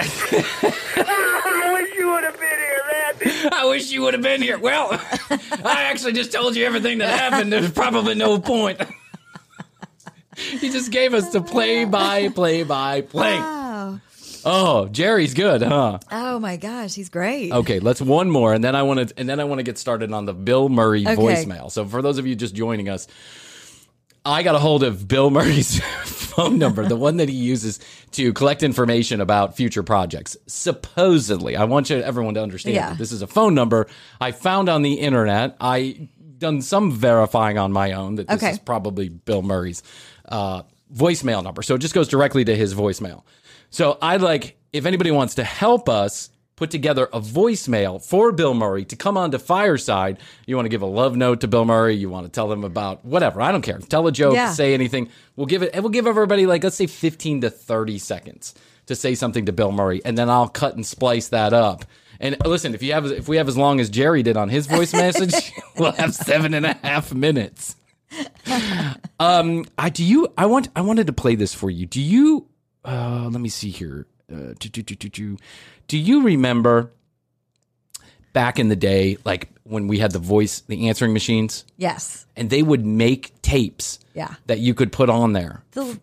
I 1.02 1.72
wish 1.80 1.94
you 1.98 2.10
would 2.10 2.24
have 2.24 2.38
been 2.38 2.58
here, 2.58 2.80
man. 2.92 3.52
I 3.52 3.66
wish 3.66 3.90
you 3.90 4.02
would 4.02 4.14
have 4.14 4.22
been 4.22 4.42
here. 4.42 4.58
Well, 4.58 4.88
I 5.64 5.84
actually 5.84 6.12
just 6.12 6.32
told 6.32 6.56
you 6.56 6.64
everything 6.64 6.98
that 6.98 7.18
happened. 7.18 7.52
There's 7.52 7.70
probably 7.70 8.14
no 8.14 8.38
point. 8.38 8.80
he 10.36 10.70
just 10.70 10.90
gave 10.90 11.14
us 11.14 11.30
the 11.32 11.40
play 11.40 11.84
by 11.84 12.28
play 12.30 12.62
by 12.62 13.02
play. 13.02 13.36
Oh. 14.44 14.86
Jerry's 14.88 15.34
good, 15.34 15.62
huh? 15.62 15.98
oh 16.10 16.38
my 16.38 16.56
gosh, 16.56 16.94
he's 16.94 17.08
great. 17.08 17.52
Okay, 17.52 17.80
let's 17.80 18.00
one 18.00 18.30
more, 18.30 18.52
and 18.54 18.62
then 18.64 18.74
I 18.74 18.82
want 18.82 19.08
to, 19.08 19.18
and 19.18 19.28
then 19.28 19.40
I 19.40 19.44
want 19.44 19.58
to 19.58 19.62
get 19.62 19.78
started 19.78 20.12
on 20.12 20.24
the 20.26 20.34
Bill 20.34 20.68
Murray 20.68 21.06
Okay. 21.06 21.16
voicemail. 21.16 21.70
So 21.70 21.84
for 21.84 22.02
those 22.02 22.18
of 22.18 22.26
you 22.26 22.34
just 22.34 22.54
joining 22.54 22.88
us, 22.88 23.06
I 24.24 24.42
got 24.42 24.54
a 24.54 24.58
hold 24.58 24.82
of 24.82 25.08
Bill 25.08 25.30
Murray's 25.30 25.80
phone 26.04 26.58
number, 26.58 26.86
the 26.86 26.96
one 26.96 27.16
that 27.18 27.28
he 27.28 27.34
uses 27.34 27.80
to 28.12 28.32
collect 28.32 28.62
information 28.62 29.20
about 29.20 29.56
future 29.56 29.82
projects. 29.82 30.36
Supposedly, 30.46 31.56
I 31.56 31.64
want 31.64 31.90
you 31.90 31.96
everyone 32.00 32.34
to 32.34 32.42
understand 32.42 32.76
Yeah. 32.76 32.90
that 32.90 32.98
this 32.98 33.12
is 33.12 33.22
a 33.22 33.26
phone 33.26 33.54
number 33.54 33.86
I 34.20 34.32
found 34.32 34.68
on 34.68 34.82
the 34.82 34.94
internet. 34.94 35.56
I 35.60 36.08
done 36.38 36.62
some 36.62 36.90
verifying 36.92 37.58
on 37.58 37.72
my 37.72 37.92
own 37.92 38.14
that 38.16 38.26
this 38.28 38.36
Okay. 38.42 38.50
is 38.52 38.58
probably 38.58 39.08
Bill 39.08 39.42
Murray's 39.42 39.82
uh, 40.28 40.62
voicemail 40.94 41.42
number. 41.42 41.62
So 41.62 41.74
it 41.74 41.78
just 41.80 41.94
goes 41.94 42.08
directly 42.08 42.44
to 42.44 42.54
his 42.56 42.74
voicemail. 42.74 43.22
So 43.70 43.98
I'd 44.02 44.20
like 44.22 44.56
if 44.72 44.84
anybody 44.86 45.10
wants 45.10 45.36
to 45.36 45.44
help 45.44 45.88
us 45.88 46.30
put 46.56 46.70
together 46.70 47.08
a 47.12 47.20
voicemail 47.20 48.04
for 48.04 48.32
Bill 48.32 48.52
Murray 48.52 48.84
to 48.84 48.94
come 48.94 49.16
on 49.16 49.30
to 49.30 49.38
Fireside. 49.38 50.18
You 50.46 50.56
want 50.56 50.66
to 50.66 50.70
give 50.70 50.82
a 50.82 50.86
love 50.86 51.16
note 51.16 51.40
to 51.40 51.48
Bill 51.48 51.64
Murray. 51.64 51.94
You 51.96 52.10
want 52.10 52.26
to 52.26 52.30
tell 52.30 52.48
them 52.48 52.64
about 52.64 53.02
whatever. 53.02 53.40
I 53.40 53.50
don't 53.50 53.62
care. 53.62 53.78
Tell 53.78 54.06
a 54.06 54.12
joke. 54.12 54.34
Yeah. 54.34 54.52
Say 54.52 54.74
anything. 54.74 55.08
We'll 55.36 55.46
give 55.46 55.62
it. 55.62 55.70
and 55.72 55.82
We'll 55.82 55.90
give 55.90 56.06
everybody 56.06 56.44
like 56.46 56.62
let's 56.62 56.76
say 56.76 56.86
fifteen 56.86 57.40
to 57.40 57.48
thirty 57.50 57.98
seconds 57.98 58.54
to 58.86 58.94
say 58.94 59.14
something 59.14 59.46
to 59.46 59.52
Bill 59.52 59.72
Murray, 59.72 60.02
and 60.04 60.18
then 60.18 60.28
I'll 60.28 60.48
cut 60.48 60.74
and 60.74 60.84
splice 60.84 61.28
that 61.28 61.52
up. 61.54 61.84
And 62.18 62.36
listen, 62.44 62.74
if 62.74 62.82
you 62.82 62.92
have 62.92 63.06
if 63.06 63.26
we 63.26 63.38
have 63.38 63.48
as 63.48 63.56
long 63.56 63.80
as 63.80 63.88
Jerry 63.88 64.22
did 64.22 64.36
on 64.36 64.50
his 64.50 64.66
voice 64.66 64.92
message, 65.04 65.52
we'll 65.78 65.92
have 65.92 66.14
seven 66.14 66.52
and 66.52 66.66
a 66.66 66.74
half 66.82 67.14
minutes. 67.14 67.76
Um, 69.18 69.64
I 69.78 69.88
do 69.88 70.04
you. 70.04 70.28
I 70.36 70.44
want. 70.44 70.68
I 70.76 70.82
wanted 70.82 71.06
to 71.06 71.12
play 71.14 71.36
this 71.36 71.54
for 71.54 71.70
you. 71.70 71.86
Do 71.86 72.00
you? 72.02 72.48
Uh, 72.84 73.28
let 73.30 73.40
me 73.40 73.48
see 73.48 73.70
here. 73.70 74.06
Uh, 74.32 74.54
do, 74.58 74.68
do, 74.68 74.82
do, 74.82 75.36
do, 75.88 75.98
you 75.98 76.22
remember 76.22 76.90
back 78.32 78.58
in 78.58 78.68
the 78.68 78.76
day, 78.76 79.16
like 79.24 79.50
when 79.64 79.88
we 79.88 79.98
had 79.98 80.12
the 80.12 80.18
voice, 80.20 80.60
the 80.60 80.88
answering 80.88 81.12
machines, 81.12 81.64
Yes. 81.76 82.26
and 82.36 82.48
they 82.48 82.62
would 82.62 82.86
make 82.86 83.40
tapes 83.42 83.98
Yeah. 84.14 84.34
that 84.46 84.60
you 84.60 84.72
could 84.74 84.92
put 84.92 85.10
on 85.10 85.32
there 85.32 85.62
The, 85.72 85.98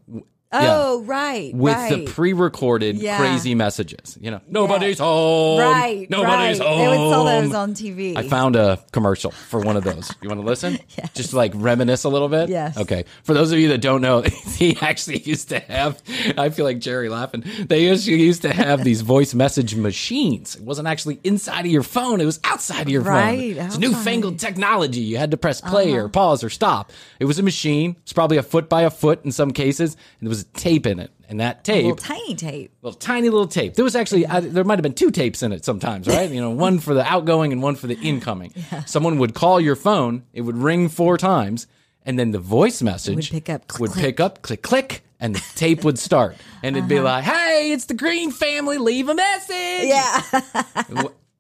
oh, 0.66 1.04
right. 1.04 1.54
with 1.54 1.74
right. 1.76 2.06
the 2.06 2.12
pre-recorded 2.12 2.98
Yeah. 2.98 3.18
crazy 3.18 3.56
messages. 3.56 4.18
You 4.20 4.32
know, 4.32 4.42
nobody's 4.48 5.00
home. 5.00 5.60
Right. 5.60 6.10
Nobody's 6.10 6.60
right. 6.60 6.68
home. 6.68 6.80
They 6.80 6.88
would 6.88 7.10
sell 7.12 7.26
those 7.26 7.54
on 7.54 7.74
TV. 7.74 8.16
I 8.18 8.28
found 8.28 8.56
a 8.56 8.80
commercial 8.92 9.32
for 9.32 9.60
one 9.60 9.78
of 9.78 9.84
those. 9.84 10.12
You 10.22 10.30
want 10.30 10.42
to 10.42 10.46
listen? 10.46 10.80
Yes. 10.98 11.14
Just 11.14 11.34
like 11.34 11.52
reminisce 11.54 12.06
a 12.06 12.10
little 12.10 12.28
bit? 12.30 12.50
Yes. 12.50 12.76
Okay. 12.78 13.06
For 13.24 13.34
those 13.36 13.52
of 13.52 13.60
you 13.60 13.68
that 13.70 13.82
don't 13.82 14.02
know, 14.02 14.22
he 14.58 14.76
actually 14.82 15.20
used 15.20 15.50
to 15.50 15.60
have, 15.60 16.02
I 16.38 16.50
feel 16.50 16.66
like 16.66 16.80
Jerry 16.80 17.08
laughing. 17.10 17.44
They 17.68 17.92
actually 17.92 18.22
used 18.24 18.42
to 18.44 18.52
have 18.52 18.84
these 18.84 19.02
voice 19.02 19.36
message 19.36 19.76
machines. 19.76 20.56
It 20.56 20.64
wasn't 20.64 20.88
actually 20.88 21.20
inside 21.24 21.62
of 21.66 21.72
your 21.72 21.84
phone, 21.84 22.20
it 22.22 22.26
was 22.26 22.40
outside 22.44 22.82
of 22.82 22.90
your 22.90 23.02
Right, 23.04 23.38
phone. 23.38 23.40
It's 23.40 23.60
outside. 23.60 23.84
Uh-huh. 23.84 23.96
newfangled 23.98 24.40
technology. 24.40 25.02
You 25.02 25.18
had 25.18 25.32
to 25.32 25.38
press 25.38 25.62
play 25.62 25.94
or 25.94 26.10
pause 26.10 26.44
or 26.44 26.50
stop. 26.50 26.92
It 27.20 27.26
was 27.26 27.38
a 27.38 27.44
machine. 27.44 27.96
It's 28.02 28.14
probably 28.14 28.38
a 28.38 28.44
foot 28.44 28.70
by 28.70 28.82
a 28.84 28.90
foot 28.90 29.24
in 29.24 29.32
some 29.32 29.52
cases, 29.52 29.96
and 30.20 30.28
there 30.28 30.30
was 30.30 30.42
a 30.42 30.46
tape 30.54 30.86
in 30.86 31.00
it. 31.00 31.12
And 31.30 31.42
that 31.42 31.60
a 31.60 31.64
tape 31.64 31.84
little 31.84 31.98
tiny 31.98 32.36
tape. 32.36 32.72
little 32.82 32.98
tiny 32.98 33.30
little 33.30 33.48
tape. 33.48 33.74
There 33.74 33.84
was 33.84 33.96
actually 33.96 34.26
I, 34.26 34.40
there 34.40 34.64
might 34.64 34.80
have 34.80 34.84
been 34.84 34.94
two 34.94 35.12
tapes 35.12 35.44
in 35.44 35.52
it 35.52 35.66
sometimes, 35.66 36.08
right? 36.08 36.30
You 36.30 36.42
know, 36.42 36.52
one 36.52 36.80
for 36.80 36.94
the 36.94 37.04
outgoing 37.04 37.52
and 37.52 37.62
one 37.62 37.76
for 37.76 37.88
the 37.88 38.00
incoming. 38.00 38.54
Someone 38.86 39.18
would 39.20 39.34
call 39.34 39.60
your 39.60 39.76
phone, 39.76 40.24
it 40.34 40.42
would 40.42 40.58
ring 40.58 40.88
four 40.88 41.18
times, 41.18 41.68
and 42.04 42.18
then 42.18 42.32
the 42.32 42.40
voice 42.40 42.82
message 42.82 43.16
would 43.16 43.44
pick 43.44 43.50
up, 43.50 43.68
click, 43.68 43.82
would 43.82 43.92
click. 43.92 44.06
pick 44.06 44.20
up, 44.22 44.42
click 44.42 44.62
click, 44.62 45.04
and 45.20 45.36
the 45.36 45.44
tape 45.56 45.84
would 45.84 46.00
start, 46.00 46.38
and 46.64 46.78
it'd 46.78 46.88
be 46.88 46.98
uh-huh. 46.98 47.04
like, 47.04 47.24
"Hey, 47.26 47.72
it's 47.74 47.86
the 47.86 47.94
Green 47.94 48.32
family. 48.32 48.78
Leave 48.78 49.10
a 49.10 49.16
message." 49.16 49.88
Yeah. 49.88 50.22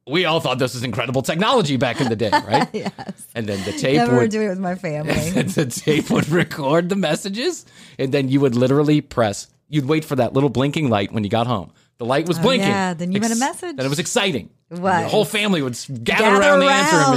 We 0.10 0.26
all 0.26 0.40
thought 0.40 0.58
this 0.60 0.74
was 0.74 0.84
incredible 0.84 1.22
technology 1.22 1.76
back 1.78 2.00
in 2.00 2.08
the 2.10 2.16
day, 2.16 2.30
right? 2.32 2.68
yes. 2.74 2.92
And 3.36 3.48
then 3.48 3.64
the 3.66 3.74
tape 3.74 3.98
Never 3.98 4.18
would 4.18 4.32
do 4.32 4.42
it 4.42 4.50
with 4.50 4.60
my 4.60 4.76
family. 4.76 5.12
and 5.36 5.50
the 5.50 5.66
tape 5.66 6.10
would 6.10 6.30
record 6.30 6.90
the 6.90 6.96
messages, 6.96 7.66
and 8.00 8.14
then 8.14 8.30
you 8.30 8.40
would 8.40 8.56
literally 8.56 9.02
press. 9.02 9.48
You'd 9.70 9.86
wait 9.86 10.06
for 10.06 10.16
that 10.16 10.34
little 10.34 10.50
blinking 10.50 10.90
light 10.90 11.12
when 11.12 11.24
you 11.26 11.30
got 11.30 11.46
home. 11.48 11.72
The 11.98 12.06
light 12.06 12.28
was 12.28 12.38
Oh, 12.38 12.44
blinking. 12.44 12.70
yeah, 12.70 12.94
then 12.94 13.12
you 13.12 13.20
made 13.20 13.32
a 13.32 13.36
message. 13.36 13.76
Then 13.76 13.86
it 13.86 13.90
was 13.90 13.98
exciting. 14.00 14.50
What? 14.70 15.02
The 15.02 15.08
whole 15.08 15.26
family 15.26 15.62
would 15.62 15.74
gather, 16.04 16.24
Gather 16.24 16.36
around, 16.40 16.60
around. 16.60 16.60
the 16.60 16.72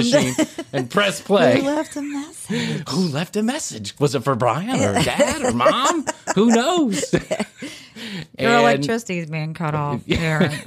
answering 0.06 0.34
machine 0.36 0.46
and 0.72 0.90
press 0.90 1.20
play. 1.30 1.60
Who 1.60 1.66
left 1.66 1.96
a 1.96 2.02
message? 2.02 2.88
Who 2.88 3.00
left 3.08 3.36
a 3.36 3.42
message? 3.42 3.98
Was 4.00 4.14
it 4.14 4.24
for 4.24 4.34
Bryan 4.36 4.80
or 4.80 5.02
dad 5.02 5.42
or 5.42 5.52
mom? 5.52 6.06
Who 6.34 6.46
knows? 6.50 7.14
Your 8.38 8.50
And- 8.50 8.60
electricity 8.62 9.18
is 9.18 9.30
being 9.30 9.54
cut 9.54 9.74
off 9.74 10.04
here 10.06 10.40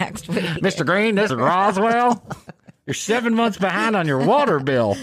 next 0.00 0.28
week. 0.28 0.44
Mr. 0.62 0.84
Green, 0.86 1.14
this 1.14 1.30
is 1.30 1.36
Roswell. 1.36 2.22
You're 2.86 2.94
seven 2.94 3.34
months 3.34 3.58
behind 3.58 3.96
on 3.96 4.06
your 4.06 4.18
water 4.24 4.60
bill. 4.60 4.96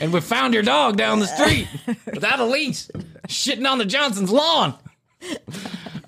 And 0.00 0.12
we 0.12 0.20
found 0.20 0.54
your 0.54 0.62
dog 0.64 0.96
down 0.96 1.20
the 1.20 1.26
street 1.26 1.68
without 2.12 2.40
a 2.40 2.44
leash, 2.44 2.88
shitting 3.28 3.66
on 3.68 3.78
the 3.78 3.84
Johnson's 3.84 4.30
lawn. 4.32 4.74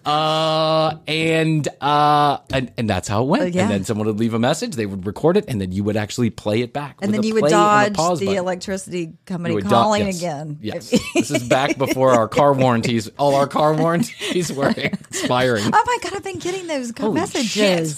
Uh, 0.04 0.96
and 1.06 1.68
uh, 1.80 2.38
and, 2.52 2.72
and 2.78 2.88
that's 2.88 3.06
how 3.06 3.22
it 3.22 3.26
went. 3.26 3.54
Yeah. 3.54 3.62
And 3.62 3.70
then 3.70 3.84
someone 3.84 4.06
would 4.06 4.18
leave 4.18 4.32
a 4.34 4.38
message, 4.38 4.74
they 4.76 4.86
would 4.86 5.06
record 5.06 5.36
it, 5.36 5.44
and 5.48 5.60
then 5.60 5.72
you 5.72 5.84
would 5.84 5.96
actually 5.96 6.30
play 6.30 6.62
it 6.62 6.72
back. 6.72 6.96
And 7.02 7.12
then 7.12 7.22
you 7.22 7.34
would 7.34 7.50
dodge 7.50 7.94
pause 7.94 8.18
the 8.20 8.26
button. 8.26 8.38
electricity 8.38 9.12
company 9.26 9.54
would 9.54 9.64
do- 9.64 9.70
calling 9.70 10.06
yes. 10.06 10.18
again. 10.18 10.58
Yes, 10.62 10.90
this 11.14 11.30
is 11.30 11.46
back 11.48 11.76
before 11.76 12.12
our 12.12 12.28
car 12.28 12.52
warranties. 12.54 13.08
All 13.18 13.34
our 13.34 13.46
car 13.46 13.74
warranties 13.74 14.52
were 14.52 14.70
expiring. 14.76 15.64
Oh 15.66 15.82
my 15.86 15.98
god, 16.02 16.14
I've 16.16 16.24
been 16.24 16.38
getting 16.38 16.66
those 16.66 16.92
Holy 16.98 17.14
messages. 17.20 17.50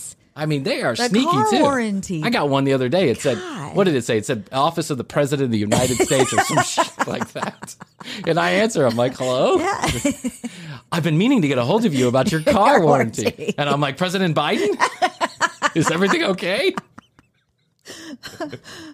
shit. 0.08 0.16
I 0.34 0.46
mean, 0.46 0.62
they 0.62 0.80
are 0.80 0.94
The 0.96 1.08
sneaky 1.10 1.26
car 1.26 1.50
too. 1.50 1.60
warranty. 1.60 2.22
I 2.24 2.30
got 2.30 2.48
one 2.48 2.64
the 2.64 2.72
other 2.72 2.88
day. 2.88 3.10
It 3.10 3.20
said, 3.20 3.36
"What 3.76 3.84
did 3.84 3.94
it 3.94 4.02
say?" 4.04 4.16
It 4.16 4.24
said, 4.24 4.48
"Office 4.50 4.88
of 4.88 4.96
the 4.96 5.04
President 5.04 5.44
of 5.44 5.50
the 5.52 5.58
United 5.58 5.96
States" 5.98 6.32
or 6.32 6.40
some 6.40 6.62
shit 6.64 7.06
like 7.06 7.30
that. 7.32 7.76
And 8.26 8.40
I 8.40 8.52
answer, 8.52 8.86
I'm 8.86 8.96
like, 8.96 9.14
"Hello." 9.18 9.58
I've 10.92 11.02
been 11.02 11.16
meaning 11.18 11.42
to 11.42 11.48
get 11.48 11.56
a 11.58 11.64
hold 11.64 11.84
of 11.86 11.94
you 11.94 12.06
about 12.06 12.30
your 12.32 12.42
car 12.42 12.80
warranty. 12.84 13.22
warranty. 13.24 13.54
And 13.58 13.68
I'm 13.68 13.80
like, 13.80 13.96
President 13.96 14.36
Biden, 14.36 14.76
is 15.74 15.90
everything 15.90 16.22
okay? 16.24 16.74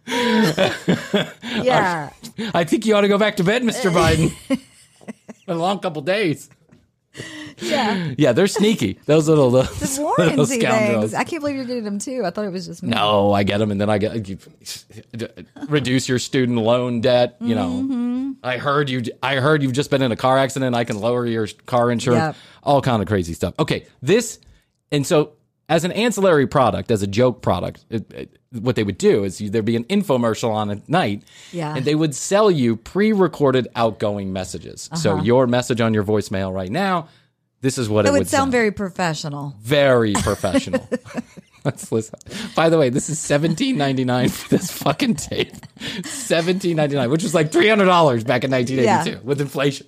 Yeah. 1.62 2.10
I 2.54 2.64
think 2.64 2.86
you 2.86 2.94
ought 2.94 3.02
to 3.02 3.08
go 3.08 3.18
back 3.18 3.36
to 3.36 3.44
bed, 3.44 3.62
Mr. 3.62 3.90
Biden. 3.92 4.32
Been 4.48 5.56
a 5.56 5.58
long 5.58 5.80
couple 5.80 6.00
days. 6.02 6.48
Yeah. 7.58 8.14
Yeah, 8.16 8.32
they're 8.32 8.46
sneaky. 8.46 9.00
Those 9.06 9.28
little, 9.28 9.50
those 9.50 9.98
warranty 9.98 10.36
little 10.36 10.46
scoundrels. 10.46 11.10
things. 11.10 11.14
I 11.14 11.24
can't 11.24 11.42
believe 11.42 11.56
you're 11.56 11.64
getting 11.64 11.82
them 11.84 11.98
too. 11.98 12.22
I 12.24 12.30
thought 12.30 12.44
it 12.44 12.52
was 12.52 12.66
just 12.66 12.82
me. 12.82 12.90
No, 12.90 13.32
I 13.32 13.42
get 13.42 13.58
them, 13.58 13.70
and 13.72 13.80
then 13.80 13.90
I 13.90 13.98
get 13.98 14.28
you, 14.28 14.38
reduce 15.68 16.08
your 16.08 16.18
student 16.18 16.58
loan 16.58 17.00
debt. 17.00 17.36
You 17.40 17.54
know, 17.54 17.68
Mm-hmm. 17.68 18.18
I 18.42 18.58
heard 18.58 18.88
you. 18.88 19.02
I 19.22 19.36
heard 19.36 19.62
you've 19.62 19.72
just 19.72 19.90
been 19.90 20.02
in 20.02 20.12
a 20.12 20.16
car 20.16 20.38
accident. 20.38 20.76
I 20.76 20.84
can 20.84 21.00
lower 21.00 21.26
your 21.26 21.48
car 21.66 21.90
insurance. 21.90 22.20
Yep. 22.20 22.36
All 22.62 22.80
kind 22.82 23.02
of 23.02 23.08
crazy 23.08 23.32
stuff. 23.34 23.54
Okay, 23.58 23.86
this 24.02 24.38
and 24.92 25.04
so 25.06 25.32
as 25.68 25.84
an 25.84 25.92
ancillary 25.92 26.46
product, 26.46 26.90
as 26.90 27.02
a 27.02 27.06
joke 27.06 27.42
product, 27.42 27.84
it, 27.90 28.10
it- 28.12 28.38
what 28.62 28.76
they 28.76 28.82
would 28.82 28.96
do 28.96 29.24
is 29.24 29.42
you, 29.42 29.50
there'd 29.50 29.66
be 29.66 29.76
an 29.76 29.84
infomercial 29.84 30.50
on 30.50 30.70
at 30.70 30.88
night, 30.88 31.22
Yeah. 31.52 31.76
and 31.76 31.84
they 31.84 31.94
would 31.94 32.14
sell 32.14 32.50
you 32.50 32.76
pre-recorded 32.76 33.68
outgoing 33.76 34.32
messages. 34.32 34.88
So 34.94 35.14
Uh-huh. 35.16 35.22
your 35.22 35.46
message 35.46 35.82
on 35.82 35.92
your 35.92 36.02
voicemail 36.02 36.50
right 36.54 36.70
now. 36.72 37.08
This 37.60 37.76
is 37.76 37.90
what 37.90 38.06
It 38.06 38.08
it, 38.08 38.12
would 38.12 38.18
would 38.20 38.28
sound 38.28 38.50
very 38.50 38.70
professional. 38.72 39.54
very 39.60 40.14
professional. 40.14 40.88
Let's 41.64 41.92
listen. 41.92 42.18
By 42.56 42.70
the 42.70 42.78
way, 42.78 42.88
this 42.88 43.10
is 43.10 43.18
seventeen 43.18 43.76
ninety 43.76 44.04
nine 44.06 44.30
for 44.30 44.48
this 44.48 44.70
fucking 44.70 45.16
tape. 45.16 45.52
Seventeen 46.04 46.76
ninety 46.76 46.94
nine, 46.96 47.10
which 47.10 47.22
was 47.24 47.34
like 47.34 47.52
three 47.52 47.68
hundred 47.68 47.86
dollars 47.86 48.24
back 48.24 48.44
in 48.44 48.50
nineteen 48.50 48.78
eighty 48.78 49.04
two 49.04 49.16
Yeah. 49.16 49.18
with 49.24 49.40
inflation. 49.42 49.86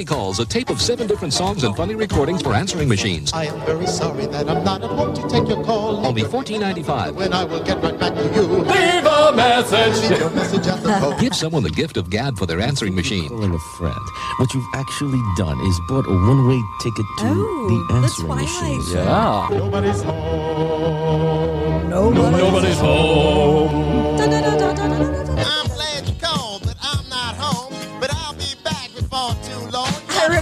My. 0.00 0.04
Crazy 0.04 0.14
Calls, 0.14 0.40
a 0.40 0.46
tape 0.46 0.70
of 0.70 0.80
seven 0.80 1.06
different 1.06 1.34
songs 1.34 1.62
and 1.64 1.76
funny 1.76 1.94
recordings 1.94 2.42
for 2.42 2.54
answering 2.54 2.88
machines. 2.88 3.32
I 3.34 3.44
am 3.46 3.60
very 3.66 3.86
sorry 3.86 4.26
that 4.26 4.48
I'm 4.48 4.64
not 4.64 4.82
at 4.82 4.90
home 4.90 5.14
to 5.14 5.28
take 5.28 5.46
your 5.48 5.62
call. 5.64 6.06
Only 6.06 6.22
fourteen 6.22 6.60
ninety 6.60 6.82
five. 6.82 7.14
When 7.14 7.32
I 7.32 7.44
will 7.44 7.62
get 7.62 7.82
right 7.82 7.98
back 7.98 8.14
to 8.14 8.22
you. 8.34 8.42
Leave 8.42 9.04
a 9.06 9.32
message. 9.34 10.10
Leave 10.10 10.20
your 10.20 10.30
message 10.30 10.66
at 10.66 10.82
the 10.82 10.88
phone. 11.00 11.18
Give 11.20 11.34
someone 11.34 11.62
the 11.64 11.70
gift 11.70 11.96
of 11.98 12.08
gab 12.10 12.38
for 12.38 12.46
their 12.46 12.60
answering 12.60 12.94
machine. 12.94 13.28
Calling 13.28 13.52
a 13.54 13.58
friend. 13.78 14.00
What 14.38 14.52
you've 14.54 14.68
actually 14.74 15.20
done 15.36 15.60
is 15.60 15.80
bought 15.88 16.06
a 16.06 16.12
one-way 16.12 16.60
ticket 16.80 17.04
to 17.18 17.26
Oh, 17.26 17.68
the 17.68 17.94
the 17.94 18.00
answering 18.00 18.26
Twilight 18.28 18.44
machine. 18.44 18.82
Zone. 18.82 19.06
Yeah. 19.06 19.48
Nobody's 19.58 20.02
home. 20.02 21.90
Nobody's 21.90 22.78
home. 22.78 23.29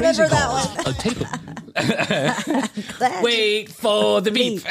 I 0.08 0.12
remember 0.12 0.34
that 0.34 0.50
one. 0.50 0.86
A 0.86 0.92
tape 0.98 1.20
of 1.20 2.98
Glad 2.98 3.18
you- 3.18 3.22
Wait 3.22 3.70
for 3.70 4.20
the 4.20 4.30
beep. 4.30 4.62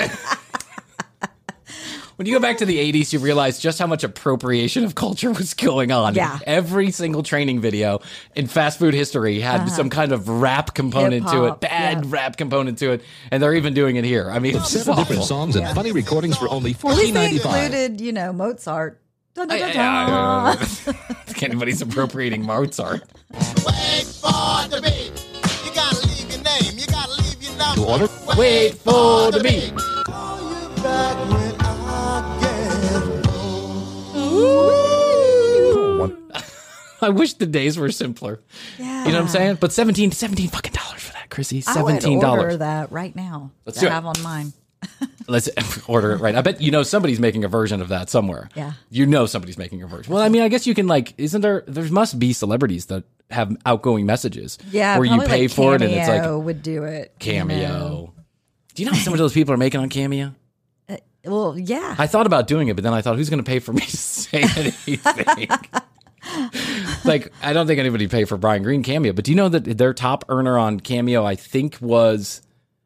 when 2.15 2.25
you 2.25 2.33
go 2.33 2.39
back 2.39 2.57
to 2.57 2.65
the 2.65 2.77
80s, 2.91 3.13
you 3.13 3.19
realize 3.19 3.59
just 3.59 3.77
how 3.77 3.85
much 3.87 4.03
appropriation 4.03 4.83
of 4.83 4.95
culture 4.95 5.31
was 5.31 5.53
going 5.53 5.91
on. 5.91 6.15
Yeah. 6.15 6.39
Every 6.45 6.89
single 6.91 7.21
training 7.23 7.61
video 7.61 7.99
in 8.35 8.47
fast 8.47 8.79
food 8.79 8.93
history 8.95 9.39
had 9.39 9.67
some 9.67 9.89
kind 9.89 10.11
of 10.11 10.27
rap 10.27 10.73
component 10.73 11.27
to 11.27 11.45
it, 11.45 11.59
bad 11.61 12.05
yeah. 12.05 12.11
rap 12.11 12.37
component 12.37 12.79
to 12.79 12.91
it, 12.93 13.03
and 13.31 13.41
they're 13.43 13.53
even 13.55 13.73
doing 13.75 13.95
it 13.97 14.03
here. 14.05 14.29
I 14.31 14.39
mean, 14.39 14.55
it's 14.57 14.69
seven 14.71 14.95
different 14.95 15.19
awful. 15.21 15.27
songs 15.27 15.55
and 15.55 15.67
funny 15.75 15.91
recordings 15.91 16.37
for 16.37 16.49
only 16.49 16.71
At 16.71 16.77
fourteen 16.77 16.99
least 17.01 17.13
they 17.13 17.19
ninety 17.21 17.39
five. 17.39 17.65
included, 17.65 18.01
you 18.01 18.11
know, 18.11 18.33
Mozart. 18.33 19.01
Dun, 19.35 19.47
dun, 19.49 19.59
Yeah, 19.59 19.67
dun, 19.67 19.75
yeah, 19.75 20.55
dun. 20.55 20.67
yeah, 20.87 20.93
yeah. 21.27 21.43
Anybody's 21.45 21.81
appropriating 21.83 22.43
Mozart. 22.43 23.03
Wait 23.33 24.03
for 24.05 24.67
the 24.69 24.79
beat. 24.83 24.96
To 27.77 27.85
order? 27.85 28.09
Wait 28.35 28.73
for 28.73 29.29
the 29.29 29.39
beat. 29.43 29.71
Call 30.03 30.39
you 30.39 30.67
back 30.81 31.15
when 31.29 31.53
I 31.61 32.37
get 32.41 32.73
I 37.03 37.09
wish 37.09 37.33
the 37.33 37.45
days 37.45 37.77
were 37.77 37.91
simpler. 37.91 38.39
Yeah. 38.79 39.05
You 39.05 39.11
know 39.11 39.17
what 39.19 39.25
I'm 39.25 39.27
saying? 39.27 39.57
But 39.61 39.73
17, 39.73 40.11
17 40.11 40.49
fucking 40.49 40.73
dollars 40.73 41.03
for 41.03 41.13
that, 41.13 41.29
Krissy. 41.29 41.63
I 41.67 41.83
would 41.83 42.01
Seventeen 42.01 42.15
order 42.17 42.25
dollars. 42.25 42.57
that 42.57 42.91
right 42.91 43.15
now. 43.15 43.51
Let's 43.67 43.77
to 43.77 43.81
do 43.85 43.89
it. 43.89 43.91
have 43.91 44.07
on 44.07 44.15
mine. 44.23 44.53
Let's 45.27 45.47
order 45.87 46.13
it 46.13 46.17
right. 46.17 46.33
I 46.33 46.41
bet 46.41 46.59
you 46.59 46.71
know 46.71 46.81
somebody's 46.81 47.19
making 47.19 47.43
a 47.43 47.47
version 47.47 47.79
of 47.79 47.89
that 47.89 48.09
somewhere. 48.09 48.49
Yeah. 48.55 48.71
You 48.89 49.05
know 49.05 49.27
somebody's 49.27 49.59
making 49.59 49.83
a 49.83 49.87
version. 49.87 50.11
Well, 50.11 50.23
I 50.23 50.29
mean, 50.29 50.41
I 50.41 50.47
guess 50.47 50.65
you 50.65 50.73
can 50.73 50.87
like, 50.87 51.13
isn't 51.19 51.41
there? 51.41 51.63
There 51.67 51.87
must 51.91 52.17
be 52.17 52.33
celebrities 52.33 52.87
that 52.87 53.03
have 53.29 53.55
outgoing 53.65 54.05
messages. 54.05 54.57
Yeah, 54.71 54.97
Where 54.97 55.05
you 55.05 55.21
pay 55.21 55.41
like 55.43 55.51
for 55.51 55.75
it 55.75 55.81
and 55.81 55.91
it's 55.91 56.07
like 56.07 56.21
Cameo 56.21 56.39
would 56.39 56.61
do 56.63 56.83
it. 56.83 57.13
you 57.19 57.31
cameo. 57.33 57.67
know. 57.67 58.13
Do 58.73 58.83
you 58.83 58.89
know 58.89 58.95
how 58.95 59.03
some 59.03 59.13
of 59.13 59.19
those 59.19 59.33
people 59.33 59.53
are 59.53 59.57
making 59.57 59.79
on 59.79 59.89
cameo? 59.89 60.33
Well, 61.25 61.59
yeah. 61.59 61.93
I 61.97 62.07
thought 62.07 62.25
about 62.25 62.47
doing 62.47 62.69
it, 62.69 62.75
but 62.77 62.83
then 62.85 62.93
I 62.93 63.01
thought, 63.01 63.17
who's 63.17 63.29
going 63.29 63.43
to 63.43 63.49
pay 63.49 63.59
for 63.59 63.73
me 63.73 63.81
to 63.85 63.97
say 63.97 64.43
anything? 64.43 65.49
like, 67.03 67.33
I 67.41 67.51
don't 67.51 67.67
think 67.67 67.79
anybody 67.79 68.07
pay 68.07 68.23
for 68.23 68.37
Bryan 68.37 68.63
Green 68.63 68.81
cameo. 68.81 69.11
But 69.11 69.25
do 69.25 69.31
you 69.31 69.35
know 69.37 69.49
that 69.49 69.77
their 69.77 69.93
top 69.93 70.23
earner 70.29 70.57
on 70.57 70.79
cameo, 70.79 71.25
I 71.25 71.35
think, 71.35 71.77
was 71.81 72.41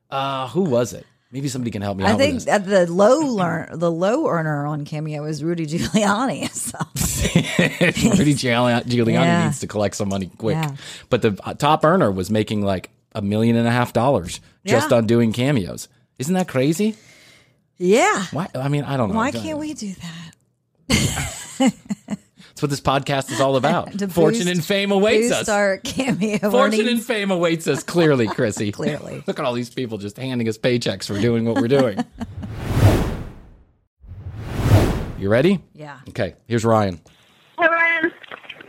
uh 0.10 0.48
who 0.50 0.62
was 0.64 0.94
it? 0.94 1.06
Maybe 1.32 1.48
somebody 1.48 1.72
can 1.72 1.82
help 1.82 1.98
me 1.98 2.04
I 2.04 2.12
out 2.12 2.18
think 2.20 2.44
the 2.44 2.92
low 2.92 3.20
learn 3.20 3.80
the 3.80 3.90
low 3.90 4.28
earner 4.28 4.66
on 4.66 4.84
Cameo 4.84 5.24
is 5.24 5.44
Rudy 5.44 5.66
Giuliani. 5.66 6.50
So. 6.54 6.78
Rudy 8.18 8.34
Giuliani, 8.34 8.84
Giuliani 8.84 9.14
Yeah. 9.14 9.44
needs 9.46 9.60
to 9.60 9.68
collect 9.68 9.96
some 9.96 10.10
money 10.10 10.30
quick. 10.38 10.56
Yeah. 10.56 10.76
But 11.10 11.22
the 11.22 11.40
uh, 11.44 11.54
top 11.54 11.86
earner 11.86 12.12
was 12.12 12.30
making 12.30 12.64
like 12.64 12.90
a 13.14 13.22
million 13.22 13.56
and 13.56 13.68
a 13.68 13.72
half 13.72 13.94
dollars 13.94 14.42
just 14.66 14.92
Yeah. 14.92 14.98
on 14.98 15.08
doing 15.08 15.32
cameos. 15.32 15.88
Isn't 16.20 16.34
that 16.34 16.48
crazy? 16.48 16.96
Yeah. 17.78 18.26
Why? 18.32 18.48
I 18.54 18.68
mean, 18.68 18.84
I 18.84 18.98
don't 18.98 19.10
know. 19.10 19.16
Why 19.16 19.32
can't 19.32 19.58
we 19.58 19.74
do 19.74 19.94
that? 20.90 21.74
That's 22.62 22.86
what 22.86 22.94
this 22.94 23.04
podcast 23.04 23.32
is 23.32 23.42
all 23.42 23.56
about. 23.56 23.90
Fortune 24.12 24.44
boost- 24.46 24.58
and 24.58 24.64
fame 24.64 24.92
awaits 24.92 25.30
boost 25.30 25.42
us. 25.42 25.50
our 25.50 25.80
Cameo 25.80 26.38
Fortune 26.52 26.88
and 26.88 27.02
fame 27.02 27.32
awaits 27.32 27.68
us 27.68 27.82
clearly, 27.82 28.28
Krissy. 28.38 28.72
Clearly. 28.72 29.24
Look 29.26 29.40
at 29.40 29.46
all 29.46 29.54
these 29.54 29.72
people 29.72 29.98
just 29.98 30.16
handing 30.16 30.48
us 30.48 30.60
paychecks 30.60 31.08
for 31.08 31.20
doing 31.20 31.46
what 31.46 31.56
we're 31.56 31.68
doing. 31.68 31.98
you 35.18 35.28
ready? 35.28 35.60
Yeah. 35.74 35.98
Okay, 36.10 36.36
here's 36.46 36.64
Ryan. 36.64 37.02
Hey 37.60 37.68
Ryan, 37.68 38.12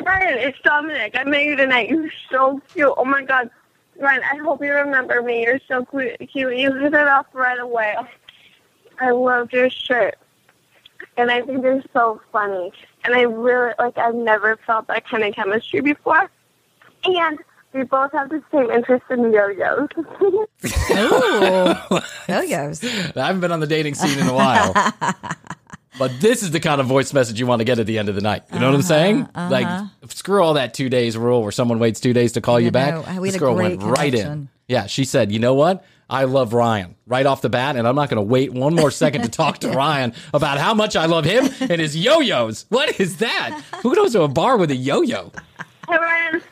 Ryan, 0.06 0.38
it's 0.38 0.58
Dominic. 0.64 1.12
I 1.14 1.24
met 1.24 1.44
you 1.44 1.56
tonight. 1.56 1.90
You're 1.90 2.08
so 2.30 2.62
cute. 2.72 2.94
Oh 2.96 3.04
my 3.04 3.22
god, 3.22 3.50
Ryan, 3.98 4.22
I 4.22 4.36
hope 4.38 4.64
you 4.64 4.72
remember 4.72 5.20
me. 5.20 5.42
You're 5.42 5.60
so 5.68 5.84
cute. 5.84 6.16
Cute. 6.32 6.56
You 6.56 6.72
hit 6.76 6.94
it 6.94 7.08
off 7.08 7.26
right 7.34 7.60
away. 7.60 7.94
I 9.00 9.10
loved 9.10 9.52
your 9.52 9.68
shirt, 9.68 10.14
and 11.16 11.30
I 11.30 11.42
think 11.42 11.62
they're 11.62 11.82
so 11.92 12.20
funny. 12.32 12.72
And 13.04 13.14
I 13.14 13.22
really 13.22 13.72
like. 13.78 13.98
I've 13.98 14.14
never 14.14 14.56
felt 14.66 14.86
that 14.88 15.06
kind 15.08 15.24
of 15.24 15.34
chemistry 15.34 15.80
before. 15.80 16.30
And 17.04 17.38
we 17.72 17.82
both 17.84 18.12
have 18.12 18.28
the 18.28 18.42
same 18.52 18.70
interest 18.70 19.04
in 19.10 19.32
yo-yos. 19.32 19.88
Ooh. 20.92 22.00
Yo-yos. 22.28 22.84
I 23.16 23.26
haven't 23.26 23.40
been 23.40 23.52
on 23.52 23.60
the 23.60 23.66
dating 23.66 23.94
scene 23.94 24.18
in 24.18 24.26
a 24.26 24.34
while. 24.34 24.74
But 25.98 26.20
this 26.20 26.42
is 26.42 26.50
the 26.52 26.58
kind 26.58 26.80
of 26.80 26.86
voice 26.86 27.12
message 27.12 27.38
you 27.38 27.46
want 27.46 27.60
to 27.60 27.64
get 27.64 27.78
at 27.78 27.84
the 27.86 27.98
end 27.98 28.08
of 28.08 28.14
the 28.14 28.22
night. 28.22 28.44
You 28.50 28.58
know 28.58 28.68
what 28.70 28.76
I'm 28.76 28.82
saying? 28.82 29.28
uh-huh. 29.34 29.50
Like, 29.50 29.90
screw 30.08 30.42
all 30.42 30.54
that 30.54 30.72
two 30.72 30.88
days 30.88 31.18
rule 31.18 31.42
where 31.42 31.52
someone 31.52 31.78
waits 31.78 32.00
two 32.00 32.14
days 32.14 32.32
to 32.32 32.40
call 32.40 32.58
you, 32.58 32.66
You 32.66 32.70
back. 32.72 32.94
know, 33.06 33.20
we 33.20 33.28
this 33.28 33.38
girl 33.38 33.54
great 33.54 33.78
went 33.78 33.98
right 33.98 34.14
in. 34.14 34.48
Yeah, 34.68 34.86
she 34.86 35.04
said, 35.04 35.30
you 35.30 35.38
know 35.38 35.52
what? 35.52 35.84
I 36.12 36.24
love 36.24 36.52
Ryan 36.52 36.94
right 37.06 37.24
off 37.24 37.40
the 37.40 37.48
bat, 37.48 37.74
and 37.74 37.88
I'm 37.88 37.94
not 37.94 38.10
going 38.10 38.18
to 38.18 38.22
wait 38.22 38.52
one 38.52 38.74
more 38.74 38.90
second 38.90 39.22
to 39.22 39.30
talk 39.30 39.60
to 39.60 39.70
Ryan 39.72 40.12
about 40.34 40.58
how 40.58 40.74
much 40.74 40.94
I 40.94 41.06
love 41.06 41.24
him 41.24 41.48
and 41.58 41.80
his 41.80 41.96
yo-yos. 41.96 42.66
What 42.68 43.00
is 43.00 43.16
that? 43.16 43.62
Who 43.82 43.94
goes 43.94 44.12
to 44.12 44.20
a 44.20 44.28
bar 44.28 44.58
with 44.58 44.70
a 44.70 44.76
yo-yo? 44.76 45.32
Hey, 45.88 45.96
Ryan. 45.96 46.42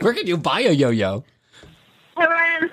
Where 0.00 0.14
can 0.14 0.26
you 0.26 0.36
buy 0.36 0.62
a 0.62 0.72
yo-yo? 0.72 1.22
Hey, 2.18 2.26
Ryan. 2.26 2.70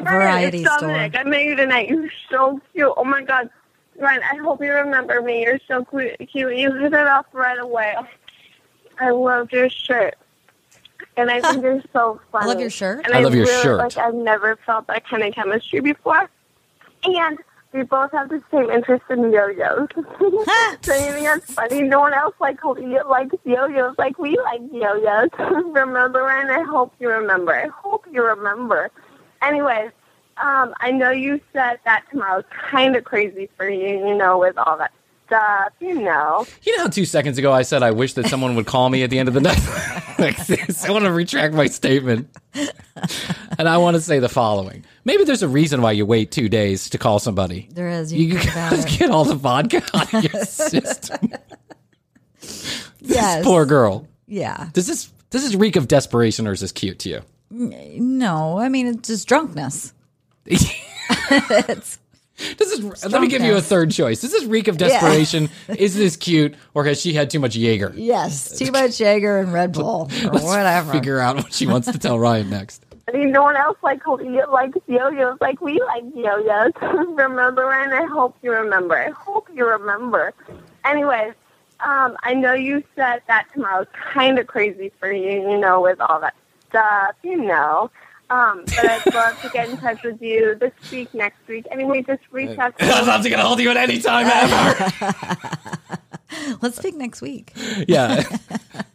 Variety 0.00 0.08
Ryan, 0.08 0.54
it's 0.54 0.74
store. 0.74 0.88
Dominic. 0.88 1.16
I 1.16 1.22
met 1.22 1.44
you 1.44 1.54
tonight. 1.54 1.88
You're 1.88 2.10
so 2.30 2.60
cute. 2.72 2.92
Oh, 2.96 3.04
my 3.04 3.22
God. 3.22 3.48
Ryan, 3.96 4.22
I 4.24 4.36
hope 4.38 4.60
you 4.60 4.72
remember 4.72 5.22
me. 5.22 5.42
You're 5.44 5.60
so 5.68 5.84
cute. 5.84 6.18
cute. 6.32 6.56
You 6.56 6.74
hit 6.74 6.94
it 6.94 7.06
off 7.06 7.26
right 7.32 7.60
away. 7.60 7.94
I 8.98 9.10
loved 9.10 9.52
your 9.52 9.70
shirt. 9.70 10.16
And 11.16 11.30
I 11.30 11.40
think 11.40 11.62
you're 11.62 11.82
so 11.92 12.20
funny. 12.30 12.44
I 12.44 12.48
love 12.48 12.60
your 12.60 12.70
shirt? 12.70 13.04
And 13.06 13.14
I 13.14 13.20
love 13.20 13.34
your 13.34 13.44
really, 13.44 13.62
shirt. 13.62 13.78
Like, 13.78 13.96
I've 13.96 14.14
never 14.14 14.56
felt 14.66 14.86
that 14.88 15.08
kind 15.08 15.22
of 15.22 15.34
chemistry 15.34 15.80
before. 15.80 16.28
And 17.04 17.38
we 17.72 17.82
both 17.82 18.12
have 18.12 18.28
the 18.28 18.42
same 18.50 18.70
interest 18.70 19.04
in 19.10 19.32
yo-yos. 19.32 19.88
so 19.96 20.94
you 20.94 21.12
think 21.12 21.26
that's 21.26 21.52
funny? 21.52 21.82
No 21.82 22.00
one 22.00 22.14
else 22.14 22.34
like 22.40 22.58
likes 22.64 23.34
yo-yos 23.44 23.94
like 23.98 24.18
we 24.18 24.36
like 24.38 24.62
yo-yos. 24.72 25.28
remember, 25.74 26.22
Ryan? 26.22 26.50
I 26.50 26.62
hope 26.62 26.94
you 26.98 27.10
remember. 27.10 27.54
I 27.54 27.68
hope 27.68 28.06
you 28.10 28.24
remember. 28.24 28.90
Anyways, 29.42 29.90
um, 30.38 30.74
I 30.80 30.90
know 30.90 31.10
you 31.10 31.40
said 31.52 31.78
that 31.84 32.04
tomorrow's 32.10 32.44
kind 32.50 32.96
of 32.96 33.04
crazy 33.04 33.48
for 33.56 33.68
you, 33.68 34.06
you 34.06 34.14
know, 34.14 34.38
with 34.38 34.56
all 34.58 34.76
that 34.78 34.92
stuff, 35.26 35.72
you 35.80 35.94
know. 36.00 36.46
You 36.62 36.76
know 36.76 36.84
how 36.84 36.88
two 36.88 37.04
seconds 37.04 37.38
ago 37.38 37.52
I 37.52 37.62
said 37.62 37.82
I 37.82 37.90
wish 37.90 38.14
that 38.14 38.26
someone 38.26 38.56
would 38.56 38.66
call 38.66 38.88
me 38.88 39.02
at 39.02 39.10
the 39.10 39.18
end 39.18 39.28
of 39.28 39.34
the 39.34 39.40
night? 39.40 39.60
like 40.18 40.46
this. 40.46 40.84
I 40.88 40.90
want 40.90 41.04
to 41.04 41.12
retract 41.12 41.54
my 41.54 41.66
statement. 41.66 42.28
And 43.58 43.68
I 43.68 43.76
want 43.78 43.96
to 43.96 44.00
say 44.00 44.18
the 44.18 44.28
following. 44.28 44.84
Maybe 45.04 45.24
there's 45.24 45.42
a 45.42 45.48
reason 45.48 45.82
why 45.82 45.92
you 45.92 46.06
wait 46.06 46.30
two 46.30 46.48
days 46.48 46.90
to 46.90 46.98
call 46.98 47.18
somebody. 47.18 47.68
There 47.72 47.88
is. 47.88 48.12
You, 48.12 48.24
You 48.26 48.34
can 48.38 48.42
think 48.42 48.54
guys 48.54 48.98
get 48.98 49.10
all 49.10 49.24
the 49.24 49.34
vodka 49.34 49.82
out 49.94 50.12
of 50.14 50.24
your 50.24 50.44
system. 50.44 51.32
Yes. 53.00 53.44
Poor 53.44 53.66
girl. 53.66 54.08
Yeah. 54.26 54.70
Does 54.72 54.86
this 54.86 55.10
does 55.30 55.42
this 55.44 55.54
reek 55.54 55.76
of 55.76 55.88
desperation 55.88 56.46
or 56.46 56.52
is 56.52 56.60
this 56.60 56.72
cute 56.72 56.98
to 57.00 57.08
you? 57.08 57.22
No, 57.50 58.58
I 58.58 58.68
mean 58.68 58.86
it's 58.86 59.08
just 59.08 59.28
drunkness. 59.28 59.92
it's 60.46 61.98
Does 62.56 62.78
this, 62.78 63.04
let 63.10 63.20
me 63.22 63.28
give 63.28 63.42
you 63.42 63.56
a 63.56 63.62
third 63.62 63.90
choice. 63.90 64.20
Does 64.20 64.32
this 64.32 64.44
reek 64.44 64.68
of 64.68 64.80
Yeah. 64.80 64.88
desperation? 64.88 65.48
is 65.78 65.94
this 65.96 66.16
cute 66.16 66.54
or 66.74 66.84
has 66.84 67.00
she 67.00 67.14
had 67.14 67.30
too 67.30 67.40
much 67.40 67.56
Jaeger? 67.56 67.92
yes, 67.96 68.58
too 68.58 68.70
much 68.70 69.00
Jaeger 69.00 69.38
and 69.38 69.52
Red 69.52 69.72
Bull 69.72 70.10
or 70.24 70.30
Let's 70.32 70.44
whatever. 70.44 70.92
Figure 70.92 71.18
out 71.18 71.36
what 71.36 71.52
she 71.52 71.66
wants 71.66 71.90
to 71.90 71.98
tell 71.98 72.18
Ryan 72.18 72.50
next. 72.50 72.84
I 73.08 73.12
mean, 73.16 73.30
no 73.30 73.42
one 73.42 73.56
else 73.56 73.78
like 73.82 74.02
likes 74.06 74.76
yo-yos 74.88 75.38
like 75.40 75.60
we 75.60 75.80
like 75.80 76.04
yo-yos. 76.14 76.72
remember, 77.16 77.72
and 77.72 77.94
I 77.94 78.04
hope 78.04 78.36
you 78.42 78.50
remember. 78.52 78.96
I 78.96 79.10
hope 79.10 79.48
you 79.54 79.64
remember. 79.66 80.34
Anyways, 80.84 81.32
um, 81.80 82.16
I 82.24 82.34
know 82.34 82.52
you 82.52 82.82
said 82.96 83.22
that 83.28 83.46
tomorrow's 83.52 83.86
kind 84.12 84.38
of 84.38 84.46
crazy 84.48 84.90
for 84.98 85.12
you, 85.12 85.48
you 85.50 85.56
know, 85.58 85.80
with 85.80 86.00
all 86.00 86.20
that 86.20 86.34
stuff, 86.68 87.14
you 87.22 87.36
know. 87.36 87.90
Um, 88.28 88.64
but 88.64 88.84
I'd 88.84 89.14
love 89.14 89.40
to 89.42 89.48
get 89.50 89.68
in 89.68 89.76
touch 89.76 90.02
with 90.02 90.20
you 90.20 90.56
this 90.56 90.72
week, 90.90 91.14
next 91.14 91.46
week. 91.46 91.66
Anyway, 91.70 92.02
just 92.02 92.22
reach 92.32 92.58
out 92.58 92.76
to 92.78 92.84
me. 92.84 92.90
I'd 92.90 93.06
love 93.06 93.22
to 93.22 93.28
get 93.28 93.38
a 93.38 93.42
hold 93.42 93.60
of 93.60 93.64
you 93.64 93.70
at 93.70 93.76
any 93.76 94.00
time 94.00 94.26
ever. 94.26 95.98
Let's 96.60 96.80
pick 96.80 96.94
next 96.96 97.22
week. 97.22 97.52
Yeah. 97.86 98.24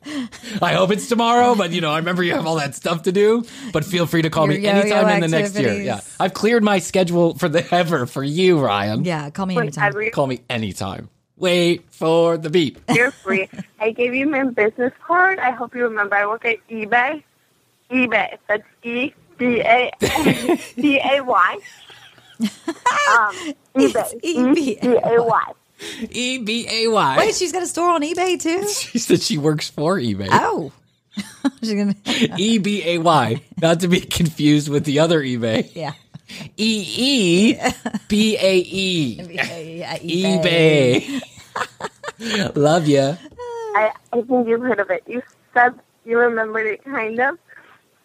I 0.62 0.74
hope 0.74 0.92
it's 0.92 1.08
tomorrow, 1.08 1.56
but 1.56 1.72
you 1.72 1.80
know, 1.80 1.92
I 1.92 1.98
remember 1.98 2.24
you 2.24 2.34
have 2.34 2.46
all 2.46 2.56
that 2.56 2.76
stuff 2.76 3.04
to 3.04 3.12
do. 3.12 3.46
But 3.72 3.86
feel 3.86 4.06
free 4.06 4.22
to 4.24 4.30
call 4.30 4.52
Your 4.52 4.60
me 4.60 4.68
yo-yo 4.68 4.80
anytime 4.82 5.10
in 5.10 5.22
the 5.22 5.28
next 5.28 5.58
year. 5.58 5.74
Yeah. 5.82 6.02
I've 6.20 6.34
cleared 6.34 6.64
my 6.64 6.80
schedule 6.80 7.38
for 7.38 7.48
the 7.48 7.66
ever 7.74 8.06
for 8.06 8.24
you, 8.24 8.60
Ryan. 8.60 9.06
Yeah, 9.06 9.30
call 9.30 9.46
me 9.46 9.58
anytime. 9.58 9.94
Call 10.12 10.28
me 10.28 10.42
anytime. 10.50 11.10
Wait 11.38 11.86
for 11.90 12.38
the 12.38 12.50
beep. 12.50 12.80
You're 12.94 13.12
free. 13.12 13.50
I 13.80 13.92
gave 13.92 14.14
you 14.14 14.28
my 14.28 14.44
business 14.44 14.94
card. 15.06 15.40
I 15.40 15.52
hope 15.52 15.74
you 15.74 15.84
remember. 15.84 16.16
I 16.16 16.28
work 16.28 16.46
at 16.46 16.58
eBay. 16.70 17.24
eBay. 17.90 18.38
That's 18.48 18.64
E 18.84 19.14
B 19.42 19.60
A 19.62 19.92
B 20.76 21.02
A 21.04 21.22
Y. 21.22 21.58
Um, 23.12 23.36
eBay. 23.76 24.20
E 24.24 24.54
B 24.54 24.78
A 24.82 25.22
Y. 25.24 25.52
E 26.10 26.38
B 26.40 26.68
A 26.70 26.88
Y. 26.88 27.18
Wait, 27.18 27.36
she's 27.36 27.52
got 27.52 27.64
a 27.64 27.68
store 27.68 27.90
on 27.90 28.02
eBay 28.02 28.40
too. 28.40 28.68
She 28.68 29.00
said 29.00 29.22
she 29.22 29.38
works 29.38 29.70
for 29.70 29.98
eBay. 29.98 30.30
Oh, 30.32 30.72
she's 31.60 31.74
gonna. 31.74 31.96
E 32.38 32.60
B 32.60 32.84
A 32.86 32.98
Y. 33.00 33.42
Not 33.62 33.80
to 33.82 33.88
be 33.88 34.00
confused 34.02 34.70
with 34.70 34.86
the 34.86 35.00
other 35.00 35.22
eBay. 35.22 35.70
Yeah. 35.76 35.94
E 36.58 36.86
E 36.98 37.58
B 38.08 38.38
A 38.40 38.58
E. 38.58 39.22
Yeah, 39.22 39.98
eBay. 39.98 41.22
Love 42.56 42.88
ya. 42.88 43.16
I, 43.76 43.92
I 44.14 44.22
think 44.22 44.48
you've 44.48 44.62
heard 44.62 44.80
of 44.80 44.90
it. 44.92 45.04
You 45.08 45.22
said 45.54 45.74
you 46.06 46.18
remembered 46.18 46.68
it, 46.68 46.84
kind 46.84 47.20
of. 47.20 47.38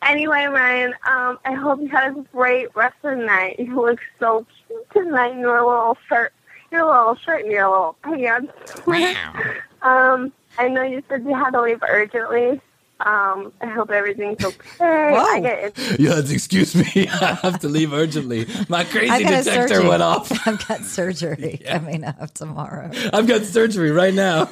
Anyway, 0.08 0.44
Ryan, 0.44 0.94
um, 1.06 1.38
I 1.44 1.52
hope 1.52 1.80
you 1.80 1.88
had 1.88 2.16
a 2.16 2.20
great 2.32 2.74
rest 2.76 2.94
of 3.02 3.18
the 3.18 3.24
night. 3.24 3.58
You 3.58 3.80
look 3.80 3.98
so 4.20 4.46
cute 4.66 4.90
tonight 4.92 5.32
in 5.32 5.40
your 5.40 5.66
little 5.66 5.98
shirt, 6.08 6.32
your 6.70 6.86
little 6.86 7.16
shirt 7.16 7.42
and 7.42 7.50
your 7.52 7.68
little 7.68 7.96
pants. 8.02 8.52
um, 9.82 10.32
I 10.58 10.68
know 10.68 10.82
you 10.82 11.02
said 11.08 11.24
you 11.24 11.34
had 11.34 11.50
to 11.50 11.62
leave 11.62 11.82
urgently. 11.82 12.60
Um, 13.00 13.52
I 13.60 13.66
hope 13.66 13.90
everything's 13.90 14.42
okay. 14.42 14.64
I 14.80 15.40
get 15.40 15.78
Yes, 15.98 16.30
excuse 16.30 16.74
me. 16.74 17.08
I 17.12 17.34
have 17.42 17.58
to 17.60 17.68
leave 17.68 17.92
urgently. 17.92 18.46
My 18.68 18.84
crazy 18.84 19.10
I've 19.10 19.22
got 19.24 19.40
a 19.40 19.44
detector 19.44 19.86
went 19.86 20.02
off. 20.02 20.46
I've 20.46 20.66
got 20.66 20.82
surgery 20.82 21.60
coming 21.66 22.04
up 22.04 22.32
tomorrow. 22.32 22.90
I've 23.12 23.26
got 23.26 23.42
surgery 23.42 23.90
right 23.90 24.14
now. 24.14 24.48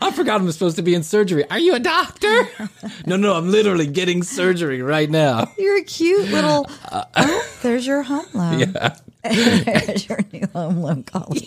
I 0.00 0.10
forgot 0.12 0.40
I'm 0.40 0.50
supposed 0.52 0.76
to 0.76 0.82
be 0.82 0.94
in 0.94 1.02
surgery. 1.02 1.48
Are 1.50 1.58
you 1.58 1.74
a 1.74 1.80
doctor? 1.80 2.48
No, 3.06 3.16
no, 3.16 3.34
I'm 3.34 3.50
literally 3.50 3.86
getting 3.86 4.22
surgery 4.22 4.82
right 4.82 5.10
now. 5.10 5.50
You're 5.58 5.78
a 5.78 5.84
cute 5.84 6.28
little. 6.30 6.68
oh, 6.92 7.48
there's 7.62 7.86
your 7.86 8.02
home 8.02 8.26
loan. 8.34 8.60
Yeah. 9.24 9.64
there's 9.64 10.08
your 10.08 10.18
new 10.32 10.46
home 10.52 10.78
loan 10.82 11.04
calling. 11.04 11.42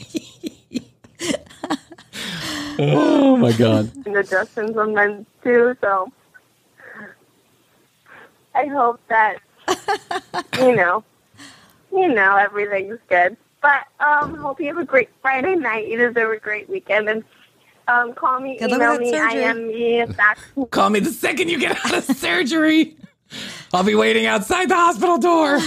Oh 2.79 3.35
my 3.37 3.51
god. 3.53 3.91
and 4.05 4.15
adjusting 4.15 4.73
sometimes 4.73 5.25
too. 5.43 5.75
So 5.81 6.11
I 8.53 8.65
hope 8.67 9.01
that 9.09 9.39
you 10.59 10.75
know, 10.75 11.03
you 11.91 12.07
know, 12.13 12.35
everything's 12.37 12.99
good. 13.09 13.37
But 13.61 13.87
um, 13.99 14.35
hope 14.35 14.59
you 14.59 14.67
have 14.67 14.77
a 14.77 14.85
great 14.85 15.09
Friday 15.21 15.55
night. 15.55 15.87
You 15.87 15.97
deserve 15.97 16.31
a 16.31 16.39
great 16.39 16.69
weekend, 16.69 17.09
and 17.09 17.23
um, 17.87 18.13
call 18.13 18.39
me, 18.39 18.57
Good 18.57 18.71
email 18.71 18.97
me. 18.97 19.11
that 19.11 19.31
I 19.31 19.37
am 19.37 19.67
me. 19.67 20.05
Back. 20.05 20.39
Call 20.71 20.89
me 20.89 20.99
the 20.99 21.11
second 21.11 21.49
you 21.49 21.59
get 21.59 21.77
out 21.85 21.93
of 21.95 22.03
surgery. 22.03 22.97
I'll 23.73 23.83
be 23.83 23.95
waiting 23.95 24.25
outside 24.25 24.69
the 24.69 24.75
hospital 24.75 25.17
door. 25.17 25.59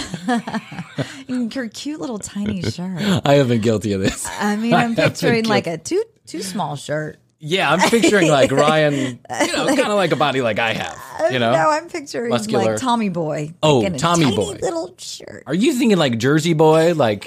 Your 1.55 1.67
cute 1.69 1.99
little 1.99 2.19
tiny 2.19 2.61
shirt. 2.61 3.21
I 3.25 3.33
have 3.35 3.47
been 3.49 3.61
guilty 3.61 3.93
of 3.93 4.01
this. 4.01 4.27
I 4.39 4.55
mean, 4.55 4.73
I 4.75 4.83
I'm 4.83 4.89
have 4.89 4.95
been 4.95 5.09
picturing 5.11 5.45
like 5.45 5.67
a 5.67 5.77
too 5.77 6.03
too 6.25 6.41
small 6.41 6.75
shirt. 6.75 7.17
Yeah, 7.41 7.71
I'm 7.71 7.79
picturing 7.89 8.29
like 8.29 8.51
Ryan, 8.51 8.93
you 8.93 9.53
know, 9.53 9.65
kind 9.67 9.79
of 9.79 9.95
like 9.95 10.11
a 10.11 10.17
body 10.17 10.41
like 10.41 10.59
I 10.59 10.73
have, 10.73 11.31
you 11.31 11.39
know? 11.39 11.53
no, 11.53 11.69
I'm 11.69 11.87
picturing 11.87 12.31
muscular. 12.31 12.71
like 12.73 12.81
Tommy 12.81 13.07
Boy. 13.07 13.53
Oh, 13.63 13.77
like 13.79 13.87
in 13.87 13.95
a 13.95 13.97
Tommy 13.97 14.25
tiny 14.25 14.35
Boy. 14.35 14.57
little 14.61 14.93
shirt. 14.97 15.43
Are 15.47 15.53
you 15.55 15.71
thinking 15.73 15.97
like 15.97 16.17
Jersey 16.17 16.53
Boy? 16.53 16.93
Like, 16.95 17.25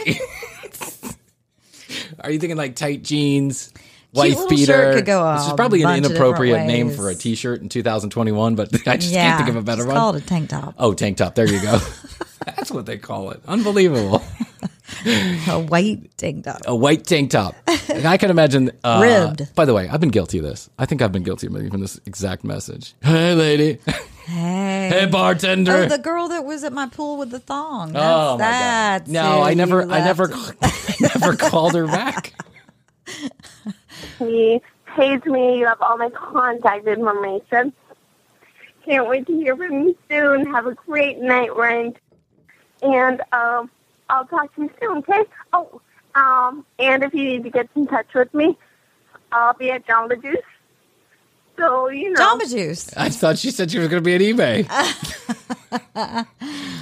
are 2.20 2.30
you 2.30 2.38
thinking 2.38 2.57
like 2.59 2.76
tight 2.76 3.03
jeans, 3.03 3.72
wife 4.12 4.34
little 4.34 4.48
beater? 4.48 4.64
shirt 4.72 4.94
could 4.96 5.06
go 5.06 5.32
this 5.34 5.46
is 5.46 5.52
probably 5.54 5.82
an 5.82 6.04
inappropriate 6.04 6.66
name 6.66 6.90
for 6.90 7.08
a 7.08 7.14
T-shirt 7.14 7.60
in 7.62 7.68
2021, 7.68 8.54
but 8.54 8.68
I 8.88 8.96
just 8.96 9.12
yeah, 9.12 9.36
can't 9.36 9.38
think 9.44 9.48
of 9.50 9.56
a 9.56 9.62
better 9.62 9.82
one. 9.86 9.90
it's 9.90 9.94
one. 9.94 9.96
called 9.96 10.16
a 10.16 10.20
tank 10.20 10.50
top. 10.50 10.74
oh, 10.78 10.94
tank 10.94 11.16
top. 11.16 11.34
There 11.34 11.48
you 11.48 11.60
go. 11.60 11.78
That's 12.46 12.70
what 12.70 12.86
they 12.86 12.98
call 12.98 13.30
it. 13.30 13.40
Unbelievable. 13.46 14.22
A 15.48 15.58
white 15.58 16.16
tank 16.18 16.44
top. 16.44 16.60
A 16.66 16.76
white 16.76 17.04
tank 17.06 17.30
top. 17.30 17.56
And 17.88 18.04
I 18.04 18.18
can 18.18 18.30
imagine. 18.30 18.72
Uh, 18.84 19.00
Ribbed. 19.02 19.54
By 19.54 19.64
the 19.64 19.72
way, 19.72 19.88
I've 19.88 20.00
been 20.00 20.10
guilty 20.10 20.38
of 20.38 20.44
this. 20.44 20.68
I 20.78 20.84
think 20.86 21.00
I've 21.02 21.12
been 21.12 21.22
guilty 21.22 21.46
of 21.46 21.56
even 21.56 21.80
this 21.80 21.98
exact 22.04 22.44
message. 22.44 22.94
Hey, 23.02 23.34
lady. 23.34 23.78
Hey. 24.26 24.88
Hey, 24.92 25.06
bartender. 25.06 25.72
Oh, 25.72 25.86
the 25.88 25.98
girl 25.98 26.28
that 26.28 26.44
was 26.44 26.62
at 26.62 26.72
my 26.72 26.88
pool 26.88 27.16
with 27.16 27.30
the 27.30 27.40
thong. 27.40 27.92
That's, 27.92 28.04
Oh, 28.04 28.38
my 28.38 28.44
God. 28.44 29.08
No, 29.08 29.42
I 29.42 29.54
never, 29.54 29.82
I 29.90 30.04
never. 30.04 30.30
I 30.32 30.94
never 31.00 31.36
called 31.36 31.74
her 31.74 31.86
back. 31.86 32.34
Me, 34.20 34.61
pays 34.86 35.24
me. 35.24 35.59
You 35.59 35.66
have 35.66 35.80
all 35.80 35.96
my 35.96 36.11
contact 36.11 36.86
information. 36.86 37.72
Can't 38.84 39.09
wait 39.09 39.26
to 39.26 39.32
hear 39.32 39.57
from 39.57 39.82
you 39.82 39.96
soon. 40.11 40.46
Have 40.53 40.66
a 40.66 40.74
great 40.74 41.18
night, 41.18 41.55
Ryan. 41.57 41.94
And 42.82 43.20
um, 43.32 43.70
I'll 44.09 44.26
talk 44.26 44.55
to 44.57 44.62
you 44.62 44.70
soon, 44.80 44.98
okay? 44.98 45.24
Oh, 45.53 45.80
um, 46.14 46.66
and 46.78 47.03
if 47.05 47.14
you 47.14 47.24
need 47.24 47.44
to 47.44 47.50
get 47.50 47.68
in 47.74 47.86
touch 47.86 48.09
with 48.14 48.32
me, 48.34 48.57
I'll 49.30 49.55
be 49.55 49.70
at 49.70 49.86
Jamba 49.86 50.20
Juice. 50.20 50.36
So 51.57 51.88
you 51.88 52.11
know. 52.11 52.20
Jamba 52.20 52.50
Juice. 52.50 52.94
I 52.96 53.09
thought 53.09 53.38
she 53.38 53.50
said 53.50 53.70
she 53.70 53.78
was 53.78 53.88
going 53.88 54.03
to 54.03 54.05
be 54.05 54.14
at 54.14 54.20
eBay. 54.20 54.66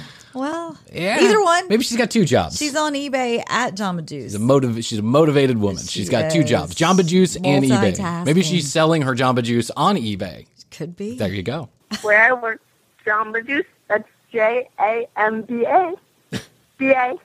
Well, 0.33 0.77
Yeah. 0.91 1.19
either 1.21 1.41
one. 1.41 1.67
Maybe 1.67 1.83
she's 1.83 1.97
got 1.97 2.09
two 2.11 2.25
jobs. 2.25 2.57
She's 2.57 2.75
on 2.75 2.93
eBay 2.93 3.43
at 3.49 3.75
Jamba 3.75 4.05
Juice. 4.05 4.31
She's 4.31 4.35
a 4.35 4.39
motiv- 4.39 4.83
She's 4.85 4.99
a 4.99 5.03
motivated 5.03 5.57
woman. 5.57 5.83
she's 5.83 6.09
got 6.09 6.31
two 6.31 6.39
is. 6.41 6.49
jobs: 6.49 6.75
Jamba 6.75 7.05
Juice 7.05 7.35
and 7.35 7.63
eBay. 7.65 8.25
Maybe 8.25 8.41
she's 8.43 8.71
selling 8.71 9.01
her 9.03 9.13
Jamba 9.15 9.43
Juice 9.43 9.71
on 9.75 9.97
eBay. 9.97 10.45
Could 10.71 10.95
be. 10.95 11.17
There 11.17 11.27
you 11.27 11.43
go. 11.43 11.69
where 12.01 12.21
I 12.23 12.31
work, 12.33 12.61
Jamba 13.05 13.45
Juice. 13.45 13.65
That's 13.89 14.07
J 14.31 14.67
A 14.79 15.07
M 15.17 15.41
B 15.41 15.65
A. 15.65 15.93
B 16.77 16.91
A. 16.91 17.15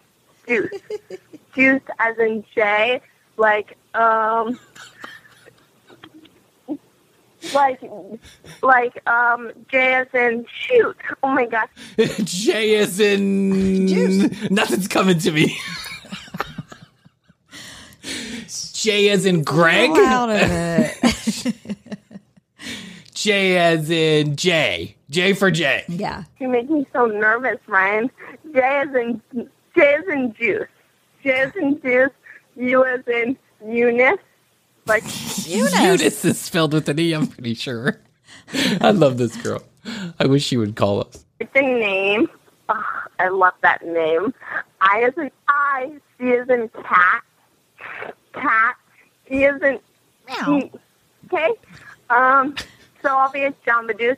Juice. 0.48 0.70
Juice 1.54 1.82
as 1.98 2.18
in 2.18 2.44
J, 2.54 3.00
like, 3.38 3.76
um, 3.94 4.58
like, 7.54 7.80
like, 8.62 9.08
um, 9.08 9.52
J 9.68 9.94
as 9.94 10.08
in 10.14 10.46
shoot. 10.48 10.96
Oh 11.22 11.30
my 11.30 11.46
god. 11.46 11.68
J 12.24 12.74
is 12.74 13.00
in 13.00 13.86
nothing's 14.50 14.88
coming 14.88 15.18
to 15.20 15.30
me. 15.32 15.58
J 18.72 19.10
as 19.10 19.26
in 19.26 19.42
Greg. 19.42 19.90
Go 19.90 20.04
out 20.04 20.30
of 20.30 20.38
it. 20.40 21.54
J 23.14 23.56
as 23.56 23.90
in 23.90 24.36
J. 24.36 24.94
J 25.10 25.32
for 25.32 25.50
J. 25.50 25.84
yeah. 25.88 26.24
You 26.38 26.48
make 26.48 26.68
me 26.68 26.86
so 26.92 27.06
nervous, 27.06 27.58
Ryan. 27.66 28.10
J 28.52 28.60
as 28.60 28.94
in 28.94 29.20
J 29.74 29.94
as 29.94 30.04
in 30.08 30.34
juice. 30.34 30.68
J 31.22 31.30
as 31.30 31.56
in 31.56 31.80
juice. 31.80 32.10
U 32.56 32.84
as 32.84 33.00
in 33.06 33.36
Eunice. 33.66 34.18
Like 34.86 35.04
Eunice 35.46 36.24
is 36.24 36.40
spelled 36.40 36.72
with 36.72 36.88
an 36.88 36.98
E, 36.98 37.12
I'm 37.12 37.26
pretty 37.26 37.54
sure. 37.54 38.00
I 38.80 38.90
love 38.92 39.18
this 39.18 39.36
girl. 39.36 39.62
I 40.18 40.26
wish 40.26 40.44
she 40.44 40.56
would 40.56 40.76
call 40.76 41.00
us. 41.00 41.24
It's 41.40 41.50
a 41.54 41.62
name. 41.62 42.28
Oh, 42.68 43.02
I 43.18 43.28
love 43.28 43.54
that 43.62 43.84
name. 43.86 44.34
I 44.80 45.02
as 45.02 45.14
in 45.16 45.30
She 46.18 46.28
is 46.28 46.48
in 46.48 46.68
cat. 46.82 47.22
Cat. 48.32 48.76
E 49.30 49.44
is 49.44 49.60
in 49.62 49.78
Meow. 50.28 50.70
Okay. 51.26 51.52
Um. 52.10 52.54
So 53.02 53.16
I'll 53.16 53.30
be 53.30 53.42
at 53.42 53.62
Jamba 53.64 53.98
Juice. 53.98 54.16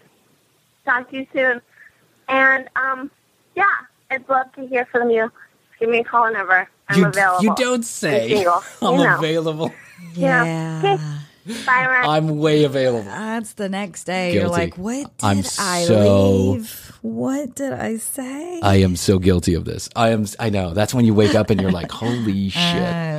Talk 0.85 1.11
to 1.11 1.17
you 1.17 1.27
soon. 1.33 1.61
And 2.29 2.69
um. 2.77 3.11
Yeah, 3.57 3.65
I'd 4.11 4.29
love 4.29 4.53
to 4.53 4.67
hear 4.67 4.87
from 4.87 5.11
you. 5.11 5.31
Give 5.81 5.89
me 5.89 5.99
a 5.99 6.05
call 6.05 6.25
whenever 6.25 6.69
I'm 6.89 6.99
You, 6.99 7.07
available. 7.07 7.45
you 7.45 7.55
don't 7.57 7.75
I'm 7.77 7.83
say. 7.85 8.31
I'm 8.83 8.99
You 8.99 9.05
know. 9.05 9.19
available. 9.19 9.73
Yeah. 10.15 10.79
Okay. 10.83 11.03
Bye, 11.67 12.03
I'm 12.05 12.39
way 12.39 12.65
available. 12.65 13.05
That's 13.05 13.53
the 13.55 13.69
next 13.69 14.05
day. 14.05 14.35
You're 14.35 14.49
like, 14.49 14.77
what 14.77 15.05
did 15.19 15.25
I'm 15.25 15.39
I 15.59 15.85
so- 15.85 16.31
leave? 16.53 16.85
What 17.01 17.55
did 17.55 17.73
I 17.73 17.97
say? 17.99 18.61
I 18.61 18.77
am 18.77 18.97
so 18.97 19.19
guilty 19.21 19.55
of 19.55 19.65
this. 19.65 19.89
I 19.95 20.09
am. 20.11 20.27
I 20.41 20.51
know. 20.51 20.75
That's 20.75 20.93
when 20.93 21.05
you 21.05 21.15
wake 21.15 21.35
up 21.37 21.49
and 21.49 21.61
you're 21.61 21.71
like, 21.71 21.93
"Holy 21.93 22.49
shit!" 22.51 22.61
Uh, 22.61 22.67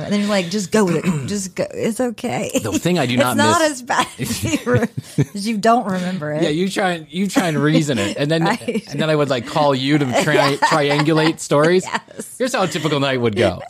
and 0.04 0.12
then 0.12 0.20
you're 0.20 0.28
like, 0.28 0.50
just 0.50 0.70
go 0.70 0.84
with 0.84 0.96
it. 0.96 1.04
Just 1.26 1.54
go. 1.56 1.64
It's 1.72 1.98
okay. 1.98 2.50
The 2.62 2.72
thing 2.78 2.98
I 2.98 3.06
do 3.06 3.16
not 3.16 3.30
it's 3.32 3.38
not 3.38 3.62
miss- 3.62 3.70
as 3.70 3.82
bad 3.82 4.06
as 4.18 4.44
you, 4.44 4.58
re- 4.72 4.88
as 5.34 5.48
you 5.48 5.56
don't 5.56 5.86
remember 5.86 6.30
it. 6.32 6.42
Yeah, 6.42 6.50
you 6.50 6.68
try 6.68 6.90
and 6.92 7.10
you 7.10 7.26
try 7.26 7.48
and 7.48 7.58
reason 7.58 7.98
it, 7.98 8.18
and 8.18 8.30
then 8.30 8.44
Right. 8.44 8.86
and 8.90 9.00
then 9.00 9.08
I 9.08 9.16
would 9.16 9.30
like 9.30 9.46
call 9.46 9.74
you 9.74 9.96
to 9.96 10.04
tri- 10.22 10.56
triangulate 10.56 11.40
stories. 11.40 11.84
Yes. 11.86 12.36
Here's 12.36 12.52
how 12.54 12.62
a 12.64 12.68
typical 12.68 13.00
night 13.00 13.18
would 13.20 13.34
go. 13.34 13.60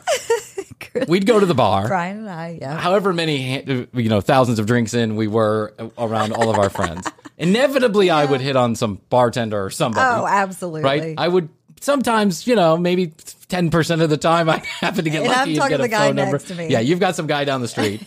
We'd 1.09 1.26
go 1.26 1.41
to 1.41 1.47
the 1.47 1.55
bar. 1.55 1.89
Bryan 1.89 2.18
and 2.18 2.31
I, 2.31 2.59
yeah. 2.61 2.76
However 2.78 3.12
many 3.12 3.62
you 3.93 4.09
know 4.09 4.20
thousands 4.20 4.59
of 4.59 4.66
drinks 4.66 4.95
in 4.95 5.16
we 5.16 5.26
were 5.26 5.74
around 5.99 6.33
all 6.33 6.51
of 6.51 6.59
our 6.59 6.70
friends. 6.70 7.07
Inevitably, 7.39 8.11
I 8.11 8.24
would 8.26 8.41
hit 8.41 8.57
on 8.57 8.74
some 8.76 9.01
bartender 9.09 9.64
or 9.64 9.70
somebody. 9.70 10.07
Oh, 10.07 10.26
absolutely. 10.26 10.83
Right? 10.83 11.14
I 11.16 11.26
would 11.26 11.49
sometimes, 11.81 12.47
you 12.47 12.55
know, 12.55 12.76
maybe 12.76 13.12
ten 13.49 13.70
percent 13.70 14.03
of 14.03 14.11
the 14.11 14.16
time 14.18 14.49
I 14.49 14.59
happen 14.81 15.05
to 15.05 15.11
get 15.11 15.22
And 15.22 15.28
lucky 15.28 15.59
and 15.59 15.68
get 15.70 15.81
a 15.81 15.89
phone 15.89 16.16
number. 16.16 16.33
next 16.33 16.49
to 16.49 16.55
me. 16.55 16.68
Yeah, 16.68 16.81
you've 16.81 17.01
got 17.01 17.16
some 17.16 17.26
guy 17.26 17.45
down 17.45 17.61
the 17.62 17.68
street. 17.68 18.03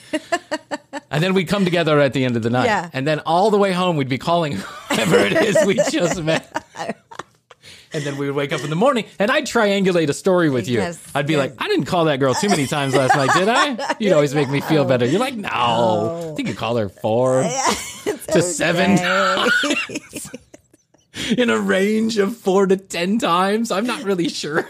and 1.11 1.24
then 1.24 1.34
we'd 1.34 1.47
come 1.47 1.65
together 1.65 1.99
at 1.99 2.13
the 2.13 2.26
end 2.26 2.36
of 2.36 2.43
the 2.43 2.49
night. 2.49 2.65
Yeah. 2.65 2.89
And 2.93 3.07
then 3.07 3.19
all 3.21 3.49
the 3.51 3.57
way 3.57 3.71
home 3.71 3.97
we'd 3.97 4.09
be 4.09 4.17
calling 4.19 4.53
whoever 4.53 5.17
it 5.17 5.34
is 5.34 5.57
we 5.65 5.76
just 5.89 6.21
met. 6.21 6.65
And 7.93 8.03
then 8.03 8.17
we 8.17 8.25
would 8.25 8.35
wake 8.35 8.51
up 8.53 8.63
in 8.63 8.69
the 8.69 8.75
morning 8.75 9.05
and 9.19 9.29
I'd 9.29 9.45
triangulate 9.45 10.09
a 10.09 10.13
story 10.13 10.49
with 10.49 10.67
you. 10.67 10.79
Yes, 10.79 10.99
I'd 11.13 11.27
be 11.27 11.33
yes. 11.33 11.39
like, 11.39 11.53
I 11.59 11.67
didn't 11.67 11.85
call 11.85 12.05
that 12.05 12.17
girl 12.17 12.33
too 12.33 12.49
many 12.49 12.65
times 12.65 12.95
last 12.95 13.15
night, 13.15 13.29
did 13.33 13.49
I? 13.49 13.95
You'd 13.99 14.13
always 14.13 14.33
make 14.33 14.49
me 14.49 14.61
feel 14.61 14.85
better. 14.85 15.05
You're 15.05 15.19
like, 15.19 15.35
no. 15.35 16.31
I 16.31 16.35
think 16.35 16.47
you 16.47 16.55
call 16.55 16.77
her 16.77 16.89
four 16.89 17.43
to 18.03 18.41
seven 18.41 18.97
times. 18.97 20.31
in 21.37 21.49
a 21.49 21.59
range 21.59 22.17
of 22.17 22.35
four 22.35 22.65
to 22.65 22.77
ten 22.77 23.19
times. 23.19 23.71
I'm 23.71 23.85
not 23.85 24.03
really 24.03 24.29
sure. 24.29 24.67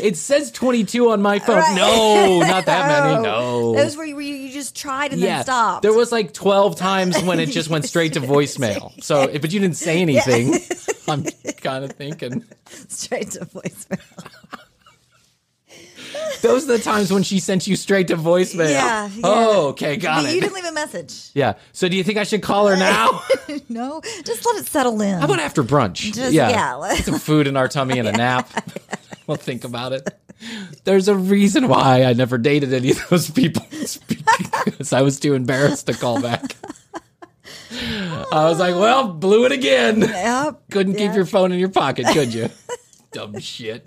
It 0.00 0.16
says 0.16 0.50
22 0.50 1.10
on 1.10 1.22
my 1.22 1.38
phone. 1.38 1.74
No, 1.74 2.40
not 2.40 2.66
that 2.66 3.04
many. 3.04 3.22
No. 3.22 3.74
Those 3.74 3.96
were 3.96 4.06
where 4.06 4.20
you, 4.24 4.34
you 4.34 4.52
just 4.52 4.76
tried 4.76 5.12
and 5.12 5.20
yeah, 5.20 5.36
then 5.36 5.44
stopped. 5.44 5.82
there 5.82 5.92
was 5.92 6.12
like 6.12 6.32
12 6.32 6.76
times 6.76 7.20
when 7.22 7.40
it 7.40 7.46
just 7.46 7.68
went 7.68 7.84
straight 7.92 8.14
to 8.14 8.20
voicemail. 8.20 8.92
So, 9.06 9.26
but 9.26 9.52
you 9.52 9.60
didn't 9.60 9.76
say 9.76 10.00
anything. 10.00 10.54
I'm 11.06 11.24
kind 11.58 11.84
of 11.84 11.92
thinking 11.92 12.44
straight 12.88 13.30
to 13.32 13.40
voicemail. 13.46 14.00
Those 16.42 16.64
are 16.68 16.76
the 16.76 16.82
times 16.82 17.12
when 17.12 17.22
she 17.22 17.40
sent 17.40 17.66
you 17.66 17.76
straight 17.76 18.08
to 18.08 18.16
voicemail. 18.16 18.70
Yeah, 18.70 19.08
yeah. 19.12 19.20
Oh, 19.24 19.68
okay, 19.68 19.96
got 19.96 20.22
But 20.22 20.30
it. 20.30 20.34
You 20.36 20.40
didn't 20.40 20.54
leave 20.54 20.64
a 20.64 20.72
message. 20.72 21.30
yeah. 21.34 21.54
So, 21.72 21.88
do 21.88 21.96
you 21.96 22.04
think 22.04 22.18
I 22.18 22.24
should 22.24 22.42
call 22.42 22.66
her 22.68 22.76
now? 22.76 23.22
no, 23.68 24.00
just 24.24 24.44
let 24.46 24.56
it 24.56 24.66
settle 24.66 25.00
in. 25.00 25.18
How 25.18 25.24
about 25.26 25.40
after 25.40 25.62
brunch? 25.62 26.12
Just- 26.14 26.32
yeah. 26.32 26.48
yeah. 26.50 26.94
Get 26.96 27.04
some 27.04 27.18
food 27.18 27.46
in 27.46 27.56
our 27.56 27.68
tummy 27.68 27.98
and 27.98 28.08
a 28.08 28.12
nap. 28.16 28.50
we'll 29.26 29.36
think 29.36 29.64
about 29.64 29.92
it. 29.92 30.08
There's 30.84 31.08
a 31.08 31.16
reason 31.16 31.66
why 31.68 32.02
I 32.04 32.12
never 32.12 32.36
dated 32.38 32.72
any 32.74 32.90
of 32.90 33.08
those 33.08 33.30
people 33.30 33.64
because 33.70 34.92
I 34.92 35.00
was 35.02 35.18
too 35.18 35.32
embarrassed 35.34 35.86
to 35.86 35.94
call 35.94 36.20
back. 36.20 36.56
I 37.72 38.44
was 38.44 38.58
like, 38.58 38.74
well, 38.74 39.08
blew 39.08 39.44
it 39.46 39.52
again. 39.52 40.00
Yep. 40.00 40.62
Couldn't 40.70 40.94
keep 40.96 41.14
your 41.14 41.24
phone 41.24 41.52
in 41.52 41.58
your 41.58 41.68
pocket, 41.70 42.06
could 42.12 42.32
you? 42.34 42.50
Dumb 43.12 43.38
shit. 43.40 43.86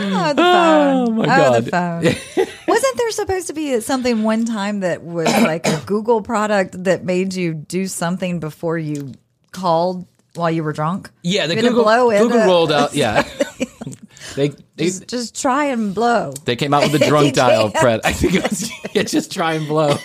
Oh, 0.00 0.32
the 0.34 0.42
Oh, 0.42 1.06
phone. 1.06 1.16
my 1.16 1.46
Oh, 1.46 1.60
the 1.60 1.70
phone. 1.70 2.46
Wasn't 2.68 2.96
there 2.98 3.10
supposed 3.12 3.46
to 3.48 3.52
be 3.52 3.80
something 3.80 4.22
one 4.22 4.44
time 4.44 4.80
that 4.80 5.02
was 5.02 5.26
like 5.42 5.66
a 5.66 5.80
Google 5.86 6.22
product 6.22 6.84
that 6.84 7.04
made 7.04 7.34
you 7.34 7.54
do 7.54 7.86
something 7.86 8.40
before 8.40 8.78
you 8.78 9.12
called 9.52 10.06
while 10.34 10.50
you 10.50 10.64
were 10.64 10.72
drunk? 10.72 11.10
Yeah, 11.22 11.46
the 11.46 11.54
to 11.56 11.60
Google, 11.62 11.84
blow 11.84 12.10
Google 12.10 12.40
rolled 12.46 12.72
out. 12.72 12.94
Yeah. 12.94 13.22
they, 14.36 14.48
they, 14.76 14.86
Just, 14.86 15.06
just 15.08 15.40
try 15.40 15.66
and 15.66 15.94
blow. 15.94 16.32
they 16.44 16.56
came 16.56 16.74
out 16.74 16.82
with 16.82 16.92
the 16.92 16.98
drunk 17.06 17.34
dial 17.34 17.70
can't. 17.70 18.04
I 18.04 18.12
think 18.12 18.34
it 18.34 18.42
was, 18.42 18.70
yeah, 18.94 19.02
just 19.04 19.30
try 19.32 19.54
and 19.54 19.68
blow. 19.68 19.96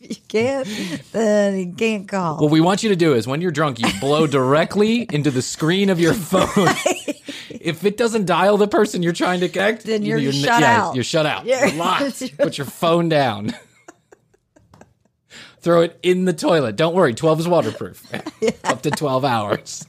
You 0.00 0.16
can't, 0.28 0.68
then 1.12 1.56
you 1.58 1.72
can't 1.74 2.06
call. 2.08 2.38
What 2.38 2.50
we 2.50 2.60
want 2.60 2.82
you 2.82 2.90
to 2.90 2.96
do 2.96 3.14
is 3.14 3.26
when 3.26 3.40
you're 3.40 3.52
drunk, 3.52 3.78
you 3.80 3.88
blow 4.00 4.26
directly 4.26 5.06
into 5.10 5.30
the 5.30 5.40
screen 5.40 5.88
of 5.90 6.00
your 6.00 6.12
phone. 6.12 6.68
If 7.62 7.84
it 7.84 7.96
doesn't 7.96 8.26
dial 8.26 8.56
the 8.56 8.68
person 8.68 9.02
you're 9.02 9.12
trying 9.12 9.40
to 9.40 9.48
connect, 9.48 9.84
Then 9.84 10.02
you- 10.02 10.18
you're 10.18 10.32
shut 10.32 10.60
yeah, 10.60 10.82
out. 10.82 10.94
You're 10.94 11.04
shut 11.04 11.26
out. 11.26 11.46
You're- 11.46 11.68
You're 11.68 11.78
locked. 11.78 12.36
Put 12.38 12.58
your 12.58 12.66
phone 12.66 13.08
down. 13.08 13.54
Throw 15.60 15.82
it 15.82 15.98
in 16.02 16.24
the 16.24 16.32
toilet. 16.32 16.74
Don't 16.74 16.94
worry, 16.94 17.14
12 17.14 17.40
is 17.40 17.48
waterproof. 17.48 18.04
Up 18.64 18.82
to 18.82 18.90
12 18.90 19.24
hours. 19.24 19.86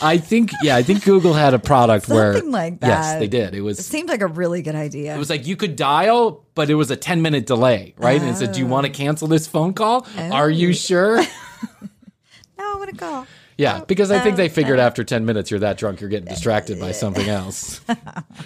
I 0.00 0.16
think, 0.16 0.50
yeah, 0.62 0.76
I 0.76 0.82
think 0.82 1.04
Google 1.04 1.34
had 1.34 1.52
a 1.52 1.58
product 1.58 2.08
where. 2.08 2.32
Something 2.32 2.52
like 2.52 2.80
that. 2.80 2.86
Yes, 2.86 3.18
they 3.18 3.28
did. 3.28 3.54
It 3.54 3.60
was 3.60 3.78
It 3.78 3.82
seemed 3.82 4.08
like 4.08 4.22
a 4.22 4.28
really 4.28 4.62
good 4.62 4.76
idea. 4.76 5.14
it 5.14 5.18
was 5.18 5.28
like 5.28 5.46
you 5.46 5.56
could 5.56 5.76
dial, 5.76 6.46
but 6.54 6.70
it 6.70 6.74
was 6.74 6.90
a 6.90 6.96
10 6.96 7.20
minute 7.20 7.44
delay, 7.44 7.92
right? 7.98 8.20
And 8.20 8.30
it 8.30 8.36
said, 8.36 8.52
Do 8.52 8.60
you 8.60 8.66
want 8.66 8.86
to 8.86 8.92
oh. 8.92 8.94
cancel 8.94 9.28
this 9.28 9.46
phone 9.46 9.74
call? 9.74 10.06
Are 10.16 10.48
you 10.48 10.70
oh. 10.70 10.72
sure? 10.72 11.16
no, 11.18 11.26
I 12.58 12.76
want 12.76 12.90
to 12.90 12.96
call. 12.96 13.26
Yeah, 13.58 13.82
because 13.86 14.10
I 14.10 14.18
think 14.18 14.36
they 14.36 14.50
figured 14.50 14.78
after 14.78 15.02
10 15.02 15.24
minutes 15.24 15.50
you're 15.50 15.60
that 15.60 15.78
drunk, 15.78 16.00
you're 16.00 16.10
getting 16.10 16.28
distracted 16.28 16.78
by 16.78 16.92
something 16.92 17.26
else. 17.26 17.80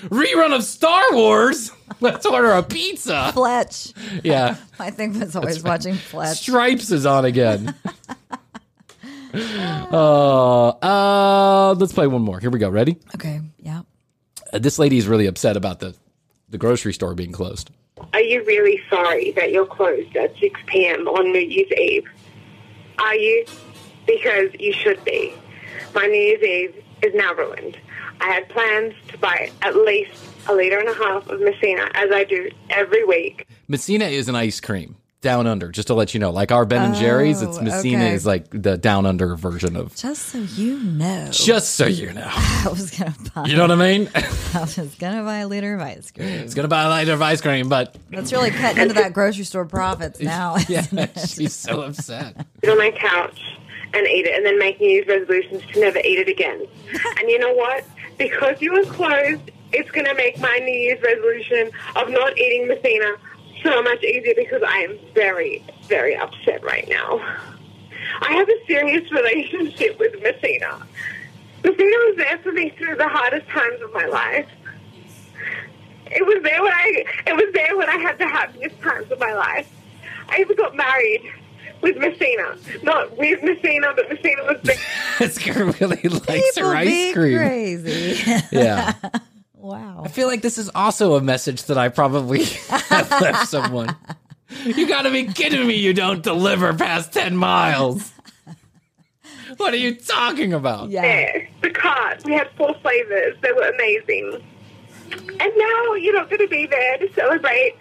Rerun 0.09 0.55
of 0.55 0.63
Star 0.63 1.03
Wars? 1.13 1.73
Let's 2.01 2.25
order 2.25 2.53
a 2.53 2.63
pizza. 2.63 3.33
Fletch. 3.33 3.93
Yeah. 4.23 4.57
My 4.79 4.91
thing 4.93 5.19
was 5.19 5.35
always 5.35 5.57
That's 5.57 5.65
right. 5.65 5.71
watching 5.71 5.95
Fletch. 5.95 6.39
Stripes 6.39 6.93
is 6.93 7.07
on 7.07 7.25
again. 7.25 7.75
uh, 9.35 10.69
uh, 10.69 11.75
let's 11.75 11.93
play 11.93 12.07
one 12.07 12.23
more. 12.23 12.41
Here 12.41 12.51
we 12.51 12.59
go. 12.59 12.69
Ready? 12.69 12.97
Okay, 13.15 13.41
yeah. 13.59 13.83
Uh, 14.53 14.59
this 14.59 14.79
lady 14.79 14.99
is 14.99 15.07
really 15.07 15.27
upset 15.27 15.57
about 15.57 15.81
the, 15.81 15.95
the 16.49 16.59
grocery 16.59 16.93
store 16.93 17.15
being 17.15 17.33
closed. 17.33 17.71
Are 18.13 18.21
you 18.21 18.45
really 18.45 18.81
sorry 18.89 19.33
that 19.33 19.53
you're 19.53 19.67
closed 19.67 20.17
at 20.17 20.37
6 20.39 20.61
p.m. 20.67 21.07
on 21.07 21.33
New 21.33 21.41
Year's 21.41 21.71
Eve? 21.79 22.09
Are 22.99 23.15
you? 23.15 23.45
Because 24.17 24.51
you 24.59 24.73
should 24.73 25.03
be. 25.05 25.33
My 25.95 26.07
New 26.07 26.15
Year's 26.21 26.43
Eve 26.43 26.85
is 27.03 27.15
now 27.15 27.33
ruined. 27.35 27.79
I 28.21 28.27
had 28.33 28.49
plans 28.49 28.95
to 29.09 29.19
buy 29.19 29.51
at 29.63 29.77
least 29.77 30.13
a 30.49 30.55
liter 30.55 30.79
and 30.79 30.89
a 30.89 30.95
half 30.95 31.29
of 31.29 31.41
Messina, 31.41 31.89
as 31.95 32.11
I 32.13 32.25
do 32.25 32.51
every 32.71 33.05
week. 33.05 33.47
Messina 33.69 34.07
is 34.07 34.29
an 34.29 34.35
ice 34.35 34.61
cream 34.61 34.97
down 35.23 35.47
under, 35.47 35.71
just 35.71 35.89
to 35.89 35.95
let 35.95 36.13
you 36.15 36.21
know. 36.21 36.31
Like 36.31 36.51
our 36.51 36.65
Ben 36.65 36.83
and 36.83 36.95
Jerry's, 36.95 37.41
it's 37.43 37.59
Oh, 37.59 37.63
Messina 37.63 38.05
okay. 38.05 38.15
is 38.15 38.25
like 38.27 38.47
the 38.51 38.77
down 38.79 39.05
under 39.07 39.37
version 39.37 39.77
of. 39.77 39.95
Just 39.95 40.23
so 40.27 40.39
you 40.39 40.79
know. 40.83 41.29
Just 41.31 41.75
so 41.75 41.87
you 41.87 42.13
know. 42.13 42.27
I 42.27 42.67
was 42.71 42.91
gonna 42.91 43.15
buy. 43.35 43.45
You 43.47 43.57
know 43.57 43.63
what 43.63 43.71
I 43.73 43.77
mean? 43.77 44.11
I 44.15 44.61
was 44.61 44.95
gonna 44.99 45.23
buy 45.23 45.39
a 45.39 45.49
liter 45.49 45.75
of 45.75 45.81
ice 45.83 46.11
cream. 46.11 46.27
It's 46.29 46.55
gonna 46.55 46.69
buy 46.69 46.85
a 46.85 46.91
liter 46.91 47.13
of 47.13 47.23
ice 47.23 47.41
cream, 47.41 47.69
but 47.69 47.97
That's 48.11 48.33
really 48.33 48.51
cutting 48.51 48.83
into 48.83 48.95
that 48.95 49.13
grocery 49.13 49.45
store 49.45 49.67
profits 49.67 50.21
now. 50.21 50.57
yeah, 50.69 50.81
isn't 50.81 50.99
it? 50.99 51.19
she's 51.29 51.55
so 51.55 51.83
upset. 51.83 52.47
sit 52.63 52.71
on 52.71 52.79
my 52.79 52.91
couch 52.91 53.41
and 53.93 54.07
eat 54.07 54.27
it 54.27 54.37
and 54.37 54.47
then 54.47 54.59
make 54.59 54.81
New 54.81 54.89
Year's 54.89 55.07
resolutions 55.07 55.63
to 55.73 55.81
never 55.81 55.99
eat 55.99 56.19
it 56.19 56.29
again. 56.29 56.67
and 57.19 57.29
you 57.29 57.39
know 57.39 57.53
what? 57.53 57.85
Because 58.19 58.61
you 58.61 58.73
were 58.73 58.85
closed, 58.85 59.51
it's 59.73 59.91
going 59.91 60.07
to 60.07 60.15
make 60.15 60.39
my 60.39 60.59
New 60.59 60.73
Year's 60.73 61.03
resolution 61.03 61.71
of 61.97 62.11
not 62.11 62.37
eating 62.39 62.69
Messina 62.69 63.15
so 63.63 63.83
much 63.83 64.03
easier 64.03 64.35
because 64.37 64.63
I 64.67 64.79
am 64.79 64.99
very, 65.15 65.65
very 65.87 66.17
upset 66.17 66.63
right 66.63 66.89
now. 66.89 67.21
I 68.23 68.33
have 68.33 68.49
a 68.49 68.67
serious 68.67 69.11
relationship 69.13 69.99
with 69.99 70.21
Messina. 70.23 70.87
Messina 71.63 71.97
was 72.09 72.15
there 72.17 72.39
for 72.39 72.53
me 72.53 72.71
through 72.71 72.97
the 72.97 73.09
hardest 73.09 73.49
times 73.49 73.81
of 73.83 73.93
my 73.93 74.07
life. 74.07 74.49
It 76.07 76.27
was 76.27 76.43
there 76.43 76.63
when 76.63 76.73
I 76.73 77.05
it 77.27 77.35
was 77.35 77.55
there 77.55 77.77
when 77.77 77.89
I 77.89 77.97
had 77.97 78.19
the 78.19 78.27
happiest 78.27 78.81
times 78.81 79.11
of 79.13 79.21
my 79.21 79.33
life. 79.33 79.71
I 80.29 80.41
even 80.41 80.57
got 80.57 80.75
married 80.75 81.23
with 81.83 81.97
Messina. 81.99 82.57
Not 82.83 83.17
with 83.17 83.43
Messina, 83.43 83.93
but 83.97 84.09
Messina 84.11 84.43
was 84.45 84.61
there. 84.63 84.77
this 85.19 85.39
girl 85.39 85.73
really 85.81 86.03
likes 86.09 86.27
People 86.55 86.71
her 86.71 86.77
ice 86.77 86.89
be 86.89 87.13
cream. 87.13 87.39
crazy. 87.39 88.21
Yeah. 88.53 88.95
wow. 89.55 90.03
I 90.05 90.09
feel 90.09 90.27
like 90.29 90.43
this 90.43 90.59
is 90.59 90.71
also 90.75 91.15
a 91.17 91.21
message 91.21 91.65
that 91.65 91.79
I 91.79 91.89
probably 91.89 92.45
have 92.69 93.11
left 93.21 93.49
someone. 93.49 93.95
You 94.65 94.87
gotta 94.89 95.11
be 95.11 95.25
kidding 95.27 95.67
me, 95.67 95.77
you 95.77 95.93
don't 95.95 96.23
deliver 96.23 96.73
past 96.75 97.13
10 97.13 97.37
miles. 97.37 98.13
What 99.57 99.75
are 99.75 99.79
you 99.79 99.95
talking 99.97 100.53
about? 100.53 100.91
there. 100.91 101.49
The 101.63 101.71
cart. 101.71 102.23
We 102.25 102.33
had 102.33 102.49
four 102.57 102.73
flavors. 102.83 103.37
They 103.43 103.53
were 103.53 103.69
amazing. 103.69 104.43
And 105.13 105.53
now 105.57 105.95
you're 105.95 106.15
not 106.15 106.31
going 106.31 106.41
to 106.41 106.47
be 106.49 106.67
there 106.67 106.99
to 106.99 107.13
celebrate 107.15 107.75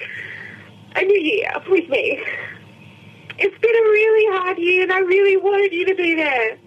a 0.95 1.03
new 1.03 1.19
year 1.19 1.51
with 1.69 1.87
me. 1.87 2.23
It's 3.41 3.57
been 3.59 3.75
a 3.75 3.89
really 3.89 4.37
hard 4.37 4.57
year, 4.57 4.83
and 4.83 4.91
I 4.91 4.99
really 4.99 5.37
wanted 5.37 5.71
you 5.73 5.85
to 5.85 5.95
be 5.95 6.15
there. 6.15 6.57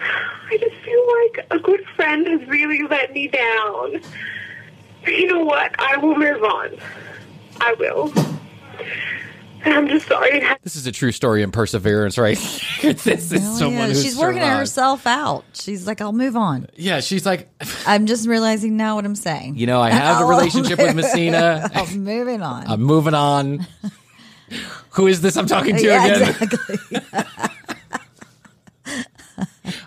I 0.00 0.56
just 0.58 0.76
feel 0.84 1.06
like 1.22 1.46
a 1.50 1.58
good 1.58 1.84
friend 1.96 2.26
has 2.26 2.46
really 2.48 2.82
let 2.88 3.12
me 3.12 3.28
down. 3.28 4.00
But 5.04 5.14
you 5.16 5.26
know 5.26 5.44
what? 5.44 5.74
I 5.80 5.96
will 5.96 6.16
move 6.16 6.42
on. 6.44 6.70
I 7.60 7.74
will. 7.74 8.12
And 9.64 9.74
I'm 9.74 9.88
just 9.88 10.08
sorry 10.08 10.44
This 10.64 10.74
is 10.74 10.88
a 10.88 10.92
true 10.92 11.12
story 11.12 11.42
in 11.42 11.52
perseverance, 11.52 12.18
right? 12.18 12.36
here. 12.36 12.92
this 12.94 13.30
is 13.32 13.40
Hell 13.42 13.54
someone 13.56 13.74
yeah. 13.82 13.86
who's 13.88 14.02
She's 14.02 14.16
working 14.18 14.40
survived. 14.42 14.58
herself 14.58 15.06
out. 15.06 15.44
She's 15.54 15.86
like, 15.86 16.00
I'll 16.00 16.12
move 16.12 16.36
on. 16.36 16.66
Yeah, 16.74 16.98
she's 17.00 17.24
like, 17.24 17.48
I'm 17.86 18.06
just 18.06 18.26
realizing 18.26 18.76
now 18.76 18.96
what 18.96 19.04
I'm 19.04 19.14
saying. 19.14 19.56
you 19.56 19.66
know, 19.68 19.80
I 19.80 19.90
have 19.90 20.16
a 20.16 20.20
I'll 20.24 20.28
relationship 20.28 20.78
with 20.78 20.96
Messina. 20.96 21.70
I'm 21.74 22.02
moving 22.02 22.42
on. 22.42 22.66
I'm 22.66 22.82
moving 22.82 23.14
on. 23.14 23.66
Who 24.92 25.06
is 25.06 25.20
this 25.20 25.36
I'm 25.36 25.46
talking 25.46 25.76
to 25.76 25.82
Yeah, 25.82 26.04
again? 26.04 26.28
exactly. 26.28 26.98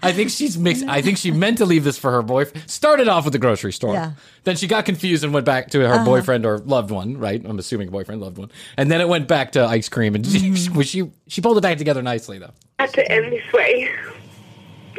I 0.02 0.14
think 0.14 0.30
she's 0.30 0.58
mixed. 0.58 0.86
I 0.88 1.02
think 1.02 1.18
she 1.18 1.32
meant 1.32 1.58
to 1.58 1.66
leave 1.66 1.84
this 1.84 1.98
for 1.98 2.12
her 2.12 2.22
boyfriend. 2.22 2.70
Started 2.70 3.08
off 3.08 3.26
with 3.26 3.34
the 3.34 3.40
grocery 3.40 3.74
store. 3.74 3.94
Yeah. 3.94 4.12
Then 4.44 4.56
she 4.56 4.68
got 4.68 4.86
confused 4.86 5.24
and 5.24 5.34
went 5.34 5.46
back 5.46 5.70
to 5.72 5.80
her 5.80 5.96
Uh-huh. 5.96 6.06
boyfriend 6.06 6.46
or 6.46 6.60
loved 6.60 6.92
one, 6.92 7.18
right? 7.18 7.44
I'm 7.44 7.60
assuming 7.60 7.90
boyfriend, 7.90 8.22
loved 8.22 8.38
one. 8.38 8.52
And 8.78 8.90
then 8.90 9.02
it 9.02 9.10
went 9.10 9.28
back 9.28 9.52
to 9.54 9.66
ice 9.66 9.90
cream. 9.90 10.16
And 10.16 10.26
she, 10.26 10.40
Mm-hmm. 10.52 10.82
she, 10.82 11.12
she 11.28 11.42
pulled 11.42 11.58
it 11.58 11.62
back 11.62 11.78
together 11.78 12.02
nicely, 12.02 12.38
though. 12.40 12.52
had 12.80 12.94
to 12.94 13.12
end 13.12 13.32
this 13.34 13.52
way. 13.54 13.90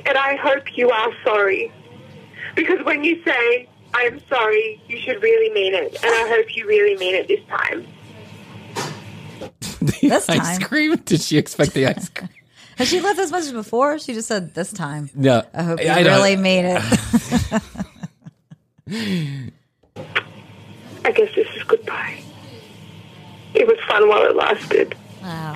And 0.05 0.19
I 0.19 0.37
hope 0.37 0.77
you 0.77 0.91
are 0.91 1.13
sorry. 1.25 1.73
Because 2.55 2.85
when 2.85 3.03
you 3.03 3.23
say, 3.25 3.69
I'm 3.95 4.21
sorry, 4.29 4.81
you 4.89 4.99
should 5.01 5.23
really 5.23 5.53
mean 5.55 5.75
it. 5.75 5.95
And 6.05 6.15
I 6.15 6.29
hope 6.29 6.55
you 6.55 6.67
really 6.67 6.97
mean 6.99 7.15
it 7.15 7.29
this 7.29 7.41
time. 7.49 7.87
This 10.01 10.29
Ice 10.29 10.59
time. 10.59 10.61
cream? 10.63 10.97
Did 11.05 11.21
she 11.21 11.39
expect 11.39 11.73
the 11.75 11.87
ice 11.87 12.09
cream? 12.09 12.29
Has 12.77 12.89
she 12.89 13.01
left 13.01 13.17
this 13.17 13.31
message 13.31 13.55
before? 13.55 13.99
She 13.99 14.13
just 14.13 14.29
said 14.29 14.55
this 14.55 14.73
time. 14.73 15.09
No. 15.15 15.43
I 15.55 15.63
hope 15.63 15.81
you 15.83 15.89
I 15.89 16.03
know. 16.03 16.11
really 16.17 16.37
made 16.37 16.65
it. 16.67 16.83
I 21.05 21.11
guess 21.13 21.35
this 21.35 21.49
is 21.57 21.63
goodbye. 21.65 22.21
It 23.55 23.67
was 23.67 23.79
fun 23.89 24.07
while 24.09 24.25
it 24.27 24.37
lasted. 24.37 24.95
wow. 25.23 25.55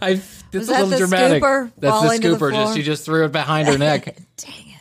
I, 0.00 0.14
that's 0.14 0.52
Was 0.52 0.68
a 0.68 0.72
that 0.72 0.82
little 0.84 0.88
the 0.90 0.96
dramatic. 0.98 1.42
scooper 1.42 1.64
That's 1.78 1.80
the 1.80 1.90
falling 1.90 2.20
to 2.22 2.30
the 2.30 2.36
scooper. 2.36 2.52
Just, 2.52 2.76
she 2.76 2.82
just 2.82 3.04
threw 3.04 3.24
it 3.24 3.32
behind 3.32 3.68
her 3.68 3.78
neck. 3.78 4.04
Dang 4.36 4.52
it. 4.68 4.76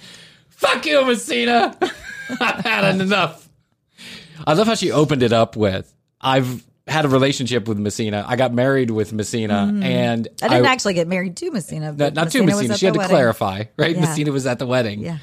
Fuck 0.49 0.85
you, 0.85 1.05
Messina. 1.05 1.77
I've 2.41 2.63
had 2.63 2.99
enough. 3.01 3.47
I 4.45 4.53
love 4.53 4.67
how 4.67 4.75
she 4.75 4.91
opened 4.91 5.23
it 5.23 5.33
up 5.33 5.55
with, 5.55 5.91
I've 6.21 6.63
had 6.87 7.03
a 7.05 7.09
relationship 7.09 7.67
with 7.67 7.77
Messina. 7.77 8.23
I 8.27 8.35
got 8.37 8.53
married 8.53 8.91
with 8.91 9.11
Messina 9.11 9.69
Mhm. 9.69 9.83
and 9.83 10.27
I 10.41 10.47
didn't 10.47 10.65
actually 10.67 10.93
get 10.93 11.07
married 11.07 11.35
to 11.37 11.51
Messina. 11.51 11.87
not, 11.87 11.97
But 11.97 12.13
not 12.13 12.31
to 12.31 12.43
Messina. 12.43 12.77
She 12.77 12.85
had 12.85 12.93
the 12.93 12.97
to 12.97 12.99
wedding. 12.99 13.13
clarify, 13.15 13.63
right? 13.77 13.95
Yeah. 13.95 14.01
Messina 14.01 14.31
was 14.31 14.45
at 14.47 14.57
the 14.59 14.65
wedding. 14.65 15.01
Yeah. 15.01 15.17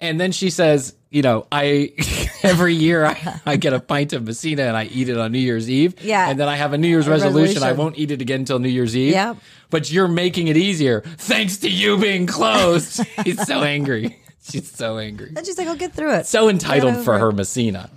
And 0.00 0.20
then 0.20 0.30
she 0.32 0.48
says, 0.50 0.94
you 1.10 1.22
know, 1.22 1.46
I 1.52 1.92
every 2.42 2.74
year 2.74 3.04
I, 3.04 3.40
I 3.44 3.56
get 3.56 3.72
a 3.72 3.80
pint 3.80 4.12
of 4.12 4.26
Messina 4.26 4.62
and 4.62 4.76
I 4.76 4.84
eat 4.84 5.08
it 5.08 5.18
on 5.18 5.32
New 5.32 5.38
Year's 5.38 5.68
Eve. 5.68 5.94
Yeah. 6.02 6.28
And 6.30 6.38
then 6.40 6.48
I 6.48 6.56
have 6.56 6.72
a 6.72 6.78
New 6.78 6.88
Year's 6.88 7.06
A 7.06 7.10
resolution. 7.10 7.62
I 7.62 7.72
won't 7.72 7.98
eat 7.98 8.10
it 8.10 8.20
again 8.22 8.40
until 8.40 8.58
New 8.58 8.68
Year's 8.68 8.96
Eve. 8.96 9.12
Yep. 9.12 9.36
But 9.70 9.90
you're 9.90 10.08
making 10.08 10.48
it 10.48 10.56
easier 10.56 11.02
thanks 11.18 11.58
to 11.58 11.68
you 11.70 11.98
being 11.98 12.26
closed. 12.26 13.02
He's 13.24 13.44
so 13.46 13.62
angry. 13.62 14.18
She's 14.50 14.70
so 14.70 14.98
angry. 14.98 15.32
And 15.36 15.44
she's 15.46 15.58
like, 15.58 15.66
I'll 15.68 15.76
get 15.76 15.92
through 15.92 16.14
it. 16.14 16.26
So 16.26 16.48
entitled 16.48 17.04
for 17.04 17.18
her. 17.18 17.32
Messina. 17.32 17.90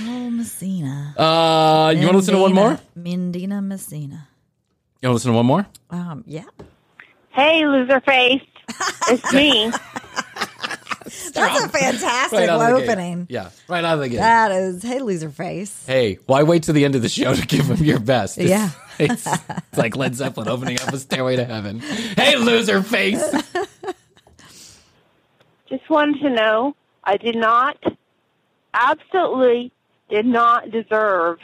Oh, 0.00 0.30
Messina. 0.30 1.14
Uh, 1.18 1.90
you 1.96 2.00
want 2.02 2.12
to 2.12 2.16
listen 2.18 2.34
to 2.34 2.40
one 2.40 2.54
more? 2.54 2.78
Mindina 2.96 3.62
Messina. 3.62 4.28
You 5.02 5.08
want 5.08 5.12
to 5.12 5.12
listen 5.14 5.30
to 5.32 5.36
one 5.36 5.46
more? 5.46 5.66
Um, 5.90 6.24
yeah. 6.26 6.44
Hey, 7.30 7.66
loser 7.66 8.00
face. 8.00 8.42
It's 9.08 9.32
me. 9.32 9.72
That's 11.34 11.64
a 11.64 11.68
fantastic 11.68 12.38
Right 12.38 12.48
out 12.48 12.60
of 12.60 12.68
the 12.76 12.80
gate. 12.82 12.88
opening. 12.90 13.26
Yeah, 13.28 13.50
right 13.68 13.84
out 13.84 13.94
of 13.94 14.00
the 14.00 14.08
gate. 14.10 14.18
That 14.18 14.52
is, 14.52 14.82
hey, 14.82 15.00
loser 15.00 15.30
face. 15.30 15.84
Hey, 15.86 16.18
why 16.26 16.42
wait 16.44 16.64
to 16.64 16.72
the 16.72 16.84
end 16.84 16.94
of 16.94 17.02
the 17.02 17.08
show 17.08 17.34
to 17.34 17.46
give 17.46 17.66
them 17.66 17.82
your 17.82 17.98
best? 17.98 18.38
It's- 18.38 18.50
Yeah. 18.50 18.70
It's, 18.98 19.26
it's 19.48 19.78
like 19.78 19.96
Led 19.96 20.14
Zeppelin 20.14 20.46
opening 20.48 20.78
up 20.80 20.92
a 20.92 20.98
stairway 20.98 21.36
to 21.36 21.44
heaven. 21.44 21.80
Hey, 21.80 22.36
loser 22.36 22.82
face. 22.82 23.22
Just 25.70 25.88
wanted 25.88 26.20
to 26.22 26.30
know 26.30 26.74
I 27.04 27.16
did 27.16 27.36
not, 27.36 27.76
absolutely 28.74 29.72
did 30.10 30.26
not 30.26 30.70
deserve 30.70 31.38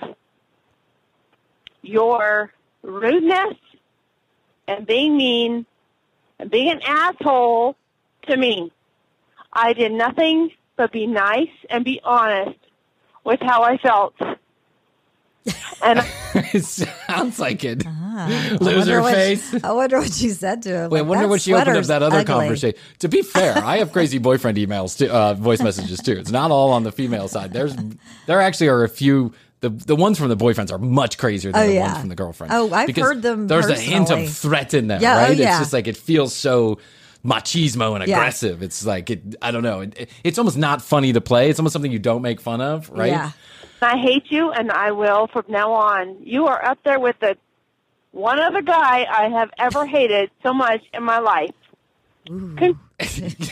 your 1.83 2.53
rudeness 2.83 3.55
and 4.67 4.87
being 4.87 5.17
mean 5.17 5.67
and 6.41 6.51
being 6.51 6.71
an 6.71 6.81
asshole 6.85 7.77
to 8.29 8.37
me. 8.37 8.73
I 9.53 9.73
did 9.73 9.93
nothing 9.93 10.51
but 10.77 10.93
be 10.93 11.07
nice 11.07 11.49
and 11.71 11.85
be 11.85 12.01
honest 12.03 12.59
with 13.25 13.41
how 13.41 13.63
I 13.63 13.79
felt. 13.79 14.15
And 15.83 16.01
it 16.35 16.65
sounds 16.65 17.39
like 17.39 17.63
it. 17.63 17.85
I 18.17 18.57
Loser 18.61 18.77
wonder 18.79 19.03
what- 19.03 19.15
face. 19.15 19.55
I 19.65 19.73
wonder 19.73 19.99
what 19.99 20.21
you 20.23 20.31
said 20.31 20.63
to 20.63 20.85
him. 20.85 20.91
Wait, 20.91 21.01
I 21.01 21.03
wonder 21.03 21.29
what 21.29 21.41
she 21.41 21.53
opened 21.53 21.69
up 21.69 21.73
sweater's 21.85 21.89
that 21.89 22.03
other 22.03 22.17
ugly. 22.19 22.25
conversation. 22.35 22.79
To 23.01 23.09
be 23.09 23.23
fair, 23.23 23.57
I 23.59 23.79
have 23.79 23.93
crazy 23.93 24.19
boyfriend 24.19 24.59
emails, 24.59 24.97
too, 24.99 25.09
uh, 25.11 25.35
voice 25.35 25.61
messages 25.63 25.99
too. 26.01 26.13
It's 26.13 26.31
not 26.31 26.51
all 26.51 26.73
on 26.73 26.83
the 26.85 26.93
female 26.93 27.29
side. 27.29 27.53
There's, 27.53 27.75
there 28.27 28.41
actually 28.41 28.69
are 28.69 28.85
a 28.85 28.89
few. 28.89 29.33
The 29.61 29.71
the 29.71 29.97
ones 29.97 30.19
from 30.19 30.29
the 30.29 30.37
boyfriends 30.37 30.71
are 30.71 30.79
much 30.79 31.17
crazier 31.17 31.51
than 31.51 31.63
Oh, 31.63 31.67
the 31.67 31.73
yeah. 31.75 31.87
ones 31.87 31.99
from 32.01 32.09
the 32.11 32.15
girlfriends. 32.15 32.53
Oh, 32.55 32.71
I've 32.75 32.87
Because 32.87 33.05
heard 33.05 33.23
them 33.23 33.47
There's 33.47 33.67
a 33.67 33.75
hint 33.75 34.09
personally. 34.09 34.27
of 34.27 34.33
threat 34.37 34.75
in 34.75 34.87
them, 34.89 35.01
Yeah, 35.01 35.15
oh, 35.17 35.23
right? 35.23 35.31
It's 35.41 35.59
just 35.59 35.73
like 35.73 35.87
it 35.89 35.97
feels 35.97 36.35
so 36.35 36.79
machismo 37.25 37.97
and 37.99 38.07
Yeah. 38.07 38.17
aggressive. 38.17 38.63
It's 38.63 38.85
like 38.85 39.11
it. 39.11 39.35
I 39.41 39.51
don't 39.51 39.63
know. 39.63 39.81
It, 39.81 40.11
it's 40.25 40.39
almost 40.39 40.59
not 40.59 40.83
funny 40.83 41.13
to 41.15 41.21
play. 41.23 41.49
It's 41.51 41.59
almost 41.59 41.73
something 41.73 41.91
you 41.91 41.99
don't 41.99 42.23
make 42.23 42.41
fun 42.41 42.61
of, 42.61 42.91
right? 42.91 43.11
Yeah. 43.11 43.31
I 43.83 43.97
hate 43.99 44.25
you, 44.31 44.51
and 44.53 44.71
I 44.71 44.93
will 44.93 45.27
from 45.27 45.45
now 45.49 45.73
on. 45.73 46.17
You 46.23 46.47
are 46.47 46.65
up 46.65 46.79
there 46.85 46.99
with 46.99 47.17
the 47.21 47.37
one 48.17 48.41
other 48.41 48.63
guy 48.63 49.05
I 49.05 49.29
have 49.29 49.51
ever 49.59 49.85
hated 49.85 50.31
so 50.43 50.55
much 50.55 50.83
in 50.95 51.05
my 51.05 51.19
life. 51.19 51.55
Con- 52.27 52.81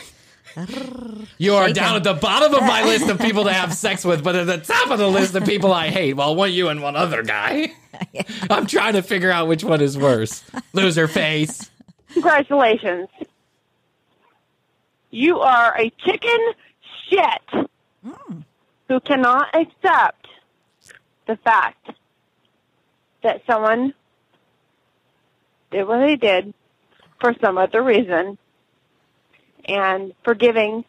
You 1.36 1.54
are 1.54 1.64
Shaken. 1.66 1.74
down 1.74 1.96
at 1.96 2.04
the 2.04 2.14
bottom 2.14 2.54
of 2.54 2.60
my 2.60 2.84
list 2.84 3.08
of 3.08 3.18
people 3.18 3.42
to 3.44 3.52
have 3.60 3.74
sex 3.74 4.04
with, 4.04 4.22
but 4.22 4.36
at 4.36 4.46
the 4.46 4.58
top 4.58 4.90
of 4.90 5.00
the 5.00 5.08
list 5.08 5.34
of 5.34 5.44
people 5.44 5.72
I 5.72 5.88
hate. 5.88 6.14
Well, 6.14 6.36
one 6.36 6.52
you 6.52 6.68
and 6.68 6.80
one 6.80 6.94
other 6.94 7.24
guy. 7.24 7.72
I'm 8.50 8.66
trying 8.66 8.92
to 8.92 9.02
figure 9.02 9.32
out 9.32 9.48
which 9.48 9.64
one 9.64 9.80
is 9.80 9.98
worse. 9.98 10.44
Loser 10.72 11.08
face. 11.08 11.70
Congratulations. 12.12 13.08
You 15.10 15.40
are 15.40 15.76
a 15.76 15.90
chicken 15.90 16.38
shit 17.08 17.66
hmm. 18.04 18.38
who 18.88 19.00
cannot 19.00 19.54
accept 19.56 20.28
the 21.26 21.36
fact 21.36 21.90
that 23.24 23.42
someone 23.44 23.92
did 25.74 25.86
what 25.88 25.98
they 25.98 26.16
did 26.16 26.54
for 27.20 27.34
some 27.40 27.58
other 27.58 27.82
reason 27.82 28.38
and 29.64 30.12
forgiving 30.24 30.84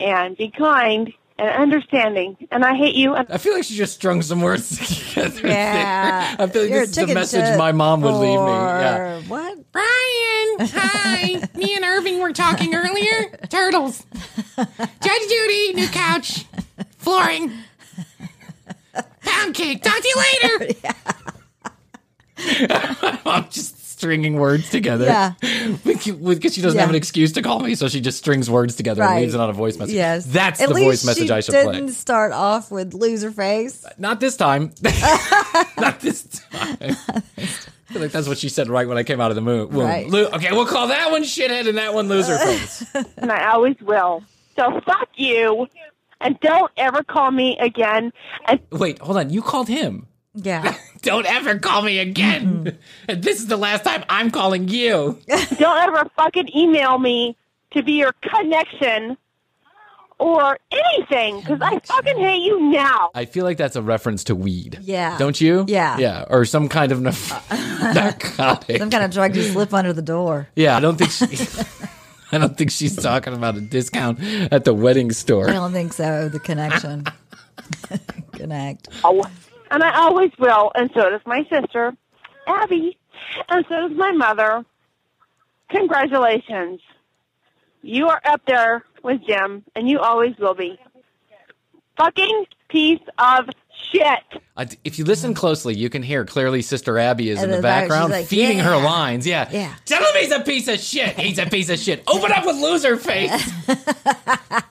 and 0.00 0.36
be 0.36 0.50
kind 0.50 1.12
and 1.38 1.48
understanding. 1.48 2.36
And 2.50 2.64
I 2.64 2.74
hate 2.74 2.94
you. 2.94 3.14
And 3.14 3.30
I 3.30 3.38
feel 3.38 3.54
like 3.54 3.64
she 3.64 3.74
just 3.76 3.94
strung 3.94 4.22
some 4.22 4.40
words 4.40 4.68
together. 5.14 5.46
Yeah. 5.46 6.36
there. 6.36 6.46
I 6.46 6.50
feel 6.50 6.62
like 6.62 6.70
You're 6.70 6.86
this 6.86 6.98
is 6.98 7.06
the 7.06 7.14
message 7.14 7.58
my 7.58 7.72
mom 7.72 8.00
would 8.02 8.14
leave 8.14 8.40
me. 8.40 8.46
Yeah. 8.46 9.20
What? 9.22 9.72
Bryan, 9.72 10.56
hi. 10.60 11.48
Me 11.54 11.74
and 11.76 11.84
Irving 11.84 12.20
were 12.20 12.32
talking 12.32 12.74
earlier. 12.74 13.38
Turtles. 13.48 14.04
Judge 14.56 15.28
Judy, 15.28 15.74
new 15.74 15.88
couch, 15.88 16.44
flooring, 16.96 17.52
pound 19.22 19.54
cake. 19.54 19.82
Talk 19.82 20.00
to 20.00 20.08
you 20.08 20.16
later. 20.16 20.74
I'm 23.24 23.48
just 23.50 23.77
stringing 23.98 24.34
words 24.38 24.70
together. 24.70 25.04
Yeah. 25.06 25.32
Because 25.88 26.54
she 26.54 26.62
doesn't 26.62 26.76
Yeah. 26.76 26.82
have 26.82 26.90
an 26.90 26.94
excuse 26.96 27.32
to 27.32 27.42
call 27.42 27.58
me, 27.60 27.74
so 27.74 27.88
she 27.88 28.00
just 28.00 28.18
strings 28.18 28.48
words 28.48 28.76
together 28.76 29.02
and 29.02 29.20
leaves 29.20 29.34
it 29.34 29.40
on 29.40 29.50
a 29.50 29.52
voice 29.52 29.76
message. 29.76 29.94
Yes. 29.96 30.24
That's 30.26 30.60
At 30.60 30.68
the 30.68 30.74
least 30.74 30.86
voice 30.86 31.04
message 31.06 31.30
I 31.30 31.40
should 31.40 31.52
didn't 31.52 31.86
play. 31.86 31.92
start 31.92 32.32
off 32.32 32.70
with 32.70 32.94
loser 32.94 33.30
face. 33.32 33.84
Uh, 33.84 33.90
not 33.98 34.20
this 34.20 34.36
time. 34.36 34.70
Not 35.78 36.00
this 36.00 36.22
time. 36.50 36.76
I 36.80 37.92
feel 37.92 38.02
like 38.02 38.12
that's 38.12 38.28
what 38.28 38.38
she 38.38 38.48
said 38.48 38.68
right 38.68 38.86
when 38.86 38.98
I 38.98 39.02
came 39.02 39.20
out 39.20 39.30
of 39.30 39.34
the 39.34 39.40
moon. 39.40 39.68
womb. 39.70 39.84
Right. 39.86 40.08
Lo- 40.08 40.28
okay, 40.34 40.52
we'll 40.52 40.66
call 40.66 40.88
that 40.88 41.10
one 41.10 41.22
shithead 41.22 41.68
and 41.68 41.78
that 41.78 41.94
one 41.94 42.08
loser 42.08 42.36
face. 42.38 42.84
and 43.16 43.32
I 43.32 43.50
always 43.50 43.76
will. 43.80 44.22
So 44.56 44.80
fuck 44.84 45.08
you, 45.16 45.66
and 46.20 46.38
don't 46.40 46.70
ever 46.76 47.02
call 47.02 47.30
me 47.30 47.56
again. 47.58 48.12
And 48.46 48.60
Wait, 48.72 48.98
hold 48.98 49.16
on. 49.16 49.30
You 49.30 49.40
called 49.42 49.68
him. 49.68 50.06
Yeah. 50.44 50.74
Don't 51.02 51.26
ever 51.26 51.58
call 51.58 51.82
me 51.82 51.98
again. 51.98 52.78
And 53.08 53.22
this 53.22 53.38
is 53.40 53.46
the 53.46 53.56
last 53.56 53.84
time 53.84 54.04
I'm 54.10 54.30
calling 54.30 54.68
you. 54.68 55.18
don't 55.58 55.78
ever 55.78 56.10
fucking 56.16 56.54
email 56.54 56.98
me 56.98 57.36
to 57.70 57.82
be 57.82 57.92
your 57.92 58.12
connection 58.20 59.16
or 60.18 60.58
anything, 60.70 61.40
because 61.40 61.60
I 61.62 61.78
fucking 61.78 62.18
hate 62.18 62.42
you 62.42 62.60
now. 62.70 63.10
I 63.14 63.24
feel 63.24 63.44
like 63.44 63.56
that's 63.56 63.76
a 63.76 63.82
reference 63.82 64.24
to 64.24 64.34
weed. 64.34 64.78
Yeah. 64.82 65.16
Don't 65.16 65.40
you? 65.40 65.64
Yeah. 65.68 65.96
Yeah. 65.96 66.24
Or 66.28 66.44
some 66.44 66.68
kind 66.68 66.92
of 66.92 67.00
na- 67.00 67.12
narcotic. 67.94 68.78
Some 68.78 68.90
kind 68.90 69.04
of 69.04 69.10
drug 69.12 69.34
you 69.36 69.42
slip 69.42 69.72
under 69.72 69.92
the 69.94 70.02
door. 70.02 70.48
Yeah, 70.56 70.76
I 70.76 70.80
don't 70.80 70.98
think 70.98 71.12
she. 71.12 71.46
I 72.32 72.36
don't 72.38 72.58
think 72.58 72.70
she's 72.70 72.94
talking 72.96 73.32
about 73.32 73.56
a 73.56 73.60
discount 73.62 74.20
at 74.52 74.64
the 74.64 74.74
wedding 74.74 75.12
store. 75.12 75.48
I 75.48 75.52
don't 75.54 75.72
think 75.72 75.92
so. 75.94 76.28
The 76.28 76.40
connection. 76.40 77.06
Connect. 78.32 78.88
Oh, 79.04 79.24
and 79.70 79.82
I 79.82 79.98
always 80.00 80.30
will, 80.38 80.70
and 80.74 80.90
so 80.94 81.10
does 81.10 81.20
my 81.26 81.44
sister, 81.50 81.94
Abby, 82.46 82.96
and 83.48 83.64
so 83.68 83.88
does 83.88 83.96
my 83.96 84.12
mother. 84.12 84.64
Congratulations. 85.70 86.80
You 87.82 88.08
are 88.08 88.20
up 88.24 88.42
there 88.46 88.84
with 89.02 89.20
Jim, 89.26 89.64
and 89.76 89.88
you 89.88 89.98
always 90.00 90.36
will 90.38 90.54
be. 90.54 90.78
Fucking 91.96 92.46
piece 92.68 93.00
of 93.18 93.48
shit. 93.92 94.42
I- 94.56 94.66
If 94.84 94.98
you 94.98 95.04
listen 95.04 95.34
closely, 95.34 95.74
you 95.76 95.88
can 95.90 96.02
hear 96.02 96.24
clearly 96.24 96.62
Sister 96.62 96.98
Abby 96.98 97.30
is 97.30 97.38
in 97.38 97.44
And 97.44 97.52
the 97.52 97.56
the 97.56 97.62
background 97.62 98.12
like, 98.12 98.26
feeding 98.26 98.58
her 98.58 98.76
lines. 98.76 99.26
Yeah. 99.26 99.48
Yeah. 99.50 99.74
Tell 99.84 100.00
him 100.00 100.20
he's 100.20 100.32
a 100.32 100.40
piece 100.40 100.68
of 100.68 100.80
shit. 100.80 101.18
He's 101.18 101.38
a 101.38 101.46
piece 101.46 101.68
of 101.70 101.78
shit. 101.78 102.02
Open 102.06 102.32
up 102.32 102.44
with 102.46 102.56
loser 102.56 102.96
face. 102.96 103.30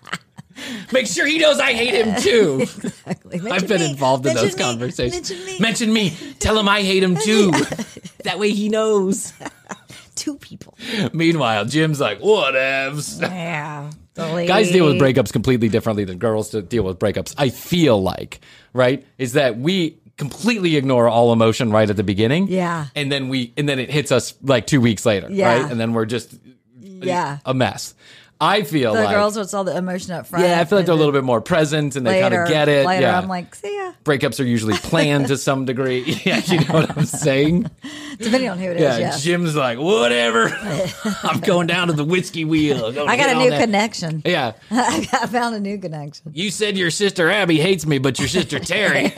Make 0.92 1.08
sure 1.08 1.26
he 1.26 1.38
knows 1.40 1.60
I 1.60 1.74
hate 1.74 1.94
him 1.94 2.22
too. 2.22 2.66
Exactly. 3.08 3.52
I've 3.52 3.68
been 3.68 3.82
me. 3.82 3.90
involved 3.92 4.26
in 4.26 4.34
those 4.36 4.56
me. 4.58 4.64
conversations. 4.64 5.30
Mention 5.30 5.46
me. 5.46 5.60
Mention 5.60 5.94
me. 5.94 6.18
Tell 6.40 6.58
him 6.58 6.68
I 6.70 6.82
hate 6.82 7.04
him 7.04 7.16
too. 7.16 7.52
that 8.24 8.38
way 8.40 8.52
he 8.52 8.70
knows. 8.70 9.34
Two 10.16 10.36
people. 10.38 10.78
Meanwhile, 11.14 11.66
Jim's 11.66 12.00
like, 12.00 12.20
whatevs. 12.20 13.22
Yeah. 13.22 13.92
Guys 14.16 14.72
deal 14.72 14.86
with 14.86 14.96
breakups 15.00 15.32
completely 15.32 15.70
differently 15.70 16.04
than 16.06 16.18
girls 16.18 16.50
deal 16.50 16.84
with 16.84 16.98
breakups. 17.00 17.36
I 17.38 17.50
feel 17.50 18.02
like, 18.02 18.40
right? 18.74 19.06
Is 19.18 19.34
that 19.34 19.58
we 19.58 19.98
completely 20.18 20.76
ignore 20.76 21.08
all 21.08 21.32
emotion 21.32 21.70
right 21.72 21.88
at 21.90 21.96
the 21.96 22.04
beginning. 22.04 22.48
Yeah. 22.48 22.88
And 22.96 23.12
then 23.12 23.30
we 23.30 23.54
and 23.56 23.70
then 23.70 23.78
it 23.80 23.90
hits 23.92 24.12
us 24.12 24.34
like 24.42 24.66
2 24.66 24.82
weeks 24.82 25.06
later, 25.06 25.28
Yeah. 25.30 25.62
right? 25.62 25.72
And 25.72 25.80
then 25.80 25.94
we're 25.94 26.06
just 26.06 26.34
Yeah. 26.82 27.38
a 27.46 27.54
mess. 27.54 27.94
I 28.40 28.64
feel 28.64 28.94
The 28.94 29.04
like 29.04 29.16
girls, 29.16 29.36
what's 29.38 29.54
all 29.54 29.64
the 29.64 29.76
emotion 29.76 30.12
up 30.14 30.28
front. 30.28 30.46
Yeah, 30.46 30.60
I 30.60 30.66
feel 30.66 30.78
like 30.78 30.86
they're 30.86 30.94
a 30.94 30.98
little 30.98 31.12
bit 31.12 31.24
more 31.24 31.42
present 31.42 31.96
and 31.96 32.06
they 32.06 32.22
kind 32.22 32.34
of 32.34 32.48
get 32.48 32.70
it. 32.70 32.86
Later, 32.86 33.02
yeah. 33.02 33.18
I'm 33.18 33.28
like, 33.28 33.56
see 33.56 33.76
ya. 33.76 33.94
Breakups 34.04 34.40
are 34.40 34.44
usually 34.44 34.76
planned 34.76 35.28
to 35.28 35.38
some 35.38 35.66
degree. 35.66 36.04
Yeah, 36.28 36.42
you 36.46 36.60
know 36.60 36.74
what 36.74 36.98
I'm 36.98 37.06
saying? 37.06 37.70
Depending 38.18 38.50
on 38.50 38.58
who 38.58 38.66
it 38.66 38.78
is, 38.78 39.00
yeah. 39.00 39.18
Jim's 39.18 39.56
like, 39.56 39.78
whatever. 39.80 40.50
I'm 41.24 41.40
going 41.40 41.68
down 41.68 41.88
to 41.88 41.94
the 41.94 42.04
whiskey 42.04 42.44
wheel. 42.44 42.86
I 42.86 43.16
got 43.16 43.30
a 43.30 43.40
new 43.40 43.50
that. 43.52 43.62
connection. 43.62 44.22
Yeah. 44.26 44.54
I 44.72 45.08
I 45.14 45.28
found 45.28 45.56
a 45.56 45.60
new 45.60 45.78
connection. 45.78 46.32
You 46.34 46.50
said 46.52 46.78
your 46.78 46.92
sister 46.92 47.30
Abby 47.30 47.60
hates 47.60 47.86
me, 47.86 47.98
but 48.00 48.20
your 48.20 48.28
sister 48.28 48.60
Terry, 48.60 49.14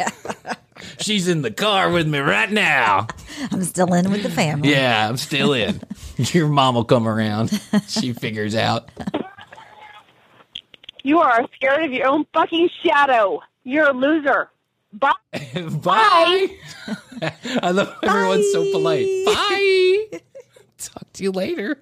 she's 0.99 1.27
in 1.27 1.41
the 1.41 1.51
car 1.51 1.91
with 1.91 2.07
me 2.07 2.19
right 2.19 2.51
now. 2.51 3.07
I'm 3.51 3.63
still 3.63 3.93
in 3.93 4.11
with 4.11 4.23
the 4.23 4.30
family. 4.30 4.71
Yeah, 4.71 5.07
I'm 5.07 5.17
still 5.17 5.53
in. 5.53 5.82
Your 6.17 6.47
mom 6.47 6.75
will 6.75 6.86
come 6.86 7.07
around. 7.07 7.59
She 7.88 8.13
figures 8.13 8.55
out. 8.55 8.89
You 11.03 11.19
are 11.19 11.47
scared 11.55 11.84
of 11.86 11.93
your 11.93 12.07
own 12.07 12.25
fucking 12.34 12.69
shadow. 12.84 13.41
You're 13.63 13.89
a 13.89 13.93
loser. 13.93 14.49
Bye. 14.91 15.13
Bye. 15.34 16.49
I 17.61 17.71
love 17.71 17.95
how 18.03 18.15
everyone's 18.15 18.51
so 18.51 18.69
polite. 18.71 19.07
Bye. 19.25 20.19
Talk 20.77 21.11
to 21.13 21.23
you 21.23 21.32
later. 21.32 21.82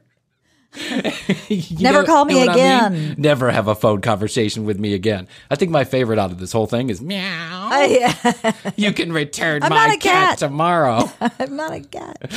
Never 1.79 2.03
call 2.03 2.25
me 2.25 2.35
what 2.35 2.49
I 2.49 2.53
mean? 2.55 2.63
again. 2.95 3.15
Never 3.17 3.51
have 3.51 3.67
a 3.67 3.75
phone 3.75 4.01
conversation 4.01 4.65
with 4.65 4.79
me 4.79 4.93
again. 4.93 5.27
I 5.49 5.55
think 5.55 5.71
my 5.71 5.83
favorite 5.83 6.19
out 6.19 6.31
of 6.31 6.39
this 6.39 6.51
whole 6.51 6.67
thing 6.67 6.89
is 6.89 7.01
meow. 7.01 7.69
Oh, 7.71 7.85
yeah. 7.85 8.51
You 8.75 8.91
can 8.93 9.11
return 9.11 9.63
I'm 9.63 9.69
my 9.69 9.93
a 9.93 9.97
cat. 9.97 10.37
tomorrow. 10.37 11.09
I'm 11.39 11.55
not 11.55 11.71
a 11.73 11.81
cat. 11.81 12.31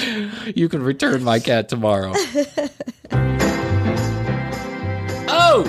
You 0.57 0.69
can 0.69 0.83
return 0.83 1.23
my 1.23 1.39
cat 1.39 1.69
tomorrow. 1.69 2.13
oh! 5.29 5.65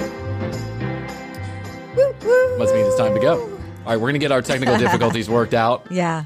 Must 2.58 2.74
mean 2.74 2.86
it's 2.86 2.96
time 2.98 3.14
to 3.14 3.20
go. 3.20 3.42
All 3.42 3.88
right, 3.88 3.96
we're 3.96 4.00
going 4.02 4.14
to 4.14 4.20
get 4.20 4.32
our 4.32 4.42
technical 4.42 4.78
difficulties 4.78 5.30
worked 5.30 5.54
out, 5.54 5.86
Yeah. 5.90 6.26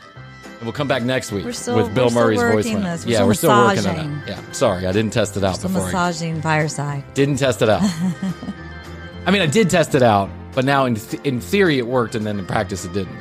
We'll 0.66 0.74
come 0.74 0.88
back 0.88 1.04
next 1.04 1.32
week 1.32 1.46
We're 1.46 1.54
still- 1.54 1.78
with 1.78 1.94
Bill 1.96 2.08
we're 2.10 2.14
Murray's 2.16 2.40
working 2.40 2.78
voicemail. 2.80 2.84
this. 2.84 3.06
We're 3.06 3.12
yeah, 3.14 3.24
we're 3.26 3.34
still 3.36 3.52
working 3.52 3.86
on 3.88 3.96
it. 4.24 4.30
Yeah, 4.30 4.52
sorry, 4.52 4.86
I 4.88 4.92
didn't 4.92 5.14
test 5.14 5.38
it 5.38 5.44
out 5.44 5.60
The 5.60 5.68
before. 5.70 5.84
I 5.84 5.92
massaging 5.92 6.42
fireside. 6.42 7.04
didn't 7.14 7.38
test 7.38 7.62
it 7.62 7.70
out. 7.70 7.82
I 9.26 9.32
mean, 9.32 9.42
I 9.42 9.46
did 9.48 9.70
test 9.70 9.96
it 9.96 10.04
out, 10.04 10.30
but 10.54 10.66
now 10.66 10.86
in 10.86 10.96
th- 10.96 11.22
in 11.24 11.40
theory 11.40 11.78
it 11.78 11.88
worked, 11.88 12.16
and 12.16 12.26
then 12.26 12.38
in 12.40 12.46
practice 12.46 12.84
it 12.86 12.94
didn't. 12.94 13.16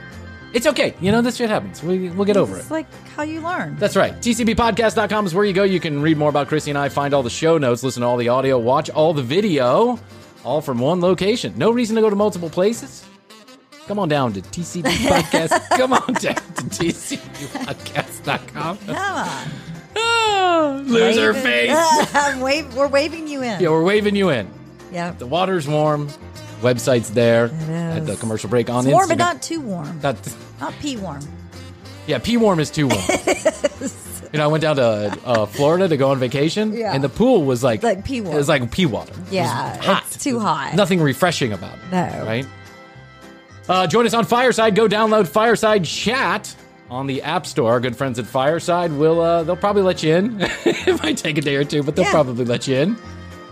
It's 0.53 0.66
okay. 0.68 0.95
You 1.01 1.11
know, 1.12 1.20
this 1.20 1.36
shit 1.36 1.51
happens. 1.51 1.82
We, 1.82 2.11
we'll 2.11 2.26
get 2.26 2.36
over 2.36 2.55
it. 2.57 2.61
It's 2.61 2.70
like 2.70 2.86
how 3.16 3.24
you 3.24 3.40
learn. 3.40 3.76
That's 3.76 3.97
right. 3.97 4.14
TCBpodcast.com 4.14 5.26
is 5.26 5.34
where 5.34 5.45
you 5.45 5.53
go. 5.53 5.64
You 5.64 5.80
can 5.80 6.01
read 6.01 6.16
more 6.16 6.28
about 6.28 6.49
Krissy 6.49 6.68
and 6.68 6.78
I, 6.78 6.88
find 6.90 7.12
all 7.12 7.24
the 7.24 7.30
show 7.30 7.59
notes, 7.59 7.82
listen 7.82 8.03
to 8.03 8.07
all 8.07 8.16
the 8.16 8.28
audio, 8.28 8.57
watch 8.59 8.88
all 8.88 9.12
the 9.14 9.22
video, 9.22 9.99
all 10.45 10.61
from 10.61 10.78
one 10.78 11.01
location. 11.01 11.55
No 11.57 11.72
reason 11.72 11.97
to 11.97 12.03
go 12.03 12.09
to 12.09 12.14
multiple 12.14 12.49
places. 12.51 13.05
Come 13.87 13.99
on 13.99 14.09
down 14.09 14.32
to 14.32 14.41
TCB 14.41 14.82
Podcast. 14.85 15.68
Come 15.76 15.93
on 15.93 16.14
down 16.14 16.35
to 16.37 16.64
TCBpodcast.com. 16.64 18.78
Come 18.78 18.97
on. 18.97 19.49
Ah, 19.97 20.82
loser 20.87 21.32
Waving- 21.32 21.43
face. 21.43 21.76
I'm 22.14 22.41
wave, 22.47 22.74
we're 22.74 22.89
waving 22.89 23.28
you 23.28 23.43
in. 23.43 23.61
Yeah, 23.61 23.68
we're 23.68 23.85
waving 23.85 24.16
you 24.16 24.30
in. 24.30 24.49
Yeah. 24.91 25.11
The 25.12 25.26
water's 25.26 25.68
warm. 25.68 26.09
Website's 26.62 27.11
there 27.11 27.47
It 27.47 27.53
at 27.68 28.07
the 28.07 28.16
commercial 28.16 28.49
break 28.49 28.70
on 28.70 28.87
It's 28.87 28.93
warm, 28.93 29.09
but 29.09 29.18
not 29.18 29.43
too 29.43 29.61
warm. 29.61 30.01
That- 30.01 30.16
Not 30.61 30.72
pee 30.80 30.97
warm. 30.97 31.20
yeah, 32.07 32.18
pee 32.18 32.37
warm 32.39 32.59
is 32.61 32.70
too 32.70 32.87
warm. 32.87 33.03
you 34.32 34.39
know, 34.39 34.45
I 34.45 34.47
went 34.47 34.62
down 34.62 34.76
to 34.76 35.18
uh, 35.26 35.45
Florida 35.47 35.89
to 35.89 35.97
go 35.99 36.11
on 36.12 36.18
vacation, 36.20 36.72
Yeah. 36.72 36.95
and 36.95 37.05
the 37.05 37.09
pool 37.11 37.45
was 37.45 37.62
like 37.62 37.82
Like 37.82 38.03
pee 38.05 38.18
It 38.18 38.24
was 38.24 38.49
like 38.49 38.70
pea 38.70 38.87
water. 38.87 39.12
Yeah, 39.30 39.76
hot. 39.82 40.05
it's 40.07 40.22
too 40.24 40.39
hot. 40.39 40.74
Nothing 40.74 41.03
refreshing 41.03 41.53
about 41.53 41.74
it. 41.74 41.80
No. 41.91 42.24
Right? 42.24 42.47
Uh, 43.68 43.86
join 43.86 44.06
us 44.06 44.14
on 44.14 44.24
Fireside. 44.24 44.74
Go 44.74 44.86
download 44.88 45.26
Fireside 45.26 45.84
Chat 45.84 46.54
on 46.90 47.06
the 47.06 47.22
App 47.22 47.46
Store. 47.46 47.70
Our 47.72 47.80
good 47.80 47.96
friends 47.96 48.18
at 48.18 48.26
Fireside 48.26 48.92
will 48.92 49.20
uh, 49.20 49.42
they'll 49.42 49.56
probably 49.56 49.82
let 49.82 50.02
you 50.02 50.14
in. 50.14 50.36
it 50.40 51.02
might 51.02 51.16
take 51.16 51.38
a 51.38 51.40
day 51.40 51.56
or 51.56 51.64
two, 51.64 51.82
but 51.82 51.96
they'll 51.96 52.04
Yeah. 52.04 52.10
probably 52.10 52.44
let 52.44 52.68
you 52.68 52.76
in, 52.76 52.96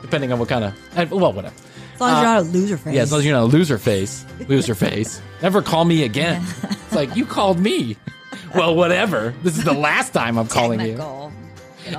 depending 0.03 0.33
on 0.33 0.39
what 0.39 0.49
kind 0.49 0.65
of 0.65 1.11
well, 1.11 1.33
whatever. 1.33 1.55
As 1.95 2.01
long 2.01 2.11
as 2.11 2.17
you're 2.17 2.25
not 2.25 2.39
a 2.41 2.43
loser 2.43 2.77
face. 2.77 2.95
Yeah, 2.95 3.03
as 3.03 3.13
long 3.13 3.21
as 3.21 3.27
you're 3.27 3.37
not 3.37 3.45
a 3.45 3.53
loser 3.57 3.79
face. 3.79 4.25
Loser 4.49 4.75
face. 4.87 5.23
Never 5.41 5.63
call 5.63 5.85
me 5.85 6.03
again. 6.05 6.43
It's 6.65 6.95
like, 6.95 7.15
you 7.17 7.25
called 7.25 7.59
me. 7.59 7.97
Well, 8.55 8.75
whatever. 8.75 9.33
This 9.43 9.57
is 9.57 9.65
the 9.65 9.73
last 9.73 10.13
time 10.13 10.37
I'm 10.39 10.49
calling 10.49 10.81
you. 10.81 10.97
Technical. 10.97 11.33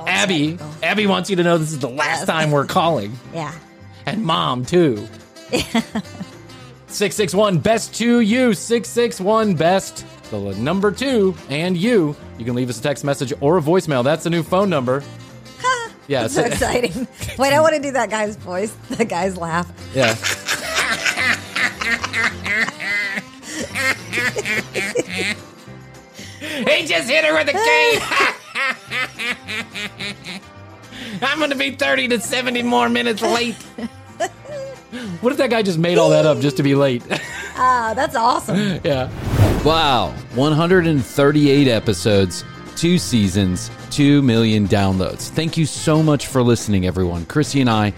Abby, 0.06 0.50
technical. 0.56 0.74
Abby 0.84 1.06
wants 1.06 1.30
you 1.30 1.36
to 1.36 1.42
know 1.42 1.58
this 1.58 1.72
is 1.72 1.78
the 1.78 1.88
last 1.88 2.20
Yes. 2.20 2.26
time 2.26 2.50
we're 2.50 2.66
calling. 2.66 3.18
Yeah. 3.34 3.52
And 4.06 4.24
mom, 4.24 4.64
too. 4.66 5.08
661 6.94 7.58
best 7.58 7.92
to 7.96 8.20
you. 8.20 8.54
661 8.54 9.54
best, 9.56 10.06
the 10.30 10.38
number 10.54 10.92
two, 10.92 11.34
and 11.48 11.76
you. 11.76 12.14
You 12.38 12.44
can 12.44 12.54
leave 12.54 12.70
us 12.70 12.78
a 12.78 12.82
text 12.82 13.04
message 13.04 13.32
or 13.40 13.58
a 13.58 13.60
voicemail. 13.60 14.04
That's 14.04 14.22
the 14.24 14.30
new 14.30 14.44
phone 14.44 14.70
number. 14.70 15.02
yeah, 16.06 16.22
That's 16.22 16.34
so 16.34 16.44
exciting. 16.44 17.08
Wait, 17.38 17.52
I 17.52 17.60
want 17.60 17.74
to 17.74 17.82
do 17.82 17.90
that 17.92 18.10
guy's 18.10 18.36
voice. 18.36 18.74
The 18.90 19.04
guy's 19.04 19.36
laugh. 19.36 19.68
Yeah. 19.94 20.14
He 26.40 26.86
just 26.86 27.08
hit 27.08 27.24
her 27.24 27.34
with 27.34 27.48
a 27.48 27.52
cane. 27.52 28.00
I'm 31.22 31.38
going 31.38 31.50
to 31.50 31.56
be 31.56 31.72
30 31.72 32.08
to 32.08 32.20
70 32.20 32.62
more 32.62 32.88
minutes 32.88 33.22
late. 33.22 33.56
What 35.20 35.32
if 35.32 35.38
that 35.38 35.50
guy 35.50 35.62
just 35.62 35.78
made 35.78 35.98
all 35.98 36.10
that 36.10 36.26
up 36.26 36.38
just 36.40 36.56
to 36.58 36.62
be 36.62 36.74
late? 36.74 37.02
Ah, 37.56 37.92
that's 37.94 38.16
awesome. 38.16 38.80
yeah. 38.84 39.08
Wow, 39.62 40.08
138 40.34 41.68
episodes, 41.68 42.44
two 42.74 42.98
seasons, 42.98 43.70
2 43.90 44.22
million 44.22 44.66
downloads. 44.66 45.28
Thank 45.30 45.56
you 45.56 45.64
so 45.64 46.02
much 46.02 46.26
for 46.26 46.42
listening, 46.42 46.84
everyone. 46.84 47.24
Krissy 47.26 47.60
and 47.60 47.70
I 47.70 47.92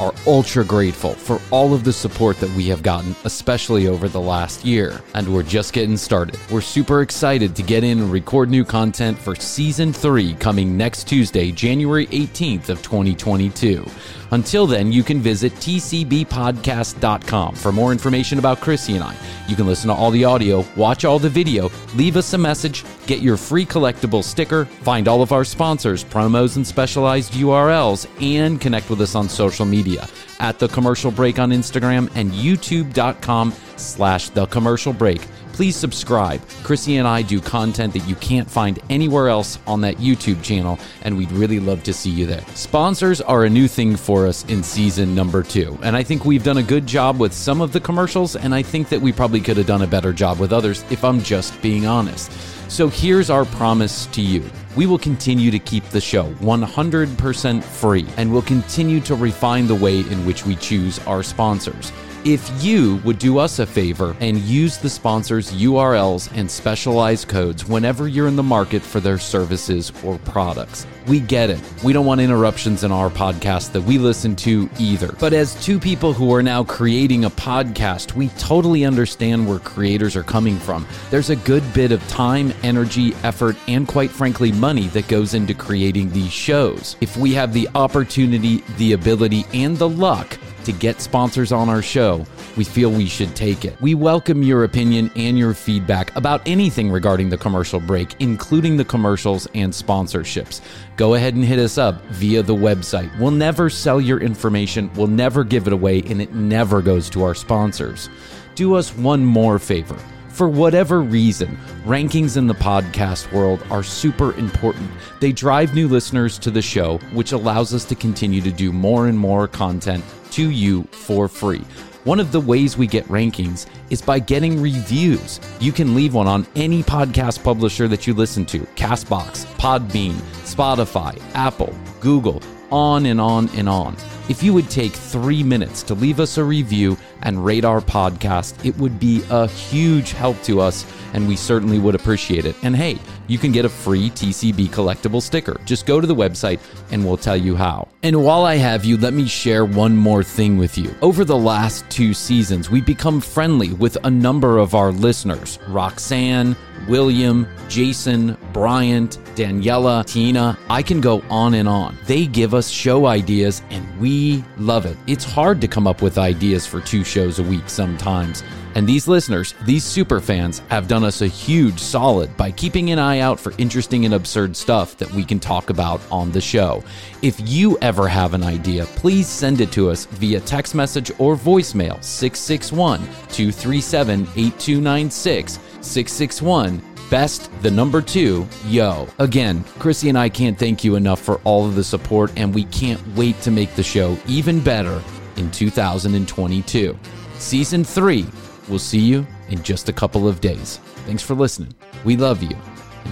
are 0.00 0.14
ultra 0.26 0.64
grateful 0.64 1.12
for 1.12 1.40
all 1.50 1.74
of 1.74 1.84
the 1.84 1.92
support 1.92 2.38
that 2.40 2.48
we 2.56 2.66
have 2.68 2.82
gotten, 2.82 3.14
especially 3.24 3.86
over 3.86 4.08
the 4.08 4.20
last 4.20 4.64
year. 4.64 5.00
And 5.14 5.32
we're 5.32 5.42
just 5.42 5.74
getting 5.74 5.98
started. 5.98 6.38
We're 6.50 6.62
super 6.62 7.02
excited 7.02 7.54
to 7.56 7.62
get 7.62 7.84
in 7.84 7.98
and 8.00 8.10
record 8.10 8.48
new 8.50 8.64
content 8.64 9.18
for 9.18 9.36
season 9.36 9.92
three 9.92 10.32
coming 10.34 10.76
next 10.76 11.04
Tuesday, 11.06 11.52
January 11.52 12.06
18th 12.06 12.70
of 12.70 12.82
2022. 12.82 13.86
Until 14.32 14.66
then, 14.66 14.90
you 14.90 15.02
can 15.02 15.20
visit 15.20 15.52
tcbpodcast.com 15.56 17.54
for 17.54 17.70
more 17.70 17.92
information 17.92 18.38
about 18.38 18.60
Krissy 18.60 18.94
and 18.94 19.04
I. 19.04 19.14
You 19.46 19.54
can 19.54 19.66
listen 19.66 19.88
to 19.88 19.94
all 19.94 20.10
the 20.10 20.24
audio, 20.24 20.64
watch 20.74 21.04
all 21.04 21.18
the 21.18 21.28
video, 21.28 21.70
leave 21.94 22.16
us 22.16 22.32
a 22.32 22.38
message, 22.38 22.82
get 23.06 23.20
your 23.20 23.36
free 23.36 23.66
collectible 23.66 24.24
sticker, 24.24 24.64
find 24.64 25.06
all 25.06 25.20
of 25.20 25.32
our 25.32 25.44
sponsors, 25.44 26.02
promos, 26.02 26.56
and 26.56 26.66
specialized 26.66 27.34
URLs, 27.34 28.06
and 28.22 28.58
connect 28.58 28.88
with 28.88 29.02
us 29.02 29.14
on 29.14 29.28
social 29.28 29.66
media 29.66 30.08
at 30.40 30.58
The 30.58 30.68
Commercial 30.68 31.10
Break 31.10 31.38
on 31.38 31.50
Instagram 31.50 32.10
and 32.14 32.32
youtube.com 32.32 33.52
slash 33.76 34.30
The 34.30 34.46
Commercial 34.46 34.94
Break. 34.94 35.20
Please 35.52 35.76
subscribe. 35.76 36.40
Krissy 36.62 36.98
and 36.98 37.06
I 37.06 37.22
do 37.22 37.40
content 37.40 37.92
that 37.92 38.08
you 38.08 38.14
can't 38.16 38.50
find 38.50 38.78
anywhere 38.88 39.28
else 39.28 39.58
on 39.66 39.82
that 39.82 39.96
YouTube 39.96 40.42
channel, 40.42 40.78
and 41.02 41.16
we'd 41.16 41.32
really 41.32 41.60
love 41.60 41.82
to 41.84 41.92
see 41.92 42.10
you 42.10 42.26
there. 42.26 42.44
Sponsors 42.54 43.20
are 43.20 43.44
a 43.44 43.50
new 43.50 43.68
thing 43.68 43.96
for 43.96 44.26
us 44.26 44.44
in 44.46 44.62
season 44.62 45.14
number 45.14 45.42
two, 45.42 45.78
and 45.82 45.96
I 45.96 46.02
think 46.02 46.24
we've 46.24 46.44
done 46.44 46.58
a 46.58 46.62
good 46.62 46.86
job 46.86 47.20
with 47.20 47.32
some 47.32 47.60
of 47.60 47.72
the 47.72 47.80
commercials, 47.80 48.34
and 48.34 48.54
I 48.54 48.62
think 48.62 48.88
that 48.88 49.00
we 49.00 49.12
probably 49.12 49.40
could 49.40 49.58
have 49.58 49.66
done 49.66 49.82
a 49.82 49.86
better 49.86 50.12
job 50.12 50.38
with 50.38 50.52
others 50.52 50.84
if 50.90 51.04
I'm 51.04 51.22
just 51.22 51.60
being 51.60 51.86
honest. 51.86 52.32
So 52.72 52.88
here's 52.88 53.28
our 53.28 53.44
promise 53.44 54.06
to 54.06 54.22
you. 54.22 54.42
We 54.76 54.86
will 54.86 54.98
continue 54.98 55.50
to 55.50 55.58
keep 55.58 55.84
the 55.90 56.00
show 56.00 56.32
100% 56.36 57.62
free 57.62 58.06
and 58.16 58.32
we'll 58.32 58.40
continue 58.40 59.00
to 59.00 59.14
refine 59.14 59.66
the 59.66 59.74
way 59.74 59.98
in 59.98 60.24
which 60.24 60.46
we 60.46 60.56
choose 60.56 60.98
our 61.00 61.22
sponsors. 61.22 61.92
If 62.24 62.62
you 62.62 63.00
would 63.04 63.18
do 63.18 63.38
us 63.38 63.58
a 63.58 63.66
favor 63.66 64.14
and 64.20 64.38
use 64.38 64.78
the 64.78 64.88
sponsors' 64.88 65.50
URLs 65.50 66.30
and 66.36 66.48
specialized 66.48 67.26
codes 67.26 67.66
whenever 67.66 68.06
you're 68.06 68.28
in 68.28 68.36
the 68.36 68.44
market 68.44 68.80
for 68.80 69.00
their 69.00 69.18
services 69.18 69.92
or 70.04 70.18
products. 70.18 70.86
We 71.08 71.18
get 71.18 71.50
it. 71.50 71.60
We 71.82 71.92
don't 71.92 72.06
want 72.06 72.20
interruptions 72.20 72.84
in 72.84 72.92
our 72.92 73.10
podcast 73.10 73.72
that 73.72 73.80
we 73.80 73.98
listen 73.98 74.36
to 74.36 74.70
either. 74.78 75.16
But 75.18 75.32
as 75.32 75.60
two 75.64 75.80
people 75.80 76.12
who 76.12 76.32
are 76.32 76.44
now 76.44 76.62
creating 76.62 77.24
a 77.24 77.30
podcast, 77.30 78.14
we 78.14 78.28
totally 78.38 78.84
understand 78.84 79.48
where 79.48 79.58
creators 79.58 80.14
are 80.14 80.22
coming 80.22 80.60
from. 80.60 80.86
There's 81.10 81.30
a 81.30 81.36
good 81.36 81.64
bit 81.74 81.90
of 81.90 82.06
time, 82.06 82.52
energy, 82.62 83.14
effort, 83.24 83.56
and 83.66 83.88
quite 83.88 84.10
frankly, 84.10 84.52
money 84.52 84.86
that 84.88 85.08
goes 85.08 85.34
into 85.34 85.54
creating 85.54 86.12
these 86.12 86.32
shows. 86.32 86.94
If 87.00 87.16
we 87.16 87.34
have 87.34 87.52
the 87.52 87.68
opportunity, 87.74 88.62
the 88.76 88.92
ability, 88.92 89.44
and 89.52 89.76
the 89.76 89.88
luck, 89.88 90.38
to 90.64 90.72
get 90.72 91.00
sponsors 91.00 91.52
on 91.52 91.68
our 91.68 91.82
show, 91.82 92.24
we 92.56 92.64
feel 92.64 92.90
we 92.90 93.06
should 93.06 93.34
take 93.34 93.64
it. 93.64 93.80
We 93.80 93.94
welcome 93.94 94.42
your 94.42 94.64
opinion 94.64 95.10
and 95.16 95.38
your 95.38 95.54
feedback 95.54 96.14
about 96.16 96.40
anything 96.46 96.90
regarding 96.90 97.28
the 97.28 97.38
commercial 97.38 97.80
break, 97.80 98.14
including 98.20 98.76
the 98.76 98.84
commercials 98.84 99.46
and 99.54 99.72
sponsorships. 99.72 100.60
Go 100.96 101.14
ahead 101.14 101.34
and 101.34 101.44
hit 101.44 101.58
us 101.58 101.78
up 101.78 102.02
via 102.06 102.42
the 102.42 102.54
website. 102.54 103.16
We'll 103.18 103.30
never 103.30 103.70
sell 103.70 104.00
your 104.00 104.20
information, 104.20 104.90
we'll 104.94 105.06
never 105.06 105.44
give 105.44 105.66
it 105.66 105.72
away, 105.72 106.02
and 106.02 106.20
it 106.20 106.34
never 106.34 106.82
goes 106.82 107.08
to 107.10 107.24
our 107.24 107.34
sponsors. 107.34 108.08
Do 108.54 108.74
us 108.74 108.94
one 108.94 109.24
more 109.24 109.58
favor. 109.58 109.98
For 110.32 110.48
whatever 110.48 111.02
reason, 111.02 111.58
rankings 111.84 112.38
in 112.38 112.46
the 112.46 112.54
podcast 112.54 113.30
world 113.34 113.62
are 113.70 113.82
super 113.82 114.32
important. 114.38 114.90
They 115.20 115.30
drive 115.30 115.74
new 115.74 115.86
listeners 115.88 116.38
to 116.38 116.50
the 116.50 116.62
show, 116.62 116.96
which 117.12 117.32
allows 117.32 117.74
us 117.74 117.84
to 117.84 117.94
continue 117.94 118.40
to 118.40 118.50
do 118.50 118.72
more 118.72 119.08
and 119.08 119.18
more 119.18 119.46
content 119.46 120.02
to 120.30 120.48
you 120.48 120.84
for 120.84 121.28
free. 121.28 121.62
One 122.04 122.18
of 122.18 122.32
the 122.32 122.40
ways 122.40 122.78
we 122.78 122.86
get 122.86 123.04
rankings 123.08 123.66
is 123.90 124.00
by 124.00 124.20
getting 124.20 124.60
reviews. 124.60 125.38
You 125.60 125.70
can 125.70 125.94
leave 125.94 126.14
one 126.14 126.26
on 126.26 126.46
any 126.56 126.82
podcast 126.82 127.44
publisher 127.44 127.86
that 127.88 128.06
you 128.06 128.14
listen 128.14 128.46
to 128.46 128.60
Castbox, 128.74 129.44
Podbean, 129.56 130.14
Spotify, 130.44 131.20
Apple, 131.34 131.74
Google, 132.00 132.42
on 132.70 133.04
and 133.04 133.20
on 133.20 133.50
and 133.50 133.68
on. 133.68 133.94
If 134.30 134.42
you 134.42 134.54
would 134.54 134.70
take 134.70 134.92
three 134.92 135.42
minutes 135.42 135.82
to 135.82 135.94
leave 135.94 136.20
us 136.20 136.38
a 136.38 136.44
review 136.44 136.96
and 137.22 137.38
our 137.64 137.80
podcast, 137.80 138.64
it 138.64 138.76
would 138.78 138.98
be 138.98 139.22
a 139.30 139.46
huge 139.48 140.12
help 140.12 140.40
to 140.42 140.60
us, 140.60 140.86
and 141.12 141.28
we 141.28 141.36
certainly 141.36 141.78
would 141.78 141.94
appreciate 141.94 142.44
it. 142.44 142.56
And 142.62 142.74
hey, 142.74 142.98
you 143.28 143.38
can 143.38 143.52
get 143.52 143.64
a 143.64 143.68
free 143.68 144.10
TCB 144.10 144.68
collectible 144.68 145.22
sticker. 145.22 145.60
Just 145.64 145.86
go 145.86 146.00
to 146.00 146.06
the 146.06 146.14
website 146.14 146.60
and 146.90 147.04
we'll 147.04 147.16
tell 147.16 147.36
you 147.36 147.56
how. 147.56 147.88
And 148.02 148.22
while 148.24 148.44
I 148.44 148.56
have 148.56 148.84
you, 148.84 148.96
let 148.96 149.12
me 149.12 149.26
share 149.26 149.64
one 149.64 149.96
more 149.96 150.22
thing 150.22 150.58
with 150.58 150.76
you. 150.76 150.94
Over 151.00 151.24
the 151.24 151.36
last 151.36 151.88
two 151.88 152.14
seasons, 152.14 152.68
we've 152.70 152.84
become 152.84 153.20
friendly 153.20 153.72
with 153.72 153.96
a 154.04 154.10
number 154.10 154.58
of 154.58 154.74
our 154.74 154.92
listeners 154.92 155.58
Roxanne, 155.68 156.56
William, 156.88 157.46
Jason, 157.68 158.36
Bryant, 158.52 159.18
Daniela, 159.34 160.04
Tina. 160.06 160.58
I 160.68 160.82
can 160.82 161.00
go 161.00 161.22
on 161.30 161.54
and 161.54 161.68
on. 161.68 161.96
They 162.06 162.26
give 162.26 162.54
us 162.54 162.68
show 162.68 163.06
ideas 163.06 163.62
and 163.70 164.00
we 164.00 164.44
love 164.58 164.86
it. 164.86 164.96
It's 165.06 165.24
hard 165.24 165.60
to 165.60 165.68
come 165.68 165.86
up 165.86 166.02
with 166.02 166.18
ideas 166.18 166.66
for 166.66 166.80
two 166.80 167.04
shows 167.04 167.38
a 167.38 167.42
week 167.42 167.68
sometimes. 167.68 168.42
And 168.74 168.88
these 168.88 169.06
listeners, 169.06 169.54
these 169.64 169.84
super 169.84 170.20
fans, 170.20 170.60
have 170.68 170.88
done 170.88 171.04
us 171.04 171.20
a 171.20 171.26
huge 171.26 171.78
solid 171.78 172.34
by 172.36 172.50
keeping 172.50 172.90
an 172.90 172.98
eye 172.98 173.20
out 173.20 173.38
for 173.38 173.52
interesting 173.58 174.04
and 174.04 174.14
absurd 174.14 174.56
stuff 174.56 174.96
that 174.96 175.10
we 175.12 175.24
can 175.24 175.38
talk 175.38 175.70
about 175.70 176.00
on 176.10 176.32
the 176.32 176.40
show. 176.40 176.82
If 177.20 177.36
you 177.40 177.78
ever 177.82 178.08
have 178.08 178.34
an 178.34 178.42
idea, 178.42 178.86
please 178.86 179.28
send 179.28 179.60
it 179.60 179.72
to 179.72 179.90
us 179.90 180.06
via 180.06 180.40
text 180.40 180.74
message 180.74 181.10
or 181.18 181.36
voicemail 181.36 182.02
661 182.02 183.00
237 183.00 184.22
8296 184.36 185.58
661 185.82 186.91
best 187.12 187.50
the 187.62 187.70
number 187.70 188.00
two 188.00 188.48
yo. 188.66 189.06
Again 189.18 189.62
krissy 189.78 190.08
and 190.08 190.18
i 190.18 190.28
can't 190.28 190.58
thank 190.58 190.82
you 190.82 190.96
enough 190.96 191.20
for 191.20 191.40
all 191.44 191.66
of 191.66 191.74
the 191.74 191.84
support 191.84 192.32
and 192.36 192.54
we 192.54 192.64
can't 192.64 193.00
wait 193.14 193.38
to 193.42 193.50
make 193.50 193.74
the 193.74 193.82
show 193.82 194.16
even 194.26 194.58
better 194.60 195.02
in 195.36 195.50
2022 195.50 196.98
season 197.38 197.84
three 197.84 198.26
we'll 198.68 198.78
see 198.78 198.98
you 198.98 199.26
in 199.52 199.62
just 199.62 199.88
a 199.88 199.92
couple 199.92 200.26
of 200.26 200.40
days. 200.40 200.78
Thanks 201.06 201.22
for 201.22 201.34
listening. 201.34 201.74
We 202.04 202.16
love 202.16 202.42
you 202.42 202.56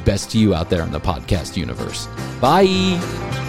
best 0.04 0.30
to 0.30 0.38
you 0.38 0.54
out 0.54 0.70
there 0.70 0.82
in 0.82 0.92
the 0.92 1.00
podcast 1.00 1.56
universe. 1.56 2.06
Bye 2.40 3.39